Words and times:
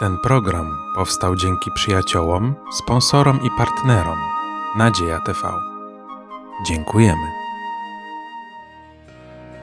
Ten 0.00 0.18
program 0.18 0.78
powstał 0.94 1.36
dzięki 1.36 1.70
przyjaciołom, 1.74 2.54
sponsorom 2.72 3.40
i 3.42 3.48
partnerom 3.58 4.18
Nadzieja 4.76 5.20
TV. 5.20 5.52
Dziękujemy. 6.66 7.26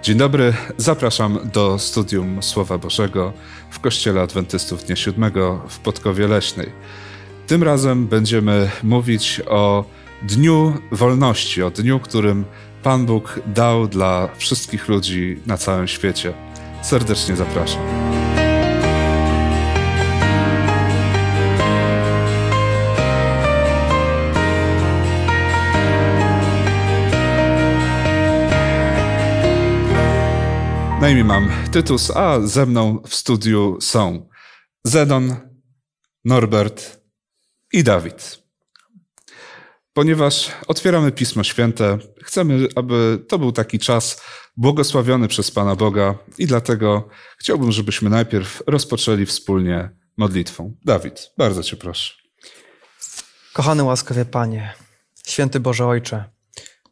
Dzień 0.04 0.18
dobry, 0.18 0.54
zapraszam 0.78 1.40
do 1.54 1.80
studium 1.80 2.44
Słowa 2.44 2.78
Bożego 2.78 3.34
w 3.72 3.80
Kościele 3.80 4.22
Adwentystów 4.22 4.84
Dnia 4.84 4.96
Siódmego 4.96 5.62
w 5.70 5.80
Podkowie 5.80 6.28
Leśnej. 6.28 6.72
Tym 7.48 7.64
razem 7.64 8.08
będziemy 8.08 8.70
mówić 8.84 9.42
o 9.50 9.86
Dniu 10.24 10.74
Wolności, 10.92 11.64
o 11.64 11.72
dniu, 11.72 12.00
którym 12.00 12.46
Pan 12.84 13.06
Bóg 13.06 13.40
dał 13.46 13.88
dla 13.88 14.30
wszystkich 14.38 14.88
ludzi 14.88 15.40
na 15.46 15.58
całym 15.58 15.88
świecie. 15.88 16.34
Serdecznie 16.82 17.36
zapraszam. 17.36 18.07
Na 31.08 31.12
imię 31.12 31.24
mam 31.24 31.50
Tytus, 31.72 32.12
a 32.12 32.42
ze 32.42 32.66
mną 32.66 33.02
w 33.08 33.16
studiu 33.16 33.78
są 33.82 34.30
Zedon, 34.84 35.36
Norbert 36.26 37.02
i 37.74 37.84
Dawid. 37.84 38.44
Ponieważ 39.94 40.52
otwieramy 40.68 41.12
Pismo 41.12 41.44
Święte, 41.44 41.98
chcemy, 42.24 42.68
aby 42.76 43.26
to 43.28 43.40
był 43.40 43.52
taki 43.52 43.80
czas 43.80 44.22
błogosławiony 44.58 45.28
przez 45.28 45.52
Pana 45.52 45.76
Boga 45.76 46.16
i 46.38 46.48
dlatego 46.48 47.10
chciałbym, 47.38 47.72
żebyśmy 47.72 48.10
najpierw 48.10 48.64
rozpoczęli 48.68 49.26
wspólnie 49.26 49.90
modlitwą. 50.18 50.76
Dawid, 50.86 51.32
bardzo 51.38 51.64
Cię 51.64 51.78
proszę. 51.78 52.14
Kochany 53.54 53.84
łaskawie 53.84 54.26
Panie, 54.26 54.74
święty 55.28 55.60
Boże 55.60 55.86
Ojcze, 55.86 56.24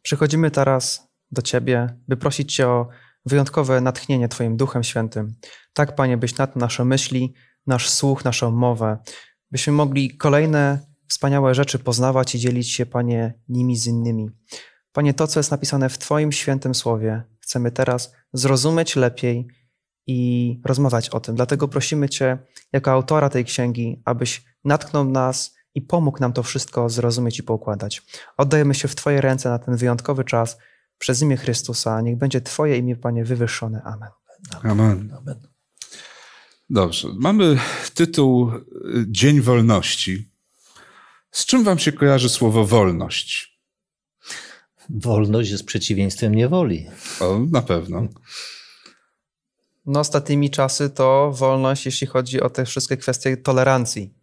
przychodzimy 0.02 0.50
teraz 0.50 1.08
do 1.30 1.42
Ciebie, 1.42 1.96
by 2.08 2.16
prosić 2.16 2.54
Cię 2.54 2.68
o 2.68 2.88
wyjątkowe 3.26 3.80
natchnienie 3.80 4.28
Twoim 4.28 4.56
Duchem 4.56 4.84
Świętym. 4.84 5.34
Tak, 5.72 5.94
Panie, 5.94 6.16
byś 6.16 6.38
nad 6.38 6.56
nasze 6.56 6.84
myśli, 6.84 7.34
nasz 7.66 7.90
słuch, 7.90 8.24
naszą 8.24 8.50
mowę, 8.50 8.98
byśmy 9.50 9.72
mogli 9.72 10.16
kolejne 10.16 10.78
wspaniałe 11.08 11.54
rzeczy 11.54 11.78
poznawać 11.78 12.34
i 12.34 12.38
dzielić 12.38 12.72
się, 12.72 12.86
Panie, 12.86 13.34
nimi 13.48 13.76
z 13.76 13.86
innymi. 13.86 14.30
Panie, 14.92 15.14
to, 15.14 15.26
co 15.26 15.40
jest 15.40 15.50
napisane 15.50 15.88
w 15.88 15.98
Twoim 15.98 16.32
świętym 16.32 16.74
słowie, 16.74 17.22
chcemy 17.40 17.70
teraz 17.70 18.12
zrozumieć 18.32 18.96
lepiej 18.96 19.48
i 20.06 20.60
rozmawiać 20.64 21.10
o 21.10 21.20
tym. 21.20 21.34
Dlatego 21.34 21.68
prosimy 21.68 22.08
Cię, 22.08 22.38
jako 22.72 22.90
autora 22.90 23.28
tej 23.28 23.44
księgi, 23.44 24.02
abyś 24.04 24.44
natknął 24.64 25.04
nas 25.04 25.54
i 25.74 25.82
pomógł 25.82 26.20
nam 26.20 26.32
to 26.32 26.42
wszystko 26.42 26.88
zrozumieć 26.88 27.38
i 27.38 27.42
poukładać. 27.42 28.02
Oddajemy 28.36 28.74
się 28.74 28.88
w 28.88 28.94
Twoje 28.94 29.20
ręce 29.20 29.48
na 29.48 29.58
ten 29.58 29.76
wyjątkowy 29.76 30.24
czas 30.24 30.58
przez 30.98 31.22
imię 31.22 31.36
Chrystusa. 31.36 32.00
Niech 32.00 32.18
będzie 32.18 32.40
Twoje 32.40 32.78
imię, 32.78 32.96
Panie, 32.96 33.24
wywyższone. 33.24 33.82
Amen. 33.82 34.08
Amen. 34.62 35.18
Dobrze. 36.70 37.08
Mamy 37.18 37.58
tytuł 37.94 38.50
y, 38.50 38.60
Dzień 39.08 39.40
Wolności. 39.40 40.30
Z 41.30 41.46
czym 41.46 41.64
Wam 41.64 41.78
się 41.78 41.92
kojarzy 41.92 42.28
słowo 42.28 42.66
wolność? 42.66 43.58
Wolność 44.90 45.50
jest 45.50 45.64
przeciwieństwem 45.64 46.34
niewoli. 46.34 46.86
O, 47.20 47.38
na 47.50 47.62
pewno. 47.62 48.08
No, 49.86 50.00
ostatnimi 50.00 50.50
czasy 50.50 50.90
to 50.90 51.32
wolność, 51.32 51.86
jeśli 51.86 52.06
chodzi 52.06 52.40
o 52.40 52.50
te 52.50 52.64
wszystkie 52.64 52.96
kwestie 52.96 53.36
tolerancji. 53.36 54.14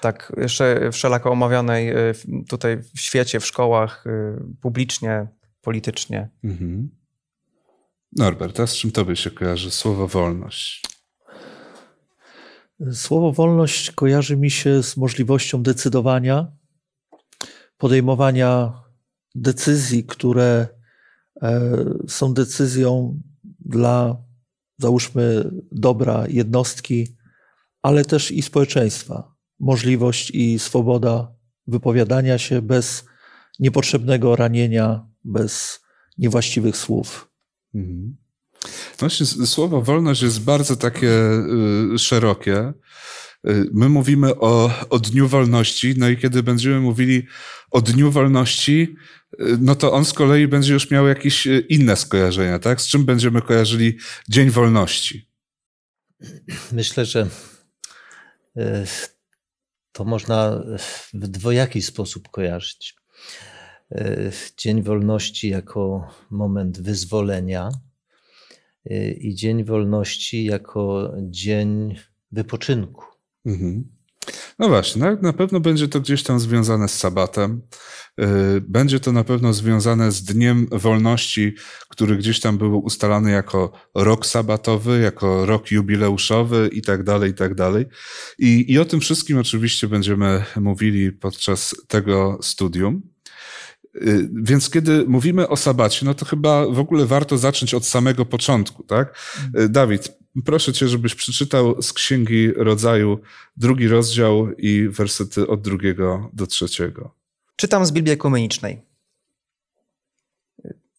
Tak, 0.00 0.32
jeszcze 0.36 0.90
wszelako 0.92 1.30
omawianej 1.30 1.90
y, 1.90 2.14
tutaj 2.48 2.82
w 2.96 3.00
świecie, 3.00 3.40
w 3.40 3.46
szkołach, 3.46 4.06
y, 4.06 4.36
publicznie, 4.60 5.26
politycznie. 5.64 6.28
Mhm. 6.44 6.90
Norbert, 8.16 8.60
a 8.60 8.66
z 8.66 8.74
czym 8.74 8.90
Tobie 8.90 9.16
się 9.16 9.30
kojarzy 9.30 9.70
słowo 9.70 10.08
wolność? 10.08 10.82
Słowo 12.92 13.32
wolność 13.32 13.90
kojarzy 13.90 14.36
mi 14.36 14.50
się 14.50 14.82
z 14.82 14.96
możliwością 14.96 15.62
decydowania, 15.62 16.52
podejmowania 17.78 18.72
decyzji, 19.34 20.04
które 20.04 20.68
e, 21.42 21.74
są 22.08 22.34
decyzją 22.34 23.20
dla, 23.60 24.16
załóżmy, 24.78 25.50
dobra 25.72 26.24
jednostki, 26.28 27.16
ale 27.82 28.04
też 28.04 28.30
i 28.30 28.42
społeczeństwa. 28.42 29.34
Możliwość 29.60 30.30
i 30.30 30.58
swoboda 30.58 31.34
wypowiadania 31.66 32.38
się 32.38 32.62
bez 32.62 33.04
niepotrzebnego 33.58 34.36
ranienia, 34.36 35.06
bez 35.24 35.80
niewłaściwych 36.18 36.76
słów. 36.76 37.30
Mhm. 37.74 38.16
Właśnie 38.98 39.26
słowo 39.26 39.82
wolność 39.82 40.22
jest 40.22 40.40
bardzo 40.40 40.76
takie 40.76 41.10
y, 41.94 41.98
szerokie. 41.98 42.72
Y, 43.48 43.70
my 43.72 43.88
mówimy 43.88 44.34
o, 44.36 44.70
o 44.90 44.98
Dniu 44.98 45.28
Wolności, 45.28 45.94
no 45.96 46.08
i 46.08 46.16
kiedy 46.16 46.42
będziemy 46.42 46.80
mówili 46.80 47.26
o 47.70 47.80
Dniu 47.80 48.10
Wolności, 48.10 48.96
y, 49.40 49.58
no 49.60 49.74
to 49.74 49.92
on 49.92 50.04
z 50.04 50.12
kolei 50.12 50.48
będzie 50.48 50.72
już 50.72 50.90
miał 50.90 51.06
jakieś 51.06 51.48
inne 51.68 51.96
skojarzenia, 51.96 52.58
tak? 52.58 52.80
Z 52.80 52.86
czym 52.86 53.04
będziemy 53.04 53.42
kojarzyli 53.42 53.98
Dzień 54.28 54.50
Wolności? 54.50 55.28
Myślę, 56.72 57.04
że 57.04 57.28
to 59.92 60.04
można 60.04 60.64
w 61.12 61.28
dwojaki 61.28 61.82
sposób 61.82 62.28
kojarzyć. 62.28 62.94
Dzień 64.56 64.82
Wolności 64.82 65.48
jako 65.48 66.08
moment 66.30 66.80
wyzwolenia 66.80 67.70
i 69.20 69.34
Dzień 69.34 69.64
Wolności 69.64 70.44
jako 70.44 71.12
dzień 71.22 71.96
wypoczynku. 72.32 73.04
Mhm. 73.46 73.84
No 74.58 74.68
właśnie, 74.68 75.16
na, 75.22 75.32
pewno 75.32 75.60
będzie 75.60 75.88
to 75.88 76.00
gdzieś 76.00 76.22
tam 76.22 76.40
związane 76.40 76.88
z 76.88 76.98
sabatem. 76.98 77.62
Będzie 78.68 79.00
to 79.00 79.12
na 79.12 79.24
pewno 79.24 79.52
związane 79.52 80.12
z 80.12 80.22
Dniem 80.24 80.66
Wolności, 80.72 81.54
który 81.88 82.16
gdzieś 82.16 82.40
tam 82.40 82.58
był 82.58 82.78
ustalany 82.78 83.30
jako 83.30 83.72
rok 83.94 84.26
sabatowy, 84.26 85.00
jako 85.00 85.46
rok 85.46 85.70
jubileuszowy 85.70 86.70
i 86.72 86.82
tak 86.82 87.02
dalej, 87.02 87.30
i 87.30 87.34
tak 87.34 87.54
dalej. 87.54 87.86
I 88.38 88.78
o 88.78 88.84
tym 88.84 89.00
wszystkim 89.00 89.38
oczywiście 89.38 89.88
będziemy 89.88 90.44
mówili 90.56 91.12
podczas 91.12 91.74
tego 91.88 92.38
studium. 92.42 93.13
Y, 93.96 94.28
więc 94.34 94.70
kiedy 94.70 95.04
mówimy 95.08 95.48
o 95.48 95.56
sabacie, 95.56 96.06
no 96.06 96.14
to 96.14 96.24
chyba 96.24 96.66
w 96.66 96.78
ogóle 96.78 97.06
warto 97.06 97.38
zacząć 97.38 97.74
od 97.74 97.86
samego 97.86 98.26
początku, 98.26 98.82
tak? 98.82 99.18
Y, 99.58 99.68
Dawid, 99.68 100.18
proszę 100.44 100.72
cię, 100.72 100.88
żebyś 100.88 101.14
przeczytał 101.14 101.82
z 101.82 101.92
Księgi 101.92 102.52
Rodzaju 102.52 103.18
drugi 103.56 103.88
rozdział 103.88 104.52
i 104.52 104.88
wersety 104.88 105.46
od 105.46 105.62
drugiego 105.62 106.30
do 106.32 106.46
trzeciego. 106.46 107.14
Czytam 107.56 107.86
z 107.86 107.92
Biblii 107.92 108.14
Ekumenicznej. 108.14 108.82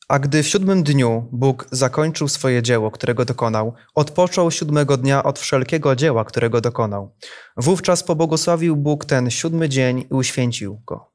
A 0.08 0.20
gdy 0.20 0.44
w 0.44 0.48
siódmym 0.48 0.84
dniu 0.84 1.30
Bóg 1.32 1.68
zakończył 1.72 2.28
swoje 2.28 2.64
dzieło, 2.64 2.92
którego 2.92 3.26
dokonał, 3.26 3.74
odpoczął 3.96 4.52
siódmego 4.52 4.98
dnia 4.98 5.24
od 5.24 5.40
wszelkiego 5.40 5.96
dzieła, 5.96 6.26
którego 6.26 6.62
dokonał. 6.62 7.16
Wówczas 7.58 8.04
pobłogosławił 8.04 8.76
Bóg 8.76 9.06
ten 9.06 9.32
siódmy 9.32 9.70
dzień 9.70 10.00
i 10.00 10.14
uświęcił 10.14 10.82
go. 10.86 11.15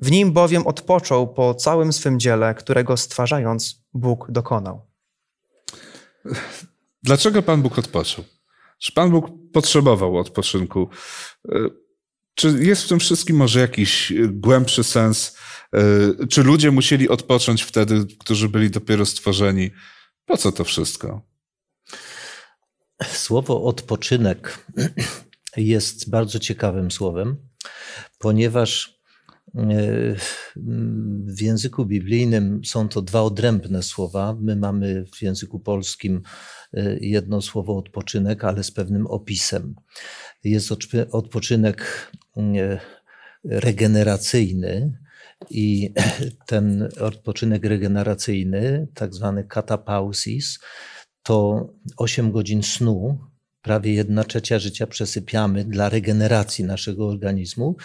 W 0.00 0.10
nim 0.10 0.32
bowiem 0.32 0.66
odpoczął 0.66 1.34
po 1.34 1.54
całym 1.54 1.92
swym 1.92 2.20
dziele, 2.20 2.54
którego 2.54 2.96
stwarzając 2.96 3.84
Bóg 3.94 4.30
dokonał. 4.30 4.90
Dlaczego 7.02 7.42
Pan 7.42 7.62
Bóg 7.62 7.78
odpoczął? 7.78 8.24
Czy 8.78 8.92
Pan 8.92 9.10
Bóg 9.10 9.26
potrzebował 9.52 10.18
odpoczynku? 10.18 10.88
Czy 12.34 12.64
jest 12.64 12.84
w 12.84 12.88
tym 12.88 13.00
wszystkim 13.00 13.36
może 13.36 13.60
jakiś 13.60 14.12
głębszy 14.28 14.84
sens? 14.84 15.36
Czy 16.30 16.42
ludzie 16.42 16.70
musieli 16.70 17.08
odpocząć 17.08 17.62
wtedy, 17.62 18.06
którzy 18.18 18.48
byli 18.48 18.70
dopiero 18.70 19.06
stworzeni? 19.06 19.70
Po 20.24 20.36
co 20.36 20.52
to 20.52 20.64
wszystko? 20.64 21.22
Słowo 23.12 23.64
odpoczynek 23.64 24.66
jest 25.56 26.10
bardzo 26.10 26.38
ciekawym 26.38 26.90
słowem, 26.90 27.36
ponieważ 28.18 28.99
w 31.26 31.40
języku 31.40 31.86
biblijnym 31.86 32.64
są 32.64 32.88
to 32.88 33.02
dwa 33.02 33.22
odrębne 33.22 33.82
słowa. 33.82 34.36
My 34.40 34.56
mamy 34.56 35.04
w 35.14 35.22
języku 35.22 35.60
polskim 35.60 36.22
e, 36.74 36.98
jedno 37.00 37.42
słowo 37.42 37.76
odpoczynek, 37.76 38.44
ale 38.44 38.64
z 38.64 38.70
pewnym 38.70 39.06
opisem. 39.06 39.74
Jest 40.44 40.72
odpoczynek 41.10 42.10
e, 42.36 42.80
regeneracyjny 43.44 44.98
i 45.50 45.94
ten 46.46 46.88
odpoczynek 47.00 47.64
regeneracyjny, 47.64 48.88
tak 48.94 49.14
zwany 49.14 49.44
katapausis, 49.44 50.58
to 51.22 51.68
8 51.96 52.32
godzin 52.32 52.62
snu 52.62 53.29
prawie 53.62 53.94
jedna 53.94 54.24
trzecia 54.24 54.58
życia 54.58 54.86
przesypiamy 54.86 55.64
dla 55.64 55.88
regeneracji 55.88 56.64
naszego 56.64 57.08
organizmu 57.08 57.76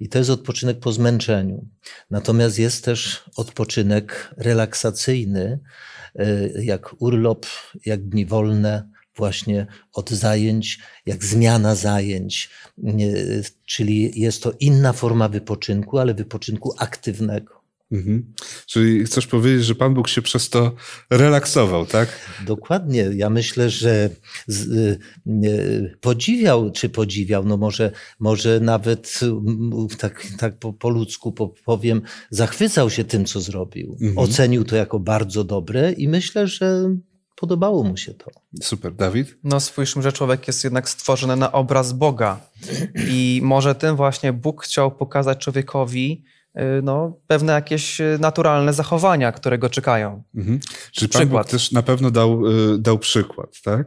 i 0.00 0.08
to 0.08 0.18
jest 0.18 0.30
odpoczynek 0.30 0.78
po 0.78 0.92
zmęczeniu. 0.92 1.68
Natomiast 2.10 2.58
jest 2.58 2.84
też 2.84 3.24
odpoczynek 3.36 4.34
relaksacyjny, 4.36 5.60
y, 6.20 6.64
jak 6.64 7.02
urlop, 7.02 7.46
jak 7.86 8.08
dni 8.08 8.26
wolne, 8.26 8.88
właśnie 9.16 9.66
od 9.92 10.10
zajęć, 10.10 10.78
jak 11.06 11.24
zmiana 11.24 11.74
zajęć, 11.74 12.50
y, 12.78 13.44
czyli 13.66 14.20
jest 14.20 14.42
to 14.42 14.52
inna 14.60 14.92
forma 14.92 15.28
wypoczynku, 15.28 15.98
ale 15.98 16.14
wypoczynku 16.14 16.74
aktywnego. 16.78 17.55
Mhm. 17.92 18.32
Czyli 18.66 19.04
chcesz 19.04 19.26
powiedzieć, 19.26 19.64
że 19.64 19.74
Pan 19.74 19.94
Bóg 19.94 20.08
się 20.08 20.22
przez 20.22 20.50
to 20.50 20.72
relaksował, 21.10 21.86
tak? 21.86 22.08
Dokładnie. 22.46 23.10
Ja 23.14 23.30
myślę, 23.30 23.70
że 23.70 24.10
z, 24.46 24.66
y, 25.26 25.96
podziwiał, 26.00 26.72
czy 26.72 26.88
podziwiał, 26.88 27.44
no 27.44 27.56
może, 27.56 27.90
może 28.18 28.60
nawet 28.60 29.20
y, 29.92 29.96
tak, 29.96 30.26
tak 30.38 30.58
po, 30.58 30.72
po 30.72 30.88
ludzku 30.88 31.34
powiem, 31.64 32.02
zachwycał 32.30 32.90
się 32.90 33.04
tym, 33.04 33.24
co 33.24 33.40
zrobił. 33.40 33.96
Mhm. 34.00 34.18
Ocenił 34.18 34.64
to 34.64 34.76
jako 34.76 35.00
bardzo 35.00 35.44
dobre 35.44 35.92
i 35.92 36.08
myślę, 36.08 36.46
że 36.46 36.96
podobało 37.36 37.84
mu 37.84 37.96
się 37.96 38.14
to. 38.14 38.30
Super. 38.62 38.94
Dawid? 38.94 39.36
No 39.44 39.60
spójrzmy, 39.60 40.02
że 40.02 40.12
człowiek 40.12 40.46
jest 40.46 40.64
jednak 40.64 40.88
stworzony 40.88 41.36
na 41.36 41.52
obraz 41.52 41.92
Boga 41.92 42.40
i 43.10 43.40
może 43.44 43.74
tym 43.74 43.96
właśnie 43.96 44.32
Bóg 44.32 44.64
chciał 44.64 44.96
pokazać 44.96 45.38
człowiekowi, 45.38 46.24
no, 46.82 47.18
pewne 47.26 47.52
jakieś 47.52 48.00
y, 48.00 48.18
naturalne 48.20 48.72
zachowania, 48.72 49.32
które 49.32 49.58
go 49.58 49.70
czekają. 49.70 50.22
Mhm. 50.34 50.60
Czyli 50.92 51.08
Pan 51.08 51.28
Bóg 51.28 51.44
też 51.44 51.72
na 51.72 51.82
pewno 51.82 52.10
dał, 52.10 52.46
y, 52.46 52.78
dał 52.78 52.98
przykład, 52.98 53.60
tak? 53.64 53.86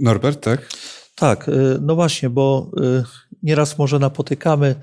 Norbert, 0.00 0.40
tak? 0.40 0.68
Tak, 1.14 1.50
no 1.80 1.94
właśnie, 1.94 2.30
bo 2.30 2.70
nieraz 3.42 3.78
może 3.78 3.98
napotykamy 3.98 4.74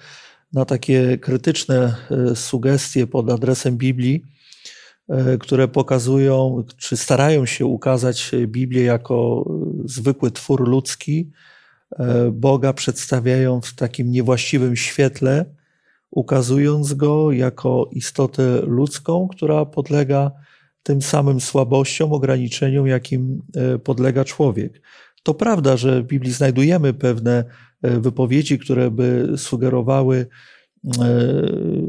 na 0.54 0.66
takie 0.66 1.18
krytyczne 1.18 1.96
sugestie 2.36 3.08
pod 3.08 3.30
adresem 3.30 3.78
Biblii, 3.78 4.24
które 5.40 5.68
pokazują, 5.68 6.64
czy 6.78 6.98
starają 6.98 7.46
się 7.46 7.66
ukazać 7.66 8.32
Biblię 8.48 8.84
jako 8.84 9.46
zwykły 9.86 10.32
twór 10.32 10.68
ludzki. 10.68 11.32
Boga 12.32 12.74
przedstawiają 12.74 13.62
w 13.62 13.74
takim 13.74 14.12
niewłaściwym 14.12 14.76
świetle, 14.76 15.46
ukazując 16.14 16.94
go 16.94 17.32
jako 17.32 17.90
istotę 17.92 18.62
ludzką, 18.62 19.28
która 19.28 19.66
podlega 19.66 20.32
tym 20.84 21.02
samym 21.02 21.42
słabościom, 21.42 22.14
ograniczeniom, 22.14 22.88
jakim 22.88 23.42
e, 23.56 23.80
podlega 23.80 24.26
człowiek. 24.26 24.82
To 25.24 25.34
prawda, 25.34 25.78
że 25.78 26.02
w 26.04 26.08
Biblii 26.08 26.34
znajdujemy 26.34 26.94
pewne 26.94 27.44
e, 27.82 28.00
wypowiedzi, 28.00 28.60
które 28.60 28.92
by 28.92 29.34
sugerowały 29.38 30.28
E, 30.88 31.34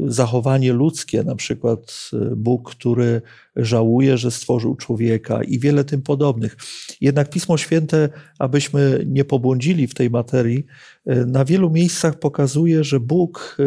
zachowanie 0.07 0.73
ludzkie, 0.73 1.23
na 1.23 1.35
przykład 1.35 2.09
Bóg, 2.35 2.71
który 2.71 3.21
żałuje, 3.55 4.17
że 4.17 4.31
stworzył 4.31 4.75
człowieka 4.75 5.43
i 5.43 5.59
wiele 5.59 5.83
tym 5.83 6.01
podobnych. 6.01 6.57
Jednak 7.01 7.29
Pismo 7.29 7.57
Święte, 7.57 8.09
abyśmy 8.39 9.05
nie 9.07 9.25
pobłądzili 9.25 9.87
w 9.87 9.93
tej 9.93 10.09
materii, 10.09 10.65
na 11.05 11.45
wielu 11.45 11.69
miejscach 11.69 12.19
pokazuje, 12.19 12.83
że 12.83 12.99
Bóg 12.99 13.57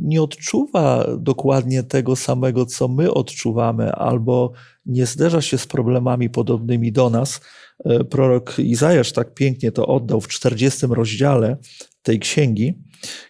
nie 0.00 0.22
odczuwa 0.22 1.06
dokładnie 1.18 1.82
tego 1.82 2.16
samego, 2.16 2.66
co 2.66 2.88
my 2.88 3.14
odczuwamy, 3.14 3.92
albo 3.92 4.52
nie 4.86 5.06
zderza 5.06 5.40
się 5.42 5.58
z 5.58 5.66
problemami 5.66 6.30
podobnymi 6.30 6.92
do 6.92 7.10
nas. 7.10 7.40
Prorok 8.10 8.58
Izajasz 8.58 9.12
tak 9.12 9.34
pięknie 9.34 9.72
to 9.72 9.86
oddał 9.86 10.20
w 10.20 10.28
40 10.28 10.86
rozdziale 10.86 11.56
tej 12.02 12.18
księgi 12.18 12.74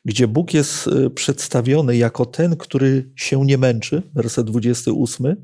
gdzie 0.05 0.29
Bóg 0.29 0.55
jest 0.55 0.87
y, 0.87 1.11
przedstawiony 1.11 1.97
jako 1.97 2.27
ten, 2.27 2.57
który 2.57 3.11
się 3.17 3.45
nie 3.45 3.59
męczy, 3.59 4.03
werset 4.15 4.47
28, 4.47 5.37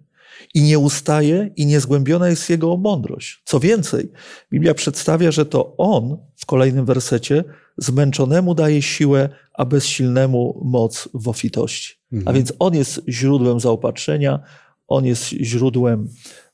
i 0.54 0.62
nie 0.62 0.78
ustaje, 0.78 1.50
i 1.56 1.66
niezgłębiona 1.66 2.28
jest 2.28 2.50
jego 2.50 2.76
mądrość. 2.76 3.42
Co 3.44 3.60
więcej, 3.60 4.12
Biblia 4.52 4.74
przedstawia, 4.74 5.32
że 5.32 5.46
to 5.46 5.76
on 5.76 6.18
w 6.36 6.46
kolejnym 6.46 6.84
wersecie 6.84 7.44
zmęczonemu 7.78 8.54
daje 8.54 8.82
siłę, 8.82 9.28
a 9.54 9.64
bezsilnemu 9.64 10.62
moc 10.64 11.08
w 11.14 11.28
ofitości. 11.28 11.94
Mhm. 12.12 12.28
A 12.28 12.32
więc 12.32 12.52
on 12.58 12.74
jest 12.74 13.00
źródłem 13.08 13.60
zaopatrzenia, 13.60 14.40
on 14.88 15.04
jest 15.04 15.24
źródłem 15.24 16.08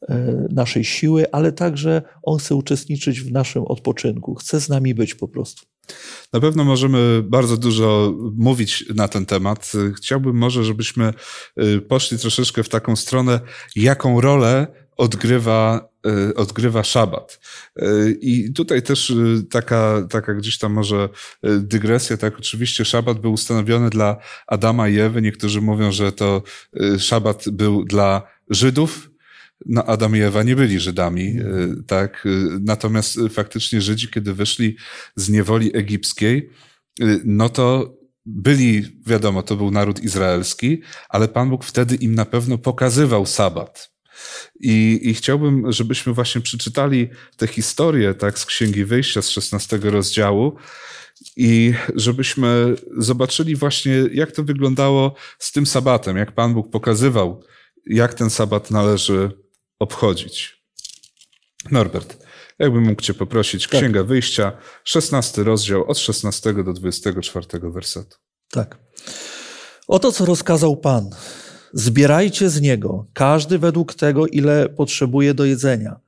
e, 0.08 0.46
naszej 0.50 0.84
siły, 0.84 1.30
ale 1.32 1.52
także 1.52 2.02
on 2.22 2.38
chce 2.38 2.54
uczestniczyć 2.54 3.20
w 3.20 3.32
naszym 3.32 3.62
odpoczynku, 3.62 4.34
chce 4.34 4.60
z 4.60 4.68
nami 4.68 4.94
być 4.94 5.14
po 5.14 5.28
prostu. 5.28 5.66
Na 6.32 6.40
pewno 6.40 6.64
możemy 6.64 7.22
bardzo 7.22 7.56
dużo 7.56 8.14
mówić 8.36 8.84
na 8.94 9.08
ten 9.08 9.26
temat. 9.26 9.72
Chciałbym 9.96 10.36
może, 10.36 10.64
żebyśmy 10.64 11.14
y, 11.62 11.80
poszli 11.80 12.18
troszeczkę 12.18 12.62
w 12.62 12.68
taką 12.68 12.96
stronę, 12.96 13.40
jaką 13.76 14.20
rolę 14.20 14.66
odgrywa, 14.96 15.88
y, 16.30 16.34
odgrywa 16.34 16.84
szabat. 16.84 17.40
Y, 17.82 18.18
I 18.20 18.52
tutaj 18.52 18.82
też 18.82 19.12
taka, 19.50 20.06
taka 20.10 20.34
gdzieś 20.34 20.58
tam 20.58 20.72
może 20.72 21.08
dygresja, 21.42 22.16
tak, 22.16 22.38
oczywiście 22.38 22.84
szabat 22.84 23.18
był 23.18 23.32
ustanowiony 23.32 23.90
dla 23.90 24.16
Adama 24.46 24.88
i 24.88 24.98
Ewy. 24.98 25.22
Niektórzy 25.22 25.60
mówią, 25.60 25.92
że 25.92 26.12
to 26.12 26.42
szabat 26.98 27.44
był 27.48 27.84
dla 27.84 28.22
Żydów, 28.50 29.09
no, 29.66 29.84
Adam 29.84 30.16
i 30.16 30.20
Ewa 30.20 30.42
nie 30.42 30.56
byli 30.56 30.80
Żydami, 30.80 31.28
e, 31.28 31.42
tak? 31.86 32.26
E, 32.26 32.28
natomiast 32.60 33.18
faktycznie 33.30 33.80
Żydzi, 33.80 34.08
kiedy 34.08 34.34
wyszli 34.34 34.76
z 35.16 35.28
niewoli 35.28 35.76
egipskiej, 35.76 36.50
e, 37.00 37.18
no 37.24 37.48
to 37.48 37.96
byli, 38.26 38.82
wiadomo, 39.06 39.42
to 39.42 39.56
był 39.56 39.70
naród 39.70 40.02
izraelski, 40.02 40.82
ale 41.08 41.28
Pan 41.28 41.50
Bóg 41.50 41.64
wtedy 41.64 41.96
im 41.96 42.14
na 42.14 42.24
pewno 42.24 42.58
pokazywał 42.58 43.26
sabat. 43.26 43.90
I, 44.60 45.00
I 45.02 45.14
chciałbym, 45.14 45.72
żebyśmy 45.72 46.12
właśnie 46.12 46.40
przeczytali 46.40 47.08
tę 47.36 47.46
historię, 47.46 48.14
tak, 48.14 48.38
z 48.38 48.46
Księgi 48.46 48.84
Wyjścia 48.84 49.22
z 49.22 49.28
16 49.28 49.78
rozdziału, 49.82 50.56
i 51.36 51.74
żebyśmy 51.94 52.74
zobaczyli 52.96 53.56
właśnie, 53.56 53.92
jak 54.12 54.32
to 54.32 54.44
wyglądało 54.44 55.14
z 55.38 55.52
tym 55.52 55.66
sabatem, 55.66 56.16
jak 56.16 56.32
Pan 56.32 56.54
Bóg 56.54 56.70
pokazywał, 56.70 57.42
jak 57.86 58.14
ten 58.14 58.30
sabat 58.30 58.70
należy 58.70 59.30
obchodzić. 59.80 60.60
Norbert, 61.70 62.26
jakbym 62.58 62.82
mógł 62.84 63.02
Cię 63.02 63.14
poprosić, 63.14 63.68
tak. 63.68 63.80
Księga 63.80 64.04
Wyjścia, 64.04 64.52
16 64.84 65.44
rozdział, 65.44 65.90
od 65.90 65.98
16 65.98 66.54
do 66.64 66.72
24 66.72 67.46
wersetu. 67.70 68.16
Tak. 68.50 68.78
Oto 69.88 70.12
co 70.12 70.24
rozkazał 70.24 70.76
Pan. 70.76 71.10
Zbierajcie 71.72 72.50
z 72.50 72.60
niego, 72.60 73.06
każdy 73.12 73.58
według 73.58 73.94
tego, 73.94 74.26
ile 74.26 74.68
potrzebuje 74.68 75.34
do 75.34 75.44
jedzenia. 75.44 76.00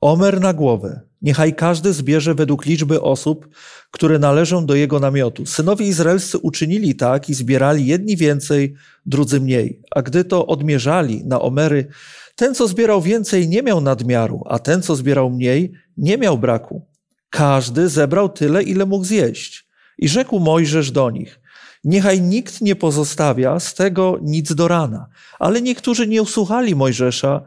Omer 0.00 0.40
na 0.40 0.52
głowę. 0.52 1.00
Niechaj 1.22 1.54
każdy 1.54 1.92
zbierze 1.92 2.34
według 2.34 2.66
liczby 2.66 3.00
osób, 3.00 3.48
które 3.90 4.18
należą 4.18 4.66
do 4.66 4.74
jego 4.74 5.00
namiotu. 5.00 5.46
Synowie 5.46 5.86
izraelscy 5.86 6.38
uczynili 6.38 6.94
tak 6.94 7.28
i 7.28 7.34
zbierali 7.34 7.86
jedni 7.86 8.16
więcej, 8.16 8.74
drudzy 9.06 9.40
mniej. 9.40 9.80
A 9.90 10.02
gdy 10.02 10.24
to 10.24 10.46
odmierzali 10.46 11.24
na 11.24 11.40
omery, 11.40 11.88
ten, 12.36 12.54
co 12.54 12.68
zbierał 12.68 13.02
więcej, 13.02 13.48
nie 13.48 13.62
miał 13.62 13.80
nadmiaru, 13.80 14.42
a 14.46 14.58
ten, 14.58 14.82
co 14.82 14.96
zbierał 14.96 15.30
mniej, 15.30 15.72
nie 15.96 16.18
miał 16.18 16.38
braku. 16.38 16.86
Każdy 17.30 17.88
zebrał 17.88 18.28
tyle, 18.28 18.62
ile 18.62 18.86
mógł 18.86 19.04
zjeść. 19.04 19.68
I 19.98 20.08
rzekł 20.08 20.40
Mojżesz 20.40 20.90
do 20.90 21.10
nich: 21.10 21.40
Niechaj 21.84 22.20
nikt 22.20 22.60
nie 22.60 22.76
pozostawia 22.76 23.60
z 23.60 23.74
tego 23.74 24.18
nic 24.22 24.54
do 24.54 24.68
rana. 24.68 25.06
Ale 25.38 25.62
niektórzy 25.62 26.06
nie 26.06 26.22
usłuchali 26.22 26.74
Mojżesza 26.74 27.42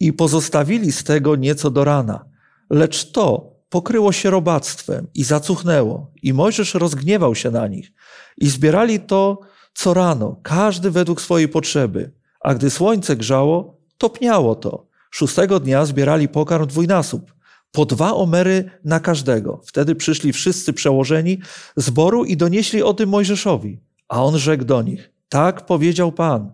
i 0.00 0.12
pozostawili 0.12 0.92
z 0.92 1.04
tego 1.04 1.36
nieco 1.36 1.70
do 1.70 1.84
rana. 1.84 2.24
Lecz 2.70 3.12
to 3.12 3.52
pokryło 3.68 4.12
się 4.12 4.30
robactwem 4.30 5.06
i 5.14 5.24
zacuchnęło. 5.24 6.12
I 6.22 6.32
Mojżesz 6.32 6.74
rozgniewał 6.74 7.34
się 7.34 7.50
na 7.50 7.66
nich. 7.66 7.92
I 8.38 8.48
zbierali 8.48 9.00
to 9.00 9.40
co 9.74 9.94
rano, 9.94 10.40
każdy 10.42 10.90
według 10.90 11.20
swojej 11.20 11.48
potrzeby. 11.48 12.12
A 12.40 12.54
gdy 12.54 12.70
słońce 12.70 13.16
grzało, 13.16 13.81
topniało 14.02 14.54
to. 14.54 14.86
Szóstego 15.10 15.60
dnia 15.60 15.86
zbierali 15.86 16.28
pokarm 16.28 16.66
dwójnasób, 16.66 17.34
po 17.72 17.84
dwa 17.84 18.14
omery 18.14 18.70
na 18.84 19.00
każdego. 19.00 19.60
Wtedy 19.64 19.94
przyszli 19.94 20.32
wszyscy 20.32 20.72
przełożeni 20.72 21.38
zboru 21.76 22.24
i 22.24 22.36
donieśli 22.36 22.82
o 22.82 22.94
tym 22.94 23.08
Mojżeszowi. 23.08 23.80
A 24.08 24.24
on 24.24 24.38
rzekł 24.38 24.64
do 24.64 24.82
nich, 24.82 25.10
tak 25.28 25.66
powiedział 25.66 26.12
Pan, 26.12 26.52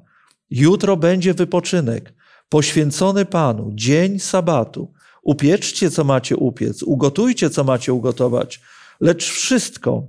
jutro 0.50 0.96
będzie 0.96 1.34
wypoczynek, 1.34 2.14
poświęcony 2.48 3.24
Panu, 3.24 3.70
dzień 3.74 4.18
sabatu. 4.18 4.92
Upieczcie, 5.22 5.90
co 5.90 6.04
macie 6.04 6.36
upiec, 6.36 6.82
ugotujcie, 6.82 7.50
co 7.50 7.64
macie 7.64 7.92
ugotować, 7.92 8.60
lecz 9.00 9.24
wszystko, 9.30 10.02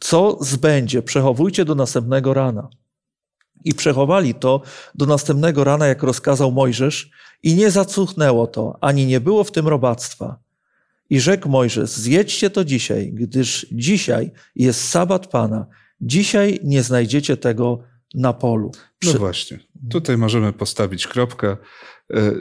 co 0.00 0.38
zbędzie, 0.40 1.02
przechowujcie 1.02 1.64
do 1.64 1.74
następnego 1.74 2.34
rana. 2.34 2.68
I 3.64 3.74
przechowali 3.74 4.34
to 4.34 4.62
do 4.94 5.06
następnego 5.06 5.64
rana, 5.64 5.86
jak 5.86 6.02
rozkazał 6.02 6.52
Mojżesz, 6.52 7.10
i 7.42 7.54
nie 7.54 7.70
zacuchnęło 7.70 8.46
to, 8.46 8.78
ani 8.80 9.06
nie 9.06 9.20
było 9.20 9.44
w 9.44 9.52
tym 9.52 9.68
robactwa. 9.68 10.38
I 11.10 11.20
rzekł 11.20 11.48
Mojżesz, 11.48 11.90
zjedźcie 11.90 12.50
to 12.50 12.64
dzisiaj, 12.64 13.12
gdyż 13.12 13.66
dzisiaj 13.72 14.30
jest 14.56 14.88
sabat 14.88 15.26
Pana. 15.26 15.66
Dzisiaj 16.00 16.60
nie 16.64 16.82
znajdziecie 16.82 17.36
tego 17.36 17.78
na 18.14 18.32
polu. 18.32 18.72
No 18.74 18.80
Przy- 19.10 19.18
właśnie, 19.18 19.58
tutaj 19.90 20.16
możemy 20.18 20.52
postawić 20.52 21.06
kropkę. 21.06 21.56
E, 22.14 22.32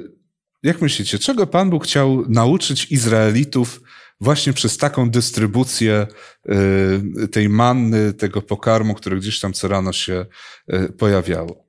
Jak 0.63 0.81
myślicie, 0.81 1.19
czego 1.19 1.47
Pan 1.47 1.69
Bóg 1.69 1.83
chciał 1.83 2.23
nauczyć 2.29 2.91
Izraelitów 2.91 3.81
właśnie 4.23 4.53
przez 4.53 4.77
taką 4.77 5.09
dystrybucję 5.09 6.07
e, 6.45 7.27
tej 7.27 7.49
manny, 7.49 8.13
tego 8.13 8.41
pokarmu, 8.41 8.93
które 8.93 9.17
gdzieś 9.17 9.39
tam 9.39 9.53
co 9.53 9.67
rano 9.67 9.93
się 9.93 10.25
e, 10.67 10.89
pojawiało? 10.89 11.63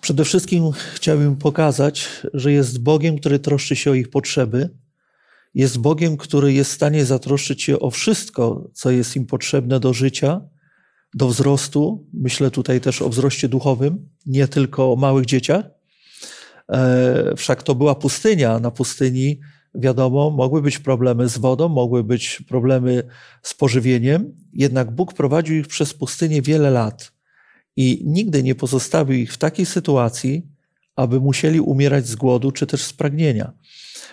Przede 0.00 0.24
wszystkim 0.24 0.70
chciałbym 0.94 1.36
pokazać, 1.36 2.08
że 2.34 2.52
jest 2.52 2.82
Bogiem, 2.82 3.18
który 3.18 3.38
troszczy 3.38 3.76
się 3.76 3.90
o 3.90 3.94
ich 3.94 4.10
potrzeby. 4.10 4.70
Jest 5.54 5.78
Bogiem, 5.78 6.16
który 6.16 6.52
jest 6.52 6.70
w 6.70 6.74
stanie 6.74 7.04
zatroszczyć 7.04 7.62
się 7.62 7.78
o 7.78 7.90
wszystko, 7.90 8.70
co 8.74 8.90
jest 8.90 9.16
im 9.16 9.26
potrzebne 9.26 9.80
do 9.80 9.92
życia, 9.94 10.40
do 11.14 11.28
wzrostu. 11.28 12.08
Myślę 12.12 12.50
tutaj 12.50 12.80
też 12.80 13.02
o 13.02 13.08
wzroście 13.08 13.48
duchowym, 13.48 14.08
nie 14.26 14.48
tylko 14.48 14.92
o 14.92 14.96
małych 14.96 15.26
dzieciach. 15.26 15.64
E, 16.68 17.34
Wszak 17.36 17.62
to 17.62 17.74
była 17.74 17.94
pustynia. 17.94 18.58
Na 18.58 18.70
pustyni, 18.70 19.40
wiadomo, 19.74 20.30
mogły 20.30 20.62
być 20.62 20.78
problemy 20.78 21.28
z 21.28 21.38
wodą, 21.38 21.68
mogły 21.68 22.04
być 22.04 22.42
problemy 22.48 23.02
z 23.42 23.54
pożywieniem. 23.54 24.36
Jednak 24.52 24.90
Bóg 24.90 25.14
prowadził 25.14 25.56
ich 25.56 25.66
przez 25.66 25.94
pustynię 25.94 26.42
wiele 26.42 26.70
lat 26.70 27.12
i 27.76 28.02
nigdy 28.06 28.42
nie 28.42 28.54
pozostawił 28.54 29.18
ich 29.18 29.32
w 29.32 29.38
takiej 29.38 29.66
sytuacji, 29.66 30.46
aby 30.96 31.20
musieli 31.20 31.60
umierać 31.60 32.06
z 32.06 32.16
głodu 32.16 32.52
czy 32.52 32.66
też 32.66 32.82
z 32.82 32.92
pragnienia. 32.92 33.52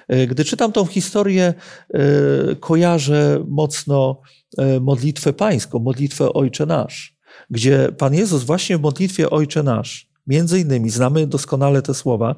E, 0.07 0.27
Gdy 0.27 0.45
czytam 0.45 0.71
tą 0.71 0.85
historię, 0.85 1.53
e, 1.93 2.55
kojarzę 2.55 3.43
mocno 3.47 4.21
e, 4.57 4.79
modlitwę 4.79 5.33
pańską, 5.33 5.79
modlitwę 5.79 6.33
Ojcze 6.33 6.65
Nasz, 6.65 7.17
gdzie 7.49 7.91
Pan 7.97 8.13
Jezus 8.13 8.43
właśnie 8.43 8.77
w 8.77 8.81
modlitwie 8.81 9.29
Ojcze 9.29 9.63
Nasz, 9.63 10.09
między 10.27 10.59
innymi, 10.59 10.89
znamy 10.89 11.27
doskonale 11.27 11.81
te 11.81 11.93
słowa, 11.93 12.35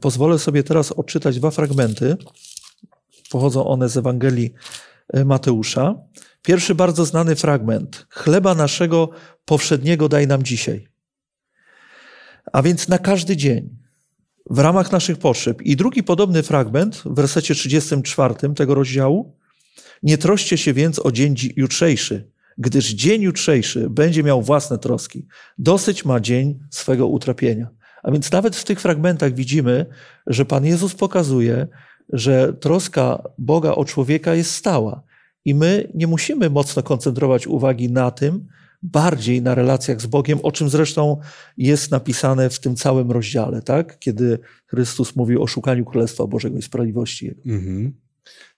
pozwolę 0.00 0.38
sobie 0.38 0.62
teraz 0.62 0.92
odczytać 0.92 1.38
dwa 1.38 1.50
fragmenty. 1.50 2.16
Pochodzą 3.30 3.66
one 3.66 3.88
z 3.88 3.96
Ewangelii 3.96 4.52
e, 5.08 5.24
Mateusza. 5.24 5.94
Pierwszy 6.42 6.74
bardzo 6.74 7.04
znany 7.04 7.36
fragment. 7.36 8.06
Chleba 8.10 8.54
naszego 8.54 9.10
powszedniego 9.44 10.08
daj 10.08 10.26
nam 10.26 10.42
dzisiaj. 10.42 10.88
A 12.52 12.62
więc 12.62 12.88
na 12.88 12.98
każdy 12.98 13.36
dzień, 13.36 13.80
w 14.50 14.58
ramach 14.58 14.92
naszych 14.92 15.18
potrzeb. 15.18 15.62
I 15.62 15.76
drugi 15.76 16.02
podobny 16.02 16.42
fragment 16.42 16.96
w 16.96 17.14
wersecie 17.14 17.54
34 17.54 18.34
tego 18.56 18.74
rozdziału. 18.74 19.36
Nie 20.02 20.18
troszcie 20.18 20.58
się 20.58 20.72
więc 20.72 20.98
o 20.98 21.12
dzień 21.12 21.34
dzi- 21.34 21.52
jutrzejszy, 21.56 22.30
gdyż 22.58 22.88
dzień 22.88 23.22
jutrzejszy 23.22 23.90
będzie 23.90 24.22
miał 24.22 24.42
własne 24.42 24.78
troski. 24.78 25.26
Dosyć 25.58 26.04
ma 26.04 26.20
dzień 26.20 26.58
swego 26.70 27.06
utrapienia. 27.06 27.79
A 28.02 28.10
więc 28.10 28.32
nawet 28.32 28.56
w 28.56 28.64
tych 28.64 28.80
fragmentach 28.80 29.34
widzimy, 29.34 29.86
że 30.26 30.44
Pan 30.44 30.64
Jezus 30.64 30.94
pokazuje, 30.94 31.66
że 32.12 32.52
troska 32.52 33.22
Boga 33.38 33.72
o 33.72 33.84
człowieka 33.84 34.34
jest 34.34 34.54
stała. 34.54 35.02
I 35.44 35.54
my 35.54 35.90
nie 35.94 36.06
musimy 36.06 36.50
mocno 36.50 36.82
koncentrować 36.82 37.46
uwagi 37.46 37.92
na 37.92 38.10
tym, 38.10 38.46
bardziej 38.82 39.42
na 39.42 39.54
relacjach 39.54 40.00
z 40.00 40.06
Bogiem, 40.06 40.38
o 40.42 40.52
czym 40.52 40.70
zresztą 40.70 41.20
jest 41.56 41.90
napisane 41.90 42.50
w 42.50 42.60
tym 42.60 42.76
całym 42.76 43.10
rozdziale, 43.10 43.62
tak? 43.62 43.98
kiedy 43.98 44.38
Chrystus 44.66 45.16
mówi 45.16 45.36
o 45.36 45.46
szukaniu 45.46 45.84
Królestwa 45.84 46.26
Bożego 46.26 46.58
i 46.58 46.62
sprawiedliwości 46.62 47.26
Jego. 47.26 47.42
Mhm. 47.46 47.94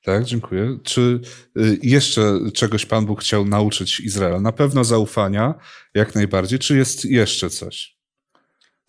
Tak, 0.05 0.25
dziękuję. 0.25 0.79
Czy 0.83 1.21
y, 1.59 1.79
jeszcze 1.83 2.39
czegoś 2.55 2.87
Pan 2.87 3.07
Bóg 3.07 3.21
chciał 3.21 3.45
nauczyć 3.45 4.01
Izrael? 4.01 4.43
Na 4.43 4.53
pewno 4.53 4.85
zaufania, 4.85 5.55
jak 5.95 6.15
najbardziej. 6.15 6.59
Czy 6.59 6.77
jest 6.77 7.05
jeszcze 7.05 7.51
coś? 7.51 8.02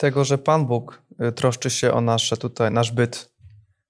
Tego, 0.03 0.23
że 0.23 0.37
Pan 0.37 0.65
Bóg 0.65 1.01
y, 1.29 1.31
troszczy 1.31 1.69
się 1.69 1.93
o 1.93 2.01
nasze 2.01 2.37
tutaj, 2.37 2.71
nasz 2.71 2.91
byt, 2.91 3.33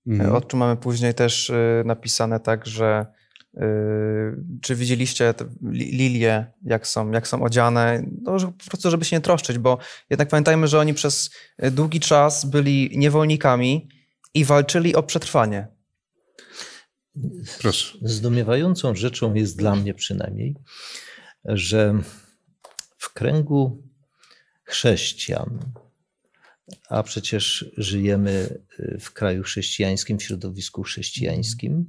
Mhm. 0.08 0.36
O 0.36 0.41
czym 0.41 0.60
mamy 0.60 0.77
później 0.77 1.13
też 1.13 1.50
y, 1.50 1.84
napisane 1.86 2.39
tak, 2.39 2.67
że 2.67 3.05
y, 3.53 3.60
czy 4.62 4.75
widzieliście 4.75 5.34
lilie, 5.72 6.51
jak 6.65 6.88
są, 6.88 7.12
jak 7.12 7.27
są 7.27 7.43
odziane, 7.43 8.03
no, 8.22 8.39
że 8.39 8.48
po 8.48 8.65
prostu, 8.70 8.91
żeby 8.91 9.05
się 9.05 9.15
nie 9.15 9.22
troszczyć, 9.22 9.58
bo 9.58 9.77
jednak 10.10 10.29
pamiętajmy, 10.29 10.67
że 10.67 10.79
oni 10.79 10.93
przez 10.93 11.29
y, 11.63 11.72
długi 11.72 12.00
czas 12.00 12.46
byli 12.46 12.98
niewolnikami 12.98 13.89
i 14.34 14.46
walczyli 14.46 14.96
o 14.96 15.03
przetrwanie. 15.03 15.67
Proszę. 17.62 17.98
Zdumiewającą 18.01 18.96
rzeczą 18.96 19.34
jest 19.34 19.58
dla 19.58 19.75
mnie 19.75 19.93
przynajmniej, 19.93 20.55
że 21.46 22.01
w 22.98 23.13
kręgu 23.13 23.84
chrześcijan, 24.63 25.60
a 26.89 27.03
przecież 27.03 27.72
żyjemy 27.77 28.60
y, 28.80 28.98
w 29.00 29.13
kraju 29.13 29.44
chrześcijańskim, 29.44 30.18
w 30.18 30.24
środowisku 30.24 30.84
chrześcijańskim, 30.84 31.86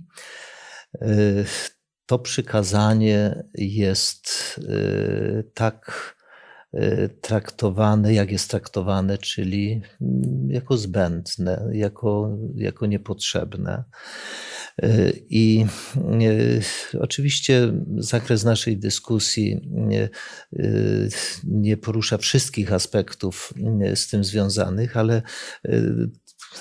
y, 1.02 1.44
to 2.06 2.18
przykazanie 2.18 3.44
jest 3.54 4.58
y, 4.58 5.50
tak 5.54 6.14
traktowane, 7.20 8.14
jak 8.14 8.32
jest 8.32 8.50
traktowane, 8.50 9.18
czyli 9.18 9.82
mm, 10.00 10.50
jako 10.50 10.76
zbędne, 10.76 11.68
jako, 11.72 12.38
jako 12.54 12.86
niepotrzebne. 12.86 13.84
Y, 14.82 15.24
I 15.30 15.66
y, 16.22 16.62
oczywiście 17.00 17.72
zakres 17.96 18.44
naszej 18.44 18.78
dyskusji 18.78 19.60
nie, 19.70 20.08
y, 20.52 21.08
nie 21.44 21.76
porusza 21.76 22.18
wszystkich 22.18 22.72
aspektów 22.72 23.54
z 23.94 24.08
tym 24.08 24.24
związanych, 24.24 24.96
ale 24.96 25.22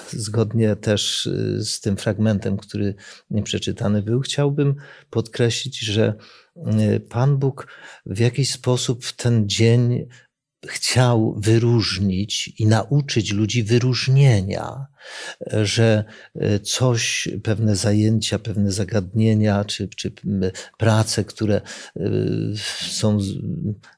zgodnie 0.09 0.75
też 0.75 1.29
z 1.59 1.81
tym 1.81 1.97
fragmentem, 1.97 2.57
który 2.57 2.95
przeczytany 3.43 4.01
był, 4.01 4.19
chciałbym 4.19 4.75
podkreślić, 5.09 5.79
że 5.79 6.13
Pan 7.09 7.37
Bóg 7.37 7.67
w 8.05 8.19
jakiś 8.19 8.51
sposób 8.51 9.05
w 9.05 9.15
ten 9.15 9.49
dzień 9.49 10.07
chciał 10.67 11.35
wyróżnić 11.39 12.53
i 12.59 12.65
nauczyć 12.65 13.31
ludzi 13.31 13.63
wyróżnienia, 13.63 14.87
że 15.63 16.03
y, 16.35 16.59
coś, 16.59 17.29
pewne 17.43 17.75
zajęcia, 17.75 18.39
pewne 18.39 18.71
zagadnienia, 18.71 19.65
czy, 19.65 19.87
czy 19.87 20.11
prace, 20.77 21.23
które 21.23 21.61
y, 21.97 22.01
są 22.89 23.17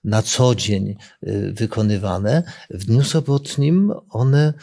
na 0.04 0.22
co 0.22 0.56
dzień 0.56 0.96
y, 1.24 1.54
wykonywane, 1.54 2.44
w 2.70 2.86
dniu 2.86 3.04
sobotnim 3.04 3.94
one 4.10 4.54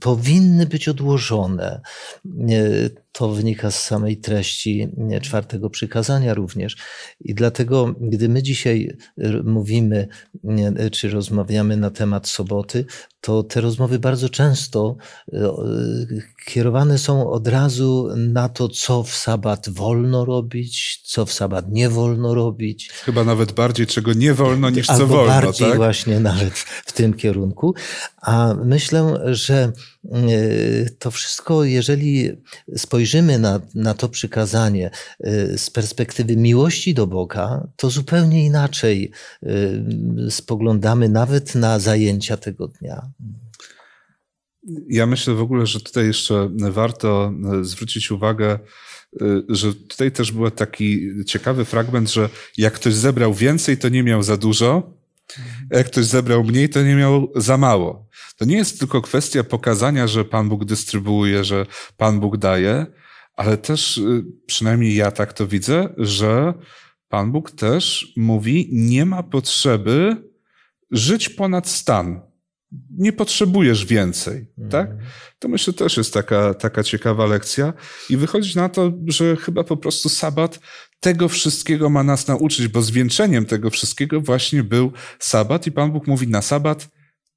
powinny 0.00 0.66
być 0.66 0.88
odłożone. 0.88 1.80
To 3.12 3.28
wynika 3.28 3.70
z 3.70 3.82
samej 3.82 4.16
treści 4.16 4.88
czwartego 5.22 5.70
przykazania 5.70 6.34
również. 6.34 6.76
I 7.20 7.34
dlatego, 7.34 7.94
gdy 8.00 8.28
my 8.28 8.42
dzisiaj 8.42 8.96
mówimy, 9.44 10.08
czy 10.92 11.10
rozmawiamy 11.10 11.76
na 11.76 11.90
temat 11.90 12.28
soboty, 12.28 12.84
to 13.20 13.42
te 13.42 13.60
rozmowy 13.60 13.98
bardzo 13.98 14.28
często 14.28 14.96
y, 15.32 15.38
kierowane 16.46 16.98
są 16.98 17.30
od 17.30 17.48
razu 17.48 18.08
na 18.16 18.48
to, 18.48 18.68
co 18.68 19.02
w 19.02 19.14
sabat 19.14 19.68
wolno 19.68 20.24
robić, 20.24 21.00
co 21.04 21.26
w 21.26 21.32
sabat 21.32 21.72
nie 21.72 21.88
wolno 21.88 22.34
robić. 22.34 22.90
Chyba 22.90 23.24
nawet 23.24 23.52
bardziej, 23.52 23.86
czego 23.86 24.12
nie 24.12 24.34
wolno, 24.34 24.70
niż 24.70 24.86
co 24.86 24.92
Albo 24.92 25.06
wolno, 25.06 25.32
bardziej 25.32 25.68
tak? 25.68 25.76
właśnie 25.76 26.20
nawet 26.20 26.54
w 26.86 26.92
tym 26.92 27.14
kierunku. 27.14 27.74
A 28.22 28.54
myślę, 28.64 29.20
że 29.34 29.72
y, 30.04 30.96
to 30.98 31.10
wszystko, 31.10 31.64
jeżeli 31.64 32.30
spojrzymy 32.76 33.38
na, 33.38 33.60
na 33.74 33.94
to 33.94 34.08
przykazanie 34.08 34.90
y, 35.26 35.58
z 35.58 35.70
perspektywy 35.70 36.36
miłości 36.36 36.94
do 36.94 37.06
Boga, 37.06 37.66
to 37.76 37.90
zupełnie 37.90 38.44
inaczej 38.46 39.10
y, 39.42 40.30
spoglądamy 40.30 41.08
nawet 41.08 41.54
na 41.54 41.78
zajęcia 41.78 42.36
tego 42.36 42.68
dnia. 42.68 43.10
Ja 44.88 45.06
myślę 45.06 45.34
w 45.34 45.40
ogóle, 45.40 45.66
że 45.66 45.80
tutaj 45.80 46.06
jeszcze 46.06 46.50
warto 46.58 47.32
e, 47.60 47.64
zwrócić 47.64 48.10
uwagę, 48.10 48.58
e, 49.20 49.26
że 49.48 49.74
tutaj 49.74 50.12
też 50.12 50.32
był 50.32 50.50
taki 50.50 51.00
ciekawy 51.26 51.64
fragment, 51.64 52.12
że 52.12 52.28
jak 52.56 52.74
ktoś 52.74 52.94
zebrał 52.94 53.34
więcej, 53.34 53.78
to 53.78 53.88
nie 53.88 54.02
miał 54.02 54.22
za 54.22 54.36
dużo, 54.36 55.00
jak 55.70 55.86
ktoś 55.86 56.04
zebrał 56.04 56.44
mniej, 56.44 56.68
to 56.68 56.82
nie 56.82 56.94
miał 56.94 57.32
za 57.36 57.56
mało. 57.56 58.08
To 58.36 58.44
nie 58.44 58.56
jest 58.56 58.78
tylko 58.78 59.02
kwestia 59.02 59.44
pokazania, 59.44 60.06
że 60.06 60.24
Pan 60.24 60.48
Bóg 60.48 60.64
dystrybuuje, 60.64 61.44
że 61.44 61.66
Pan 61.96 62.20
Bóg 62.20 62.36
daje, 62.36 62.86
ale 63.36 63.56
też, 63.56 63.98
e, 63.98 64.02
przynajmniej 64.46 64.94
ja 64.94 65.10
tak 65.10 65.32
to 65.32 65.46
widzę, 65.46 65.94
że 65.98 66.54
Pan 67.08 67.32
Bóg 67.32 67.50
też 67.50 68.12
mówi, 68.16 68.68
nie 68.72 69.06
ma 69.06 69.22
potrzeby 69.22 70.16
żyć 70.90 71.28
ponad 71.28 71.68
stan. 71.68 72.29
Nie 72.90 73.12
potrzebujesz 73.12 73.86
więcej, 73.86 74.46
tak? 74.70 74.90
To 75.38 75.48
myślę 75.48 75.72
też 75.72 75.96
jest 75.96 76.14
taka, 76.14 76.54
taka 76.54 76.82
ciekawa 76.82 77.26
lekcja 77.26 77.72
i 78.10 78.16
wychodzi 78.16 78.56
na 78.56 78.68
to, 78.68 78.92
że 79.06 79.36
chyba 79.36 79.64
po 79.64 79.76
prostu 79.76 80.08
sabat 80.08 80.60
tego 81.00 81.28
wszystkiego 81.28 81.90
ma 81.90 82.02
nas 82.02 82.28
nauczyć, 82.28 82.68
bo 82.68 82.82
zwieńczeniem 82.82 83.46
tego 83.46 83.70
wszystkiego 83.70 84.20
właśnie 84.20 84.62
był 84.62 84.92
sabat 85.18 85.66
i 85.66 85.72
Pan 85.72 85.92
Bóg 85.92 86.06
mówi 86.06 86.28
na 86.28 86.42
sabat 86.42 86.88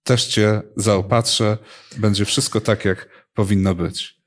też 0.03 0.25
cię 0.25 0.61
zaopatrzę, 0.77 1.57
będzie 1.97 2.25
wszystko 2.25 2.61
tak, 2.61 2.85
jak 2.85 3.09
powinno 3.33 3.75
być. 3.75 4.19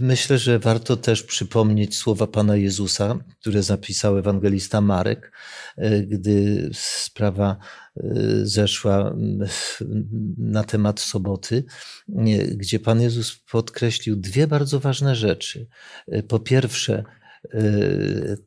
Myślę, 0.00 0.38
że 0.38 0.58
warto 0.58 0.96
też 0.96 1.22
przypomnieć 1.22 1.96
słowa 1.96 2.26
Pana 2.26 2.56
Jezusa, 2.56 3.18
które 3.40 3.62
zapisał 3.62 4.18
ewangelista 4.18 4.80
Marek, 4.80 5.32
gdy 6.06 6.70
sprawa 6.74 7.50
e, 7.50 7.56
zeszła 8.42 9.14
na 10.38 10.64
temat 10.64 11.00
soboty, 11.00 11.64
gdzie 12.56 12.80
Pan 12.80 13.00
Jezus 13.00 13.38
podkreślił 13.50 14.16
dwie 14.16 14.46
bardzo 14.46 14.80
ważne 14.80 15.16
rzeczy. 15.16 15.66
Po 16.28 16.38
pierwsze, 16.38 17.04
e, 17.54 17.62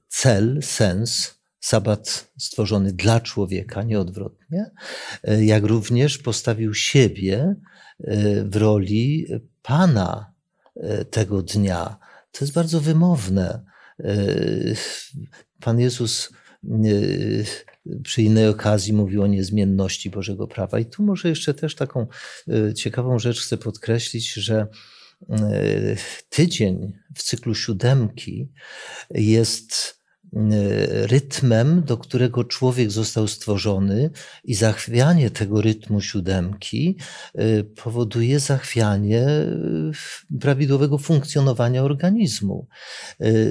cel, 0.07 0.59
sens, 0.61 1.39
sabat 1.59 2.31
stworzony 2.37 2.93
dla 2.93 3.19
człowieka, 3.19 3.83
nie 3.83 3.99
odwrotnie, 3.99 4.71
e, 5.23 5.45
jak 5.45 5.63
również 5.63 6.17
postawił 6.17 6.73
siebie 6.73 7.55
w 8.43 8.55
roli 8.55 9.27
Pana 9.61 10.33
tego 11.11 11.41
dnia. 11.41 11.97
To 12.31 12.45
jest 12.45 12.53
bardzo 12.53 12.81
wymowne. 12.81 13.63
Pan 15.59 15.79
Jezus 15.79 16.29
przy 18.03 18.21
innej 18.21 18.47
okazji 18.47 18.93
mówił 18.93 19.23
o 19.23 19.27
niezmienności 19.27 20.09
Bożego 20.09 20.47
prawa. 20.47 20.79
I 20.79 20.85
tu 20.85 21.03
może 21.03 21.29
jeszcze 21.29 21.53
też 21.53 21.75
taką 21.75 22.07
ciekawą 22.75 23.19
rzecz 23.19 23.41
chcę 23.41 23.57
podkreślić, 23.57 24.33
że 24.33 24.67
tydzień 26.29 26.93
w 27.15 27.23
cyklu 27.23 27.55
siódemki 27.55 28.51
jest 29.11 29.95
E, 29.99 30.04
rytmem, 30.91 31.83
do 31.83 31.97
którego 31.97 32.43
człowiek 32.43 32.91
został 32.91 33.27
stworzony, 33.27 34.09
i 34.43 34.55
zachwianie 34.55 35.29
tego 35.29 35.61
rytmu 35.61 36.01
siódemki 36.01 36.97
e, 37.35 37.63
powoduje 37.63 38.39
zachwianie 38.39 39.21
e, 39.21 39.51
prawidłowego 40.39 40.97
funkcjonowania 40.97 41.83
organizmu. 41.83 42.67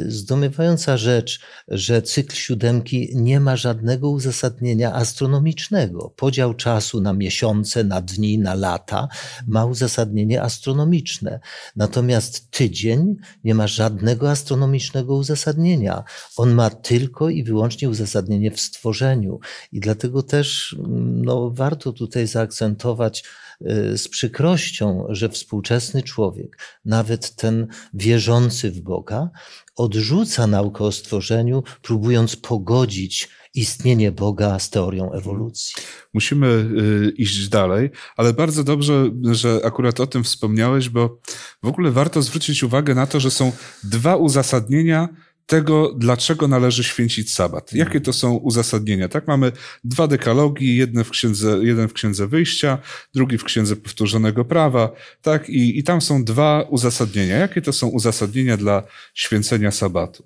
Zdumiewająca 0.06 0.96
rzecz, 0.96 1.40
że 1.68 2.02
cykl 2.02 2.34
siódemki 2.36 3.08
nie 3.14 3.40
ma 3.40 3.56
żadnego 3.56 4.10
uzasadnienia 4.10 4.94
astronomicznego. 4.94 6.12
Podział 6.16 6.54
czasu 6.54 7.00
na 7.00 7.12
miesiące, 7.12 7.84
na 7.84 8.00
dni, 8.00 8.38
na 8.38 8.54
lata 8.54 9.08
ma 9.46 9.64
uzasadnienie 9.64 10.42
astronomiczne. 10.42 11.40
Natomiast 11.76 12.50
tydzień 12.50 13.16
nie 13.44 13.54
ma 13.54 13.66
żadnego 13.66 14.30
astronomicznego 14.30 15.14
uzasadnienia. 15.14 16.04
On 16.36 16.54
ma 16.54 16.70
tylko 16.74 17.28
i 17.30 17.44
wyłącznie 17.44 17.88
uzasadnienie 17.88 18.50
w 18.50 18.60
stworzeniu. 18.60 19.40
I 19.72 19.80
dlatego 19.80 20.22
też 20.22 20.76
no, 20.98 21.50
warto 21.50 21.92
tutaj 21.92 22.26
zaakcentować 22.26 23.24
y, 23.60 23.98
z 23.98 24.08
przykrością, 24.08 25.06
że 25.08 25.28
współczesny 25.28 26.02
człowiek, 26.02 26.58
nawet 26.84 27.34
ten 27.34 27.66
wierzący 27.94 28.70
w 28.70 28.80
Boga, 28.80 29.30
odrzuca 29.76 30.46
naukę 30.46 30.84
o 30.84 30.92
stworzeniu, 30.92 31.62
próbując 31.82 32.36
pogodzić 32.36 33.28
istnienie 33.54 34.12
Boga 34.12 34.58
z 34.58 34.70
teorią 34.70 35.12
ewolucji. 35.12 35.74
Musimy 36.14 36.46
y, 36.46 37.12
iść 37.16 37.48
dalej, 37.48 37.90
ale 38.16 38.32
bardzo 38.32 38.64
dobrze, 38.64 39.10
że 39.32 39.60
akurat 39.64 40.00
o 40.00 40.06
tym 40.06 40.24
wspomniałeś, 40.24 40.88
bo 40.88 41.18
w 41.62 41.68
ogóle 41.68 41.90
warto 41.90 42.22
zwrócić 42.22 42.62
uwagę 42.62 42.94
na 42.94 43.06
to, 43.06 43.20
że 43.20 43.30
są 43.30 43.52
dwa 43.84 44.16
uzasadnienia 44.16 45.08
tego, 45.46 45.94
dlaczego 45.94 46.48
należy 46.48 46.84
święcić 46.84 47.32
sabat. 47.32 47.72
Jakie 47.72 48.00
to 48.00 48.12
są 48.12 48.35
uzasadnienia? 48.35 49.09
Tak, 49.09 49.26
mamy 49.26 49.52
dwa 49.85 50.07
dekalogi, 50.07 50.76
jeden 50.76 51.04
w 51.04 51.11
księdze, 51.11 51.59
jeden 51.62 51.88
w 51.88 51.92
księdze 51.92 52.26
wyjścia, 52.26 52.78
drugi 53.14 53.38
w 53.38 53.44
księdze 53.44 53.76
powtórzonego 53.76 54.44
prawa, 54.44 54.92
tak, 55.22 55.48
i, 55.50 55.78
i 55.78 55.85
tam 55.85 56.00
są 56.00 56.24
dwa 56.24 56.66
uzasadnienia. 56.70 57.37
Jakie 57.37 57.62
to 57.62 57.72
są 57.72 57.87
uzasadnienia 57.87 58.57
dla 58.57 58.83
święcenia 59.14 59.70
sabatu? 59.70 60.24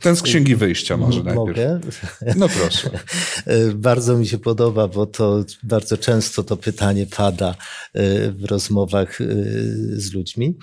Ten 0.00 0.16
z 0.16 0.22
Księgi 0.22 0.56
Wyjścia 0.56 0.96
może 0.96 1.22
najpierw. 1.22 1.36
Mogę? 1.36 1.80
No 2.36 2.48
proszę. 2.48 2.90
bardzo 3.74 4.18
mi 4.18 4.26
się 4.26 4.38
podoba, 4.38 4.88
bo 4.88 5.06
to 5.06 5.44
bardzo 5.62 5.98
często 5.98 6.42
to 6.42 6.56
pytanie 6.56 7.06
pada 7.06 7.50
e, 7.50 8.30
w 8.30 8.44
rozmowach 8.44 9.20
e, 9.20 9.24
z 9.92 10.12
ludźmi. 10.12 10.58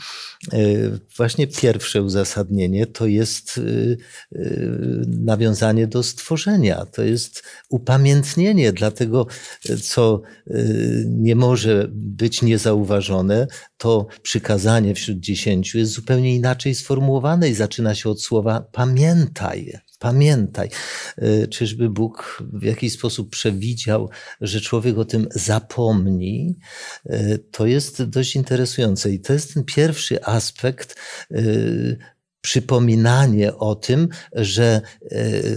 E, 0.54 0.58
właśnie 1.18 1.48
pierwsze 1.48 2.02
uzasadnienie 2.04 2.86
to 2.86 3.06
jest 3.06 3.60
nawiązanie 5.08 5.88
do 5.88 6.04
stworzenia. 6.04 6.86
To 6.86 7.04
jest 7.04 7.44
upamiętnienie 7.70 8.74
dla 8.74 8.92
tego, 8.92 9.28
co 9.84 10.22
nie 11.06 11.36
może 11.36 11.88
być 11.92 12.42
niezauważone. 12.42 13.48
To 13.82 14.08
przykazanie 14.22 14.96
wśród 14.96 15.20
dziesięciu 15.20 15.78
jest 15.78 15.92
zupełnie 15.92 16.36
inaczej 16.36 16.76
sformułowane 16.76 17.50
i 17.50 17.54
zaczyna 17.54 17.96
się 17.96 18.10
od 18.10 18.22
słowa 18.22 18.66
pamiętaj 18.72 19.80
pamiętaj. 20.00 20.70
Y, 21.24 21.48
czyżby 21.48 21.90
Bóg 21.90 22.44
w 22.54 22.64
jakiś 22.64 22.94
sposób 22.94 23.30
przewidział, 23.30 24.10
że 24.42 24.62
człowiek 24.62 24.98
o 24.98 25.06
tym 25.06 25.28
zapomni? 25.32 26.58
Y, 27.06 27.40
to 27.52 27.66
jest 27.66 28.04
dość 28.04 28.36
interesujące 28.36 29.12
i 29.12 29.20
to 29.20 29.34
jest 29.34 29.54
ten 29.54 29.64
pierwszy 29.64 30.24
aspekt 30.26 30.96
y, 31.32 31.98
przypominanie 32.42 33.56
o 33.56 33.76
tym, 33.76 34.08
że 34.34 34.82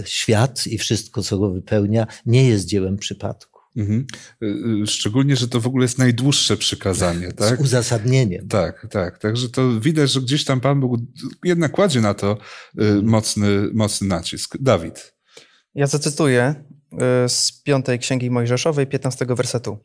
świat 0.05 0.67
i 0.67 0.77
wszystko, 0.77 1.23
co 1.23 1.37
go 1.37 1.49
wypełnia, 1.49 2.07
nie 2.25 2.49
jest 2.49 2.65
dziełem 2.65 2.97
przypadku. 2.97 3.54
Mhm. 3.75 4.05
Y, 4.43 4.45
y, 4.83 4.87
szczególnie, 4.87 5.35
że 5.35 5.47
to 5.47 5.61
w 5.61 5.67
ogóle 5.67 5.83
jest 5.83 5.97
najdłuższe 5.97 6.57
przykazanie. 6.57 7.31
Tak? 7.31 7.59
Z 7.59 7.61
uzasadnieniem. 7.61 8.47
Tak, 8.47 8.87
tak. 8.89 9.19
Także 9.19 9.49
to 9.49 9.79
widać, 9.79 10.11
że 10.11 10.21
gdzieś 10.21 10.45
tam 10.45 10.61
Pan 10.61 10.79
Bóg 10.79 10.99
jednak 11.43 11.71
kładzie 11.71 12.01
na 12.01 12.13
to 12.13 12.37
y, 12.81 13.01
mocny, 13.01 13.69
mocny 13.73 14.07
nacisk. 14.07 14.57
Dawid. 14.59 15.15
Ja 15.75 15.87
zacytuję 15.87 16.55
z 17.27 17.61
piątej 17.63 17.99
Księgi 17.99 18.31
Mojżeszowej, 18.31 18.87
15 18.87 19.25
wersetu. 19.25 19.77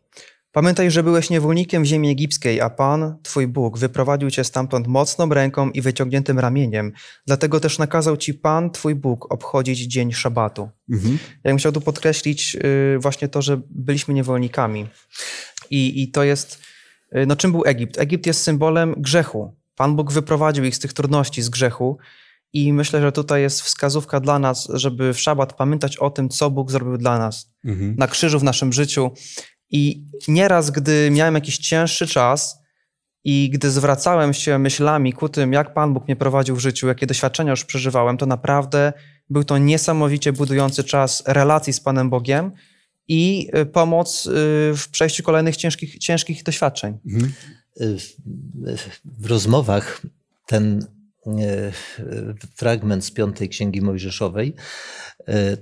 Pamiętaj, 0.53 0.91
że 0.91 1.03
byłeś 1.03 1.31
niewolnikiem 1.31 1.83
w 1.83 1.87
ziemi 1.87 2.11
egipskiej, 2.11 2.61
a 2.61 2.71
Pan, 2.71 3.17
Twój 3.23 3.47
Bóg, 3.47 3.79
wyprowadził 3.79 4.31
Cię 4.31 4.45
stamtąd 4.45 4.87
mocną 4.87 5.29
ręką 5.29 5.71
i 5.71 5.81
wyciągniętym 5.81 6.39
ramieniem. 6.39 6.93
Dlatego 7.27 7.61
też 7.61 7.79
nakazał 7.79 8.17
Ci 8.17 8.35
Pan, 8.35 8.71
Twój 8.71 8.95
Bóg, 8.95 9.33
obchodzić 9.33 9.79
dzień 9.79 10.13
szabatu. 10.13 10.69
Mhm. 10.91 11.19
Ja 11.45 11.51
bym 11.51 11.59
chciał 11.59 11.73
tu 11.73 11.81
podkreślić 11.81 12.57
y, 12.95 12.99
właśnie 12.99 13.29
to, 13.29 13.43
że 13.43 13.61
byliśmy 13.71 14.15
niewolnikami. 14.15 14.87
I, 15.71 16.03
i 16.03 16.11
to 16.11 16.25
jest, 16.25 16.61
y, 17.17 17.27
no 17.27 17.37
czym 17.37 17.53
był 17.53 17.63
Egipt? 17.67 17.99
Egipt 17.99 18.27
jest 18.27 18.43
symbolem 18.43 18.95
grzechu. 18.99 19.57
Pan 19.77 19.97
Bóg 19.97 20.13
wyprowadził 20.13 20.65
ich 20.65 20.77
z 20.77 20.79
tych 20.79 20.93
trudności, 20.93 21.43
z 21.43 21.49
grzechu. 21.49 21.99
I 22.53 22.73
myślę, 22.73 23.01
że 23.01 23.13
tutaj 23.13 23.43
jest 23.43 23.63
wskazówka 23.63 24.21
dla 24.21 24.39
nas, 24.39 24.69
żeby 24.75 25.15
w 25.15 25.21
szabat 25.21 25.53
pamiętać 25.53 25.97
o 25.97 26.11
tym, 26.11 26.29
co 26.29 26.51
Bóg 26.51 26.71
zrobił 26.71 26.99
dla 26.99 27.19
nas 27.19 27.53
mhm. 27.65 27.95
na 27.99 28.07
krzyżu 28.07 28.39
w 28.39 28.45
naszym 28.45 28.73
życiu 28.73 29.11
i 29.71 30.05
nieraz, 30.29 30.71
gdy 30.71 31.11
miałem 31.13 31.35
jakiś 31.35 31.59
cięższy 31.59 32.07
czas 32.07 32.61
i 33.25 33.51
gdy 33.53 33.71
zwracałem 33.71 34.35
się 34.35 34.59
myślami 34.59 35.13
ku 35.13 35.29
tym, 35.29 35.53
jak 35.53 35.75
Pan 35.75 35.95
Bóg 35.95 36.05
mnie 36.09 36.17
prowadził 36.17 36.57
w 36.57 36.61
życiu, 36.61 36.89
jakie 36.89 37.07
doświadczenia 37.07 37.51
już 37.51 37.65
przeżywałem, 37.65 38.17
to 38.17 38.27
naprawdę 38.27 38.93
był 39.31 39.45
to 39.45 39.59
niesamowicie 39.59 40.33
budujący 40.33 40.85
czas 40.85 41.23
relacji 41.27 41.73
z 41.73 41.81
Panem 41.81 42.11
Bogiem 42.11 42.53
i 43.09 43.51
y, 43.59 43.67
pomoc 43.67 44.27
y, 44.27 44.31
w 44.77 44.89
przejściu 44.91 45.23
kolejnych 45.23 45.57
ciężkich, 45.57 45.99
ciężkich 45.99 46.43
doświadczeń. 46.43 46.99
Mhm. 47.07 47.33
W 49.05 49.27
rozmowach 49.27 50.03
ten 50.47 50.87
y, 51.27 51.73
fragment 52.55 53.05
z 53.05 53.11
piątej 53.11 53.49
Księgi 53.49 53.83
Mojżeszowej 53.83 54.55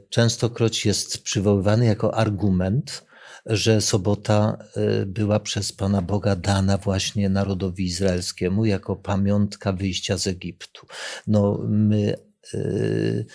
częstokroć 0.09 0.87
jest 0.87 1.23
przywoływany 1.23 1.87
jako 1.87 2.15
argument 2.15 3.08
że 3.49 3.81
sobota 3.81 4.59
y, 5.03 5.07
była 5.07 5.41
przez 5.41 5.73
Pana 5.73 6.03
Boga 6.03 6.37
dana 6.37 6.79
właśnie 6.79 7.29
narodowi 7.29 7.85
izraelskiemu 7.85 8.65
jako 8.65 8.97
pamiątka 8.97 9.73
wyjścia 9.73 10.19
z 10.19 10.27
Egiptu. 10.27 10.87
No, 11.27 11.61
my 11.69 12.15
y, 12.55 13.27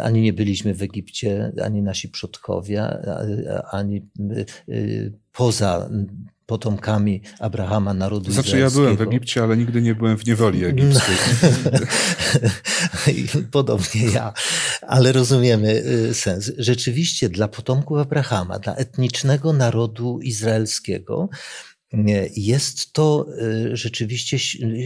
ani 0.00 0.20
nie 0.20 0.32
byliśmy 0.32 0.74
w 0.74 0.82
Egipcie, 0.82 1.52
ani 1.62 1.82
nasi 1.82 2.08
przodkowie, 2.08 2.82
ani 3.70 4.08
y, 4.68 5.12
poza 5.32 5.90
potomkami 6.46 7.22
Abrahama, 7.38 7.94
narodu 7.94 8.32
Znaczy 8.32 8.58
ja 8.58 8.70
byłem 8.70 8.96
w 8.96 9.00
Egipcie, 9.00 9.42
ale 9.42 9.56
nigdy 9.56 9.82
nie 9.82 9.94
byłem 9.94 10.18
w 10.18 10.26
niewoli 10.26 10.64
egipskiej. 10.64 11.16
Podobnie 13.50 14.10
ja, 14.10 14.32
ale 14.82 15.12
rozumiemy 15.12 15.82
y, 15.86 16.14
sens. 16.14 16.52
Rzeczywiście 16.58 17.28
dla 17.28 17.48
potomków 17.48 17.98
Abrahama, 17.98 18.58
dla 18.58 18.74
etnicznego 18.74 19.52
narodu 19.52 20.20
izraelskiego 20.20 21.28
nie, 21.92 22.28
jest 22.36 22.92
to 22.92 23.26
y, 23.42 23.76
rzeczywiście 23.76 24.38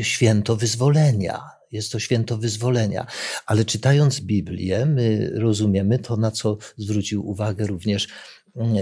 święto 0.02 0.56
wyzwolenia. 0.56 1.40
Jest 1.72 1.92
to 1.92 1.98
święto 1.98 2.38
wyzwolenia. 2.38 3.06
Ale 3.46 3.64
czytając 3.64 4.20
Biblię, 4.20 4.86
my 4.86 5.30
rozumiemy 5.34 5.98
to, 5.98 6.16
na 6.16 6.30
co 6.30 6.58
zwrócił 6.76 7.28
uwagę 7.28 7.66
również 7.66 8.08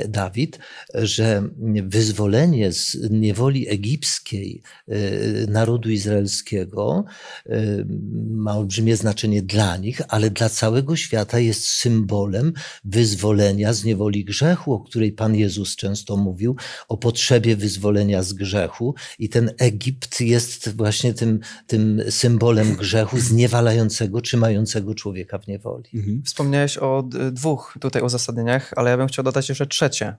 Dawid, 0.09 0.59
że 0.95 1.43
wyzwolenie 1.83 2.73
z 2.73 2.97
niewoli 3.11 3.69
egipskiej 3.69 4.63
y, 4.89 5.47
narodu 5.49 5.91
izraelskiego 5.91 7.05
y, 7.47 7.87
ma 8.31 8.57
olbrzymie 8.57 8.97
znaczenie 8.97 9.43
dla 9.43 9.77
nich, 9.77 10.01
ale 10.09 10.31
dla 10.31 10.49
całego 10.49 10.97
świata 10.97 11.39
jest 11.39 11.67
symbolem 11.67 12.53
wyzwolenia 12.85 13.73
z 13.73 13.85
niewoli 13.85 14.25
grzechu, 14.25 14.73
o 14.73 14.81
której 14.81 15.13
Pan 15.13 15.35
Jezus 15.35 15.77
często 15.77 16.17
mówił, 16.17 16.57
o 16.89 16.97
potrzebie 16.97 17.57
wyzwolenia 17.57 18.23
z 18.23 18.33
grzechu. 18.33 18.95
I 19.19 19.29
ten 19.29 19.51
Egipt 19.59 20.21
jest 20.21 20.77
właśnie 20.77 21.15
tym, 21.15 21.41
tym 21.67 22.03
symbolem 22.11 22.75
grzechu 22.75 23.19
zniewalającego, 23.19 24.21
trzymającego 24.21 24.95
człowieka 24.95 25.39
w 25.39 25.47
niewoli. 25.47 25.85
Mhm. 25.95 26.23
Wspomniałeś 26.25 26.79
o 26.79 27.09
dwóch 27.33 27.79
tutaj 27.81 28.03
uzasadnieniach, 28.03 28.73
ale 28.77 28.91
ja 28.91 28.97
bym 28.97 29.09
chciał 29.09 29.25
dodać 29.25 29.49
jeszcze 29.49 29.58
trzecie. 29.67 30.17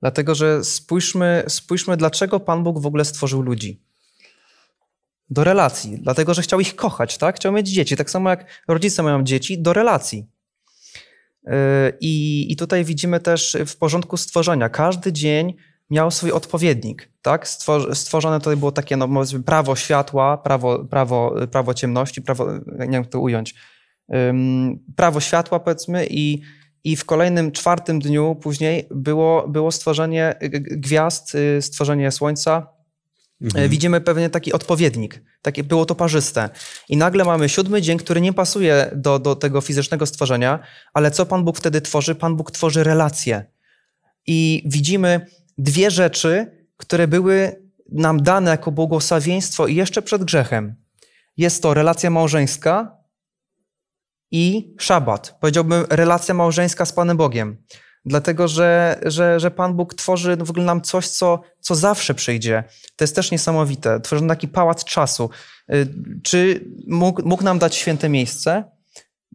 Dlatego, 0.00 0.34
że 0.34 0.64
spójrzmy, 0.64 1.44
spójrzmy, 1.48 1.96
dlaczego 1.96 2.40
Pan 2.40 2.62
Bóg 2.62 2.80
w 2.80 2.86
ogóle 2.86 3.04
stworzył 3.04 3.42
ludzi. 3.42 3.82
Do 5.30 5.44
relacji. 5.44 5.98
Dlatego, 5.98 6.34
że 6.34 6.42
chciał 6.42 6.60
ich 6.60 6.76
kochać, 6.76 7.18
tak? 7.18 7.36
Chciał 7.36 7.52
mieć 7.52 7.68
dzieci. 7.68 7.96
Tak 7.96 8.10
samo 8.10 8.30
jak 8.30 8.62
rodzice 8.68 9.02
mają 9.02 9.22
dzieci, 9.22 9.62
do 9.62 9.72
relacji. 9.72 10.26
Yy, 11.44 11.52
I, 12.00 12.46
I 12.52 12.56
tutaj 12.56 12.84
widzimy 12.84 13.20
też 13.20 13.56
w 13.66 13.76
porządku 13.76 14.16
stworzenia. 14.16 14.68
Każdy 14.68 15.12
dzień 15.12 15.54
miał 15.90 16.10
swój 16.10 16.32
odpowiednik. 16.32 17.08
Tak? 17.22 17.46
Stwor- 17.46 17.94
Stworzone 17.94 18.38
tutaj 18.38 18.56
było 18.56 18.72
takie, 18.72 18.96
no, 18.96 19.08
prawo 19.46 19.76
światła, 19.76 20.38
prawo, 20.38 20.84
prawo, 20.84 21.34
prawo 21.50 21.74
ciemności, 21.74 22.22
prawo, 22.22 22.52
nie 22.52 22.78
wiem 22.78 22.92
jak 22.92 23.06
to 23.06 23.20
ująć, 23.20 23.54
prawo 24.96 25.20
światła, 25.20 25.60
powiedzmy, 25.60 26.06
i, 26.10 26.42
i 26.84 26.96
w 26.96 27.04
kolejnym, 27.04 27.52
czwartym 27.52 27.98
dniu 28.00 28.36
później 28.42 28.88
było, 28.90 29.48
było 29.48 29.72
stworzenie 29.72 30.34
gwiazd, 30.70 31.34
y, 31.34 31.62
stworzenie 31.62 32.10
słońca. 32.10 32.66
Mhm. 33.40 33.64
Y, 33.64 33.68
Widzimy 33.68 34.00
pewnie 34.00 34.30
taki 34.30 34.52
odpowiednik. 34.52 35.22
Takie, 35.42 35.64
było 35.64 35.86
to 35.86 35.94
parzyste. 35.94 36.50
I 36.88 36.96
nagle 36.96 37.24
mamy 37.24 37.48
siódmy 37.48 37.82
dzień, 37.82 37.98
który 37.98 38.20
nie 38.20 38.32
pasuje 38.32 38.90
do, 38.94 39.18
do 39.18 39.36
tego 39.36 39.60
fizycznego 39.60 40.06
stworzenia, 40.06 40.58
ale 40.94 41.10
co 41.10 41.26
Pan 41.26 41.44
Bóg 41.44 41.58
wtedy 41.58 41.80
tworzy? 41.80 42.14
Pan 42.14 42.36
Bóg 42.36 42.50
tworzy 42.50 42.84
relacje. 42.84 43.44
I 44.26 44.62
widzimy 44.66 45.26
dwie 45.58 45.90
rzeczy, 45.90 46.62
które 46.76 47.08
były 47.08 47.62
nam 47.92 48.22
dane 48.22 48.50
jako 48.50 48.72
błogosławieństwo 48.72 49.66
i 49.66 49.74
jeszcze 49.74 50.02
przed 50.02 50.24
grzechem. 50.24 50.74
Jest 51.36 51.62
to 51.62 51.74
relacja 51.74 52.10
małżeńska 52.10 53.01
i 54.32 54.74
szabat. 54.78 55.36
Powiedziałbym 55.40 55.84
relacja 55.90 56.34
małżeńska 56.34 56.84
z 56.84 56.92
Panem 56.92 57.16
Bogiem. 57.16 57.56
Dlatego, 58.04 58.48
że, 58.48 59.00
że, 59.06 59.40
że 59.40 59.50
Pan 59.50 59.74
Bóg 59.74 59.94
tworzy 59.94 60.36
w 60.36 60.50
ogóle 60.50 60.64
nam 60.64 60.80
coś, 60.82 61.08
co, 61.08 61.40
co 61.60 61.74
zawsze 61.74 62.14
przyjdzie. 62.14 62.64
To 62.96 63.04
jest 63.04 63.16
też 63.16 63.30
niesamowite. 63.30 64.00
Tworzy 64.00 64.26
taki 64.28 64.48
pałac 64.48 64.84
czasu. 64.84 65.30
Y, 65.74 65.94
Czy 66.22 66.64
mógł, 66.88 67.28
mógł 67.28 67.44
nam 67.44 67.58
dać 67.58 67.74
święte 67.74 68.08
miejsce? 68.08 68.64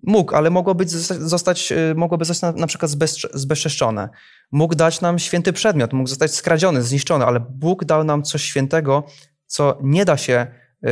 Mógł, 0.03 0.35
ale 0.35 0.49
mogło 0.49 0.75
być, 0.75 0.91
zostać, 0.91 1.71
y, 1.71 1.95
mogłoby 1.95 2.25
zostać 2.25 2.53
na, 2.55 2.61
na 2.61 2.67
przykład 2.67 2.91
zbezcze- 2.91 3.29
zbezczeszczone. 3.33 4.09
Mógł 4.51 4.75
dać 4.75 5.01
nam 5.01 5.19
święty 5.19 5.53
przedmiot, 5.53 5.93
mógł 5.93 6.09
zostać 6.09 6.35
skradziony, 6.35 6.83
zniszczony, 6.83 7.25
ale 7.25 7.39
Bóg 7.39 7.85
dał 7.85 8.03
nam 8.03 8.23
coś 8.23 8.43
świętego, 8.43 9.03
co 9.45 9.77
nie 9.83 10.05
da 10.05 10.17
się, 10.17 10.47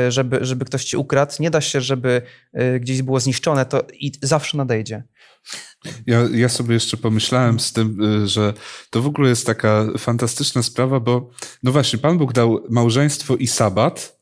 żeby, 0.09 0.39
żeby 0.41 0.65
ktoś 0.65 0.85
ci 0.85 0.97
ukradł, 0.97 1.33
nie 1.39 1.51
da 1.51 1.61
się, 1.61 1.81
żeby 1.81 2.21
y, 2.75 2.79
gdzieś 2.79 3.01
było 3.01 3.19
zniszczone, 3.19 3.65
to 3.65 3.83
i 3.93 4.11
zawsze 4.21 4.57
nadejdzie. 4.57 5.03
Ja, 6.07 6.27
ja 6.31 6.49
sobie 6.49 6.73
jeszcze 6.73 6.97
pomyślałem 6.97 7.59
z 7.59 7.73
tym, 7.73 8.01
y, 8.23 8.27
że 8.27 8.53
to 8.89 9.01
w 9.01 9.07
ogóle 9.07 9.29
jest 9.29 9.45
taka 9.45 9.85
fantastyczna 9.97 10.63
sprawa, 10.63 10.99
bo 10.99 11.29
no 11.63 11.71
właśnie, 11.71 11.99
Pan 11.99 12.17
Bóg 12.17 12.33
dał 12.33 12.63
małżeństwo 12.69 13.35
i 13.35 13.47
sabat 13.47 14.15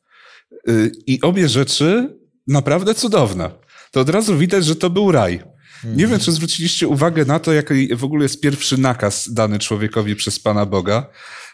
i 1.08 1.22
obie 1.22 1.50
rzeczy 1.50 2.18
naprawdę 2.48 2.96
cudowne. 2.96 3.52
To 3.92 4.00
od 4.00 4.10
razu 4.10 4.38
widać, 4.38 4.66
że 4.66 4.76
to 4.76 4.90
był 4.90 5.12
raj. 5.12 5.53
Nie 5.86 6.08
wiem, 6.08 6.20
czy 6.20 6.32
zwróciliście 6.32 6.88
uwagę 6.88 7.26
na 7.26 7.40
to, 7.40 7.54
jaki 7.54 7.96
w 7.96 8.04
ogóle 8.04 8.24
jest 8.24 8.42
pierwszy 8.42 8.78
nakaz 8.78 9.34
dany 9.34 9.60
człowiekowi 9.60 10.16
przez 10.16 10.40
Pana 10.40 10.66
Boga. 10.66 11.10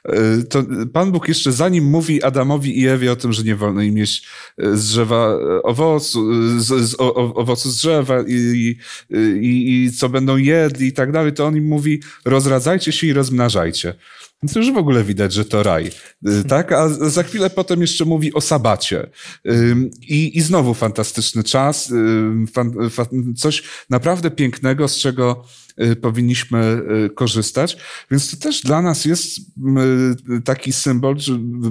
Y, 0.10 0.44
To 0.44 0.64
Pan 0.94 1.12
Bóg 1.12 1.28
jeszcze 1.28 1.52
zanim 1.52 1.84
mówi 1.84 2.24
Adamowi 2.24 2.80
i 2.80 2.88
Ewie 2.88 3.12
o 3.12 3.16
tym, 3.16 3.34
że 3.34 3.44
nie 3.44 3.56
wolno 3.56 3.82
im 3.82 3.98
jeść 3.98 4.28
y, 4.64 4.78
z 4.78 4.88
drzewa 4.88 5.34
y, 5.34 5.62
owocu, 5.64 6.34
z, 6.60 6.90
z 6.90 6.96
o, 7.00 7.16
owocu 7.36 7.72
z 7.72 7.78
drzewa 7.78 8.16
i, 8.28 8.76
i, 9.42 9.86
i 9.86 9.92
co 9.92 10.10
będą 10.10 10.38
jedli 10.38 10.88
i 10.88 10.94
tak 10.94 11.12
dalej, 11.12 11.34
to 11.34 11.46
on 11.46 11.58
im 11.58 11.68
mówi 11.68 12.02
rozradzajcie 12.26 12.92
się 12.92 13.08
i 13.08 13.14
rozmnażajcie. 13.14 13.94
Więc 14.44 14.56
już 14.56 14.72
w 14.72 14.78
ogóle 14.78 15.04
widać, 15.04 15.34
że 15.34 15.46
to 15.46 15.64
raj. 15.64 15.92
Y, 16.28 16.44
Tak? 16.44 16.72
A 16.72 16.90
za 16.90 17.24
chwilę 17.24 17.50
potem 17.50 17.82
jeszcze 17.82 18.06
mówi 18.06 18.34
o 18.34 18.42
sabacie. 18.42 19.10
I, 20.02 20.38
i 20.38 20.42
znowu 20.42 20.74
fantastyczny 20.74 21.44
czas, 21.44 21.94
coś 23.38 23.64
naprawdę 23.90 24.32
pięknego, 24.32 24.88
z 24.88 24.98
czego 24.98 25.44
powinniśmy 26.02 26.82
y, 27.06 27.10
korzystać. 27.10 27.78
Więc 28.12 28.32
to 28.32 28.38
też 28.38 28.62
dla 28.62 28.82
nas 28.82 29.06
jest 29.06 29.38
y, 29.38 30.42
taki 30.42 30.74
symbol, 30.74 31.16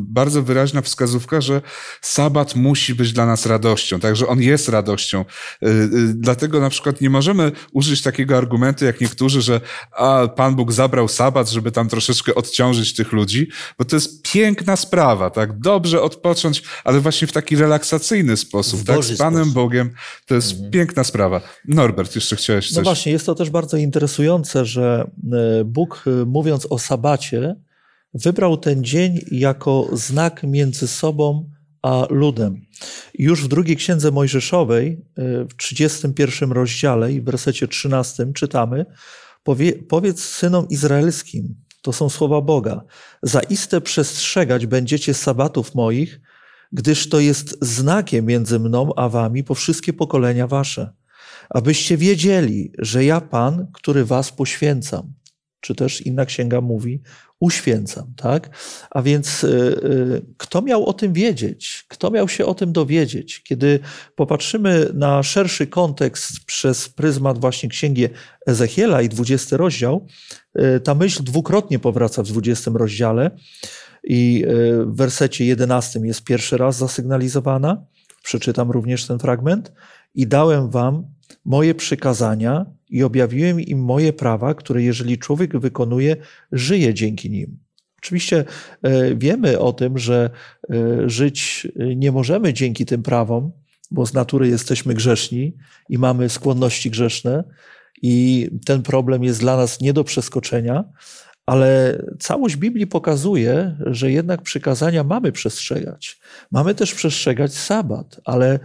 bardzo 0.00 0.42
wyraźna 0.42 0.82
wskazówka, 0.82 1.40
że 1.40 1.62
sabat 2.00 2.56
musi 2.56 2.94
być 2.94 3.12
dla 3.12 3.26
nas 3.26 3.46
radością, 3.46 4.00
także 4.00 4.26
on 4.26 4.42
jest 4.42 4.68
radością. 4.68 5.24
Y, 5.62 5.66
y, 5.68 6.14
Dlatego 6.14 6.60
na 6.60 6.70
przykład 6.70 7.00
nie 7.00 7.10
możemy 7.10 7.52
użyć 7.72 8.02
takiego 8.02 8.36
argumentu 8.36 8.84
jak 8.84 9.00
niektórzy, 9.00 9.42
że 9.42 9.60
a, 9.92 10.28
Pan 10.36 10.56
Bóg 10.56 10.72
zabrał 10.72 11.08
sabat, 11.08 11.50
żeby 11.50 11.72
tam 11.72 11.88
troszeczkę 11.88 12.34
odciążyć 12.34 12.94
tych 12.94 13.12
ludzi, 13.12 13.48
bo 13.78 13.84
to 13.84 13.96
jest 13.96 14.22
piękna 14.22 14.76
sprawa, 14.76 15.30
tak? 15.30 15.58
Dobrze 15.58 16.02
odpocząć, 16.02 16.62
ale 16.84 17.00
właśnie 17.00 17.28
w 17.28 17.32
taki 17.32 17.56
relaksacyjny 17.56 18.36
sposób, 18.36 18.84
tak? 18.84 19.04
Z 19.04 19.18
Panem 19.18 19.40
sposób. 19.40 19.54
Bogiem. 19.54 19.90
To 20.26 20.34
jest 20.34 20.70
piękna 20.70 21.04
sprawa. 21.04 21.40
Norbert, 21.68 22.14
jeszcze 22.14 22.36
chciałeś 22.36 22.68
coś? 22.68 22.76
No 22.76 22.82
właśnie, 22.82 23.12
jest 23.12 23.26
to 23.26 23.34
też 23.34 23.50
bardzo 23.50 23.76
interesujące, 23.76 23.97
że 24.64 25.11
e, 25.32 25.64
Bóg, 25.64 26.04
e, 26.06 26.24
mówiąc 26.24 26.66
o 26.70 26.78
sabacie, 26.78 27.56
wybrał 28.14 28.56
ten 28.56 28.84
dzień 28.84 29.20
jako 29.30 29.88
znak 29.92 30.42
między 30.42 30.88
sobą 30.88 31.50
a 31.82 32.06
ludem. 32.11 32.61
Już 33.18 33.44
w 33.44 33.48
drugiej 33.48 33.76
księdze 33.76 34.11
Mojżeszowej, 34.11 35.04
e, 35.16 35.44
w 35.44 35.56
31 35.56 36.52
rozdziale 36.52 37.12
i 37.12 37.20
w 37.20 37.24
wersecie 37.24 37.68
13 37.68 38.32
czytamy: 38.32 38.87
Powie, 39.42 39.72
Powiedz 39.72 40.24
synom 40.24 40.68
izraelskim, 40.68 41.54
to 41.82 41.92
są 41.92 42.08
słowa 42.08 42.40
Boga, 42.40 42.84
zaiste 43.22 43.80
przestrzegać 43.80 44.66
będziecie 44.66 45.14
sabatów 45.14 45.74
moich, 45.74 46.20
gdyż 46.72 47.08
to 47.08 47.20
jest 47.20 47.58
znakiem 47.61 48.26
między 48.26 48.58
mną 48.58 48.94
a 48.96 49.08
wami 49.08 49.44
po 49.44 49.54
wszystkie 49.54 49.92
pokolenia 49.92 50.46
wasze 50.46 50.92
abyście 51.50 51.96
wiedzieli, 51.96 52.72
że 52.78 53.04
ja 53.04 53.20
Pan, 53.20 53.66
który 53.72 54.04
was 54.04 54.32
poświęcam. 54.32 55.12
Czy 55.61 55.74
też 55.74 56.00
inna 56.00 56.24
księga 56.24 56.61
mówi, 56.61 57.02
uświęcam, 57.40 58.12
tak? 58.16 58.50
A 58.90 59.02
więc 59.02 59.44
y, 59.44 59.48
y, 59.48 60.22
kto 60.37 60.62
miał 60.62 60.87
o 60.87 60.92
tym 60.92 61.12
wiedzieć? 61.12 61.84
Kto 61.88 62.11
miał 62.11 62.28
się 62.28 62.46
o 62.46 62.54
tym 62.54 62.72
dowiedzieć? 62.72 63.42
Kiedy 63.42 63.80
popatrzymy 64.16 64.90
na 64.94 65.22
szerszy 65.22 65.66
kontekst 65.66 66.44
przez 66.46 66.88
pryzmat 66.88 67.38
właśnie 67.38 67.68
księgi 67.68 68.08
Ezechiela 68.46 69.02
i 69.02 69.08
20 69.08 69.56
rozdział, 69.56 70.06
y, 70.58 70.80
ta 70.80 70.94
myśl 70.94 71.22
dwukrotnie 71.22 71.78
powraca 71.78 72.22
w 72.22 72.26
20 72.26 72.70
rozdziale 72.74 73.30
i 74.04 74.44
w 74.87 74.96
wersecie 74.96 75.44
11 75.44 76.00
jest 76.00 76.24
pierwszy 76.24 76.56
raz 76.56 76.76
zasygnalizowana. 76.76 77.84
Przeczytam 78.22 78.70
również 78.70 79.06
ten 79.06 79.18
fragment. 79.18 79.72
I 80.14 80.26
dałem 80.26 80.70
wam 80.70 81.04
moje 81.48 81.74
przykazania 81.74 82.66
i 82.90 83.02
objawiłem 83.02 83.61
im 83.61 83.84
moje 83.84 84.12
prawa, 84.12 84.54
które 84.54 84.82
jeżeli 84.82 85.18
człowiek 85.18 85.58
wykonuje, 85.58 86.16
żyje 86.52 86.94
dzięki 86.94 87.30
nim. 87.30 87.58
Oczywiście 87.98 88.44
e, 88.82 89.14
wiemy 89.14 89.58
o 89.58 89.72
tym, 89.72 89.98
że 89.98 90.30
e, 90.70 90.74
żyć 91.11 91.68
e, 91.78 91.96
nie 91.96 92.12
możemy 92.12 92.52
dzięki 92.52 92.87
tym 92.87 93.02
prawom, 93.02 93.52
bo 93.90 94.06
z 94.06 94.14
natury 94.14 94.48
jesteśmy 94.48 94.94
grzeszni 94.94 95.56
i 95.88 95.98
mamy 95.98 96.28
skłonności 96.28 96.90
grzeszne, 96.90 97.44
i 98.02 98.48
ten 98.66 98.82
problem 98.82 99.24
jest 99.24 99.40
dla 99.40 99.56
nas 99.56 99.80
nie 99.80 99.92
do 99.92 100.04
przeskoczenia, 100.04 100.84
Ale 101.48 102.02
całość 102.18 102.56
Biblii 102.56 102.87
pokazuje, 102.87 103.76
że 103.87 104.11
jednak 104.11 104.42
przykazania 104.42 105.04
mamy 105.04 105.32
przestrzegać. 105.32 106.20
Mamy 106.50 106.74
też 106.74 106.94
przestrzegać 106.94 107.54
sabat, 107.54 108.20
ale 108.24 108.58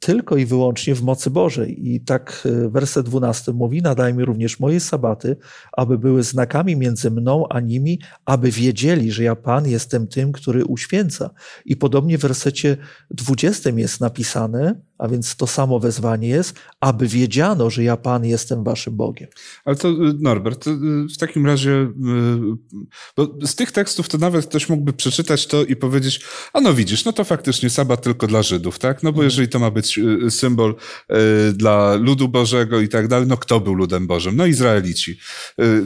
tylko 0.00 0.36
i 0.36 0.46
wyłącznie 0.46 0.94
w 0.94 1.02
mocy 1.02 1.30
Bożej. 1.30 1.94
I 1.94 2.00
tak 2.00 2.42
e, 2.46 2.68
werset 2.68 3.06
12 3.06 3.52
mówi: 3.52 3.82
Nadaj 3.82 4.14
mi 4.14 4.24
również 4.24 4.60
moje 4.60 4.80
sabaty, 4.80 5.36
aby 5.72 5.98
były 5.98 6.22
znakami 6.22 6.76
między 6.76 7.10
mną 7.10 7.48
a 7.50 7.60
nimi, 7.60 8.00
aby 8.24 8.50
wiedzieli, 8.50 9.12
że 9.12 9.22
ja 9.22 9.36
Pan 9.36 9.68
jestem 9.68 10.06
tym, 10.06 10.32
który 10.32 10.64
uświęca. 10.64 11.30
I 11.64 11.76
podobnie 11.76 12.18
w 12.18 12.20
wersecie 12.20 12.76
20 13.10 13.70
jest 13.70 14.00
napisane, 14.00 14.80
a 15.04 15.08
więc 15.08 15.36
to 15.36 15.46
samo 15.46 15.80
wezwanie 15.80 16.28
jest, 16.28 16.58
aby 16.80 17.08
wiedziano, 17.08 17.70
że 17.70 17.84
ja 17.84 17.96
Pan 17.96 18.24
jestem 18.24 18.64
waszym 18.64 18.96
Bogiem. 18.96 19.28
Ale 19.64 19.76
to 19.76 19.88
y, 19.88 19.94
Norbert, 20.20 20.66
y, 20.66 20.70
w 21.14 21.18
takim 21.18 21.46
razie, 21.46 21.70
y, 21.70 21.90
bo 23.16 23.46
z 23.46 23.54
tych 23.54 23.72
tekstów 23.72 24.08
to 24.08 24.18
nawet 24.18 24.46
ktoś 24.46 24.68
mógłby 24.68 24.92
przeczytać 24.92 25.46
to 25.46 25.64
i 25.64 25.76
powiedzieć, 25.76 26.20
a 26.52 26.60
no 26.60 26.74
widzisz, 26.74 27.04
no 27.04 27.12
to 27.12 27.24
faktycznie 27.24 27.70
sabat 27.70 28.02
tylko 28.02 28.26
dla 28.26 28.42
Żydów, 28.42 28.78
tak? 28.78 29.02
No 29.02 29.12
bo 29.12 29.16
Mhm. 29.16 29.24
jeżeli 29.24 29.48
to 29.48 29.58
ma 29.58 29.70
być 29.70 30.00
symbol 30.30 30.74
dla 31.52 31.94
ludu 31.94 32.28
Bożego 32.28 32.80
i 32.80 32.88
tak 32.88 33.08
dalej, 33.08 33.28
no 33.28 33.36
kto 33.36 33.60
był 33.60 33.74
ludem 33.74 34.06
Bożym? 34.06 34.36
No 34.36 34.46
Izraelici. 34.46 35.18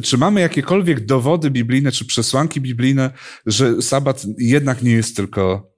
Czy 0.03 0.19
mamy 0.19 0.41
jakiekolwiek 0.41 1.07
dowody 1.07 1.51
biblijne, 1.51 1.93
czy 1.93 2.05
przesłanki 2.05 2.61
biblijne, 2.61 3.11
że 3.47 3.83
sabat 3.83 4.27
jednak 4.39 4.83
nie 4.83 4.93
jest 4.93 5.17
tylko 5.17 5.71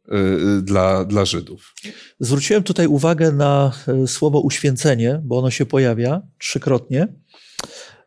dla, 0.62 1.04
dla 1.04 1.24
Żydów? 1.24 1.74
Zwróciłem 2.20 2.62
tutaj 2.62 2.86
uwagę 2.86 3.32
na 3.32 3.72
e, 3.88 4.06
słowo 4.06 4.40
uświęcenie, 4.40 5.20
bo 5.24 5.38
ono 5.38 5.50
się 5.50 5.66
pojawia 5.66 6.22
trzykrotnie. 6.38 7.08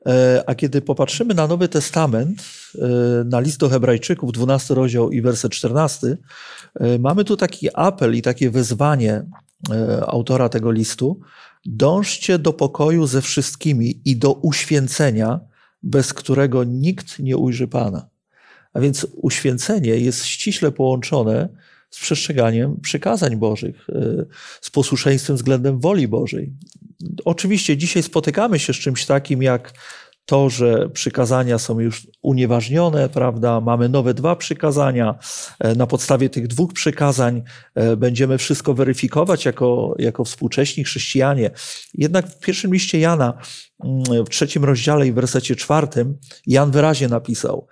E, 0.07 0.43
A 0.47 0.55
kiedy 0.55 0.81
popatrzymy 0.81 1.33
na 1.33 1.47
Nowy 1.47 1.67
Testament, 1.67 2.43
e, 2.75 2.87
na 3.25 3.39
list 3.39 3.59
do 3.59 3.69
Hebrajczyków, 3.69 4.31
12 4.31 4.73
rozdział 4.73 5.11
i 5.11 5.21
werset 5.21 5.51
14, 5.51 6.17
e, 6.79 6.99
mamy 6.99 7.23
tu 7.23 7.37
taki 7.37 7.69
apel 7.73 8.15
i 8.15 8.21
takie 8.21 8.49
wezwanie 8.49 9.25
autora 10.07 10.49
tego 10.49 10.71
listu. 10.71 11.19
Dążcie 11.65 12.39
do 12.39 12.53
pokoju 12.53 13.07
ze 13.07 13.21
wszystkimi 13.21 14.01
i 14.05 14.17
do 14.17 14.33
uświęcenia, 14.33 15.39
bez 15.83 16.13
którego 16.13 16.63
nikt 16.63 17.19
nie 17.19 17.37
ujrzy 17.37 17.67
Pana. 17.67 18.07
A 18.73 18.79
więc 18.79 19.07
uświęcenie 19.15 19.97
jest 19.97 20.25
ściśle 20.25 20.71
połączone 20.71 21.49
z 21.93 21.99
przestrzeganiem 21.99 22.79
przykazań 22.81 23.35
Bożych, 23.35 23.87
e, 23.89 24.25
z 24.61 24.69
posłuszeństwem 24.69 25.35
względem 25.35 25.79
woli 25.79 26.07
Bożej. 26.07 26.53
Oczywiście 27.25 27.77
dzisiaj 27.77 28.03
spotykamy 28.03 28.59
się 28.59 28.73
z 28.73 28.77
czymś 28.77 29.05
takim 29.05 29.43
jak 29.43 29.73
to, 30.25 30.49
że 30.49 30.89
przykazania 30.89 31.59
są 31.59 31.79
już 31.79 32.07
unieważnione, 32.21 33.09
prawda? 33.09 33.61
Mamy 33.61 33.89
nowe 33.89 34.13
dwa 34.13 34.35
przykazania. 34.35 35.15
E, 35.59 35.75
Na 35.75 35.87
podstawie 35.87 36.29
tych 36.29 36.47
dwóch 36.47 36.73
przykazań 36.73 37.43
e, 37.75 37.95
będziemy 37.95 38.37
wszystko 38.37 38.73
weryfikować 38.73 39.45
jako, 39.45 39.95
jako 39.99 40.23
współcześni 40.23 40.83
chrześcijanie. 40.83 41.51
Jednak 41.93 42.27
w 42.27 42.39
pierwszym 42.39 42.73
liście 42.73 42.99
Jana, 42.99 43.33
mm, 43.83 44.25
w 44.25 44.29
trzecim 44.29 44.65
rozdziale 44.65 45.07
i 45.07 45.11
w 45.11 45.15
wersecie 45.15 45.55
czwartym, 45.55 46.17
Jan 46.47 46.71
wyraźnie 46.71 47.07
napisał: 47.07 47.67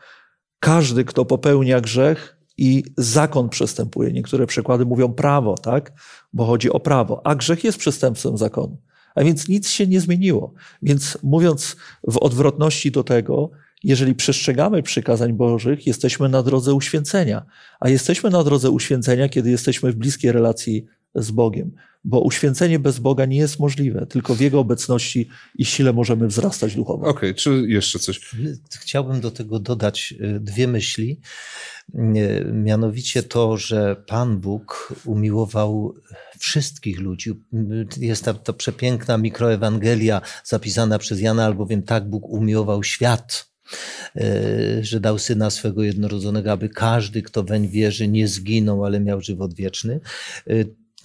Każdy, 0.59 1.05
kto 1.05 1.25
popełnia 1.25 1.81
grzech, 1.81 2.40
i 2.57 2.83
zakon 2.97 3.49
przestępuje. 3.49 4.11
Niektóre 4.11 4.47
przykłady 4.47 4.85
mówią 4.85 5.13
prawo, 5.13 5.55
tak? 5.57 5.93
Bo 6.33 6.45
chodzi 6.45 6.69
o 6.69 6.79
prawo, 6.79 7.21
a 7.23 7.35
grzech 7.35 7.63
jest 7.63 7.77
przestępstwem 7.77 8.37
zakonu. 8.37 8.77
A 9.15 9.23
więc 9.23 9.47
nic 9.47 9.69
się 9.69 9.87
nie 9.87 10.01
zmieniło. 10.01 10.53
Więc 10.81 11.17
mówiąc 11.23 11.75
w 12.07 12.17
odwrotności 12.17 12.91
do 12.91 13.03
tego, 13.03 13.51
jeżeli 13.83 14.15
przestrzegamy 14.15 14.83
przykazań 14.83 15.33
Bożych, 15.33 15.87
jesteśmy 15.87 16.29
na 16.29 16.43
drodze 16.43 16.73
uświęcenia. 16.73 17.45
A 17.79 17.89
jesteśmy 17.89 18.29
na 18.29 18.43
drodze 18.43 18.69
uświęcenia, 18.69 19.29
kiedy 19.29 19.49
jesteśmy 19.49 19.91
w 19.91 19.95
bliskiej 19.95 20.31
relacji 20.31 20.85
z 21.15 21.31
Bogiem. 21.31 21.71
Bo 22.03 22.21
uświęcenie 22.21 22.79
bez 22.79 22.99
Boga 22.99 23.25
nie 23.25 23.37
jest 23.37 23.59
możliwe. 23.59 24.05
Tylko 24.05 24.35
w 24.35 24.39
Jego 24.39 24.59
obecności 24.59 25.29
i 25.55 25.65
sile 25.65 25.93
możemy 25.93 26.27
wzrastać 26.27 26.75
duchowo. 26.75 27.07
Okej, 27.07 27.29
okay, 27.29 27.33
czy 27.33 27.65
jeszcze 27.67 27.99
coś? 27.99 28.35
Chciałbym 28.79 29.21
do 29.21 29.31
tego 29.31 29.59
dodać 29.59 30.13
y, 30.21 30.39
dwie 30.39 30.67
myśli. 30.67 31.19
Y, 31.95 32.51
Mianowicie 32.53 33.23
to, 33.23 33.57
że 33.57 33.95
Pan 34.07 34.39
Bóg 34.39 34.93
umiłował 35.05 35.93
wszystkich 36.39 36.99
ludzi. 36.99 37.33
Jest 37.97 38.25
ta, 38.25 38.33
to 38.33 38.53
przepiękna 38.53 39.17
mikroewangelia 39.17 40.21
zapisana 40.43 40.99
przez 40.99 41.21
Jana, 41.21 41.45
albowiem 41.45 41.83
tak 41.83 42.09
Bóg 42.09 42.29
umiłował 42.29 42.83
świat, 42.83 43.51
y, 44.15 44.79
że 44.81 44.99
dał 44.99 45.19
syna 45.19 45.49
swego 45.49 45.83
jednorodzonego, 45.83 46.51
aby 46.51 46.69
każdy, 46.69 47.21
kto 47.21 47.43
weń 47.43 47.67
wierzy, 47.67 48.07
nie 48.07 48.27
zginął, 48.27 48.85
ale 48.85 48.99
miał 48.99 49.21
żywot 49.21 49.53
wieczny. 49.53 49.99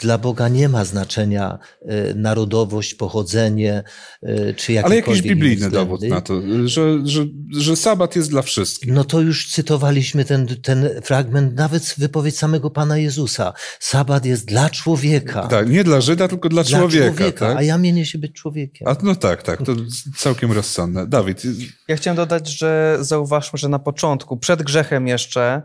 Dla 0.00 0.18
Boga 0.18 0.48
nie 0.48 0.68
ma 0.68 0.84
znaczenia 0.84 1.58
y, 1.82 2.14
narodowość, 2.14 2.94
pochodzenie, 2.94 3.82
y, 4.22 4.54
czy 4.56 4.72
jakiekolwiek 4.72 5.04
Ale 5.08 5.16
jakiś 5.16 5.30
biblijny 5.30 5.70
dowód 5.70 6.02
na 6.02 6.20
to, 6.20 6.42
że, 6.64 7.06
że, 7.06 7.26
że 7.50 7.76
sabat 7.76 8.16
jest 8.16 8.30
dla 8.30 8.42
wszystkich. 8.42 8.92
No 8.92 9.04
to 9.04 9.20
już 9.20 9.50
cytowaliśmy 9.50 10.24
ten, 10.24 10.46
ten 10.62 10.88
fragment, 11.02 11.54
nawet 11.54 11.94
wypowiedź 11.98 12.38
samego 12.38 12.70
Pana 12.70 12.98
Jezusa. 12.98 13.52
Sabat 13.80 14.24
jest 14.24 14.44
dla 14.44 14.70
człowieka. 14.70 15.46
Tak, 15.46 15.70
nie 15.70 15.84
dla 15.84 16.00
Żyda, 16.00 16.28
tylko 16.28 16.48
dla, 16.48 16.64
dla 16.64 16.78
człowieka. 16.78 17.06
człowieka 17.06 17.46
tak? 17.46 17.56
A 17.56 17.62
ja 17.62 17.78
mienię 17.78 18.06
się 18.06 18.18
być 18.18 18.32
człowiekiem. 18.32 18.88
A 18.88 18.96
no 19.02 19.14
tak, 19.14 19.42
tak, 19.42 19.62
to 19.62 19.72
całkiem 20.16 20.52
rozsądne. 20.52 21.06
Dawid. 21.06 21.42
Ja 21.88 21.96
chciałem 21.96 22.16
dodać, 22.16 22.48
że 22.48 22.98
zauważmy, 23.00 23.58
że 23.58 23.68
na 23.68 23.78
początku, 23.78 24.36
przed 24.36 24.62
grzechem 24.62 25.06
jeszcze, 25.08 25.62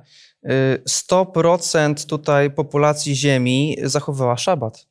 100% 0.90 2.06
tutaj 2.06 2.52
populacji 2.52 3.16
Ziemi 3.16 3.78
zachowała 3.84 4.38
szabat. 4.38 4.91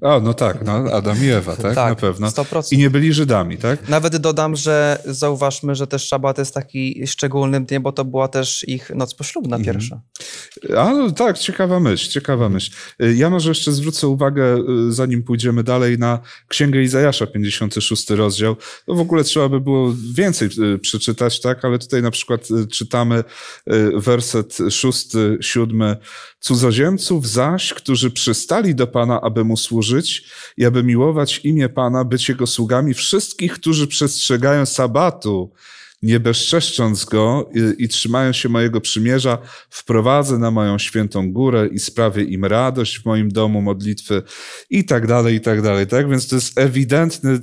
A, 0.00 0.20
no 0.20 0.34
tak, 0.34 0.64
no, 0.64 0.72
Adam 0.72 1.24
i 1.24 1.28
Ewa, 1.28 1.56
tak? 1.56 1.74
tak 1.74 1.88
Na 1.90 1.94
pewno. 1.94 2.26
100%. 2.28 2.72
I 2.72 2.78
nie 2.78 2.90
byli 2.90 3.12
Żydami, 3.12 3.56
tak? 3.58 3.88
Nawet 3.88 4.16
dodam, 4.16 4.56
że 4.56 5.02
zauważmy, 5.04 5.74
że 5.74 5.86
też 5.86 6.06
szabat 6.08 6.38
jest 6.38 6.54
taki 6.54 7.06
szczególnym 7.06 7.64
dniem, 7.64 7.82
bo 7.82 7.92
to 7.92 8.04
była 8.04 8.28
też 8.28 8.68
ich 8.68 8.90
noc 8.94 9.14
poślubna 9.14 9.56
Mhm. 9.56 9.74
pierwsza. 9.76 10.00
A 10.76 10.90
no 10.94 11.10
tak, 11.10 11.38
ciekawa 11.38 11.80
myśl, 11.80 12.10
ciekawa 12.10 12.48
myśl. 12.48 12.70
Ja 13.14 13.30
może 13.30 13.48
jeszcze 13.48 13.72
zwrócę 13.72 14.08
uwagę, 14.08 14.58
zanim 14.88 15.22
pójdziemy 15.22 15.64
dalej, 15.64 15.98
na 15.98 16.18
Księgę 16.48 16.82
Izajasza, 16.82 17.26
56 17.26 18.10
rozdział. 18.10 18.56
To 18.86 18.94
w 18.94 19.00
ogóle 19.00 19.24
trzeba 19.24 19.48
by 19.48 19.60
było 19.60 19.94
więcej 20.14 20.48
przeczytać, 20.80 21.40
tak? 21.40 21.64
Ale 21.64 21.78
tutaj 21.78 22.02
na 22.02 22.10
przykład 22.10 22.48
czytamy 22.72 23.24
werset 23.94 24.58
6, 24.70 25.08
7. 25.40 25.96
Cudzoziemców 26.40 27.28
zaś, 27.28 27.74
którzy 27.74 28.10
przystali 28.10 28.74
do 28.74 28.86
Pana, 28.86 29.20
aby 29.20 29.44
Mu 29.48 29.56
służyć 29.56 30.24
i 30.56 30.64
aby 30.64 30.82
miłować 30.82 31.40
imię 31.44 31.68
Pana, 31.68 32.04
być 32.04 32.28
Jego 32.28 32.46
sługami, 32.46 32.94
wszystkich, 32.94 33.52
którzy 33.52 33.86
przestrzegają 33.86 34.66
sabatu, 34.66 35.52
nie 36.02 36.20
bezczeszcząc 36.20 37.04
go 37.04 37.50
i, 37.78 37.84
i 37.84 37.88
trzymają 37.88 38.32
się 38.32 38.48
mojego 38.48 38.80
przymierza, 38.80 39.38
wprowadzę 39.70 40.38
na 40.38 40.50
moją 40.50 40.78
świętą 40.78 41.32
górę 41.32 41.68
i 41.72 41.78
sprawię 41.78 42.22
im 42.22 42.44
radość 42.44 42.98
w 42.98 43.04
moim 43.04 43.28
domu, 43.28 43.62
modlitwy 43.62 44.22
i 44.70 44.84
tak 44.84 45.06
dalej, 45.06 45.34
i 45.34 45.40
tak 45.40 45.62
dalej. 45.62 45.86
Tak 45.86 46.10
więc 46.10 46.28
to 46.28 46.34
jest 46.34 46.58
ewidentny, 46.58 47.38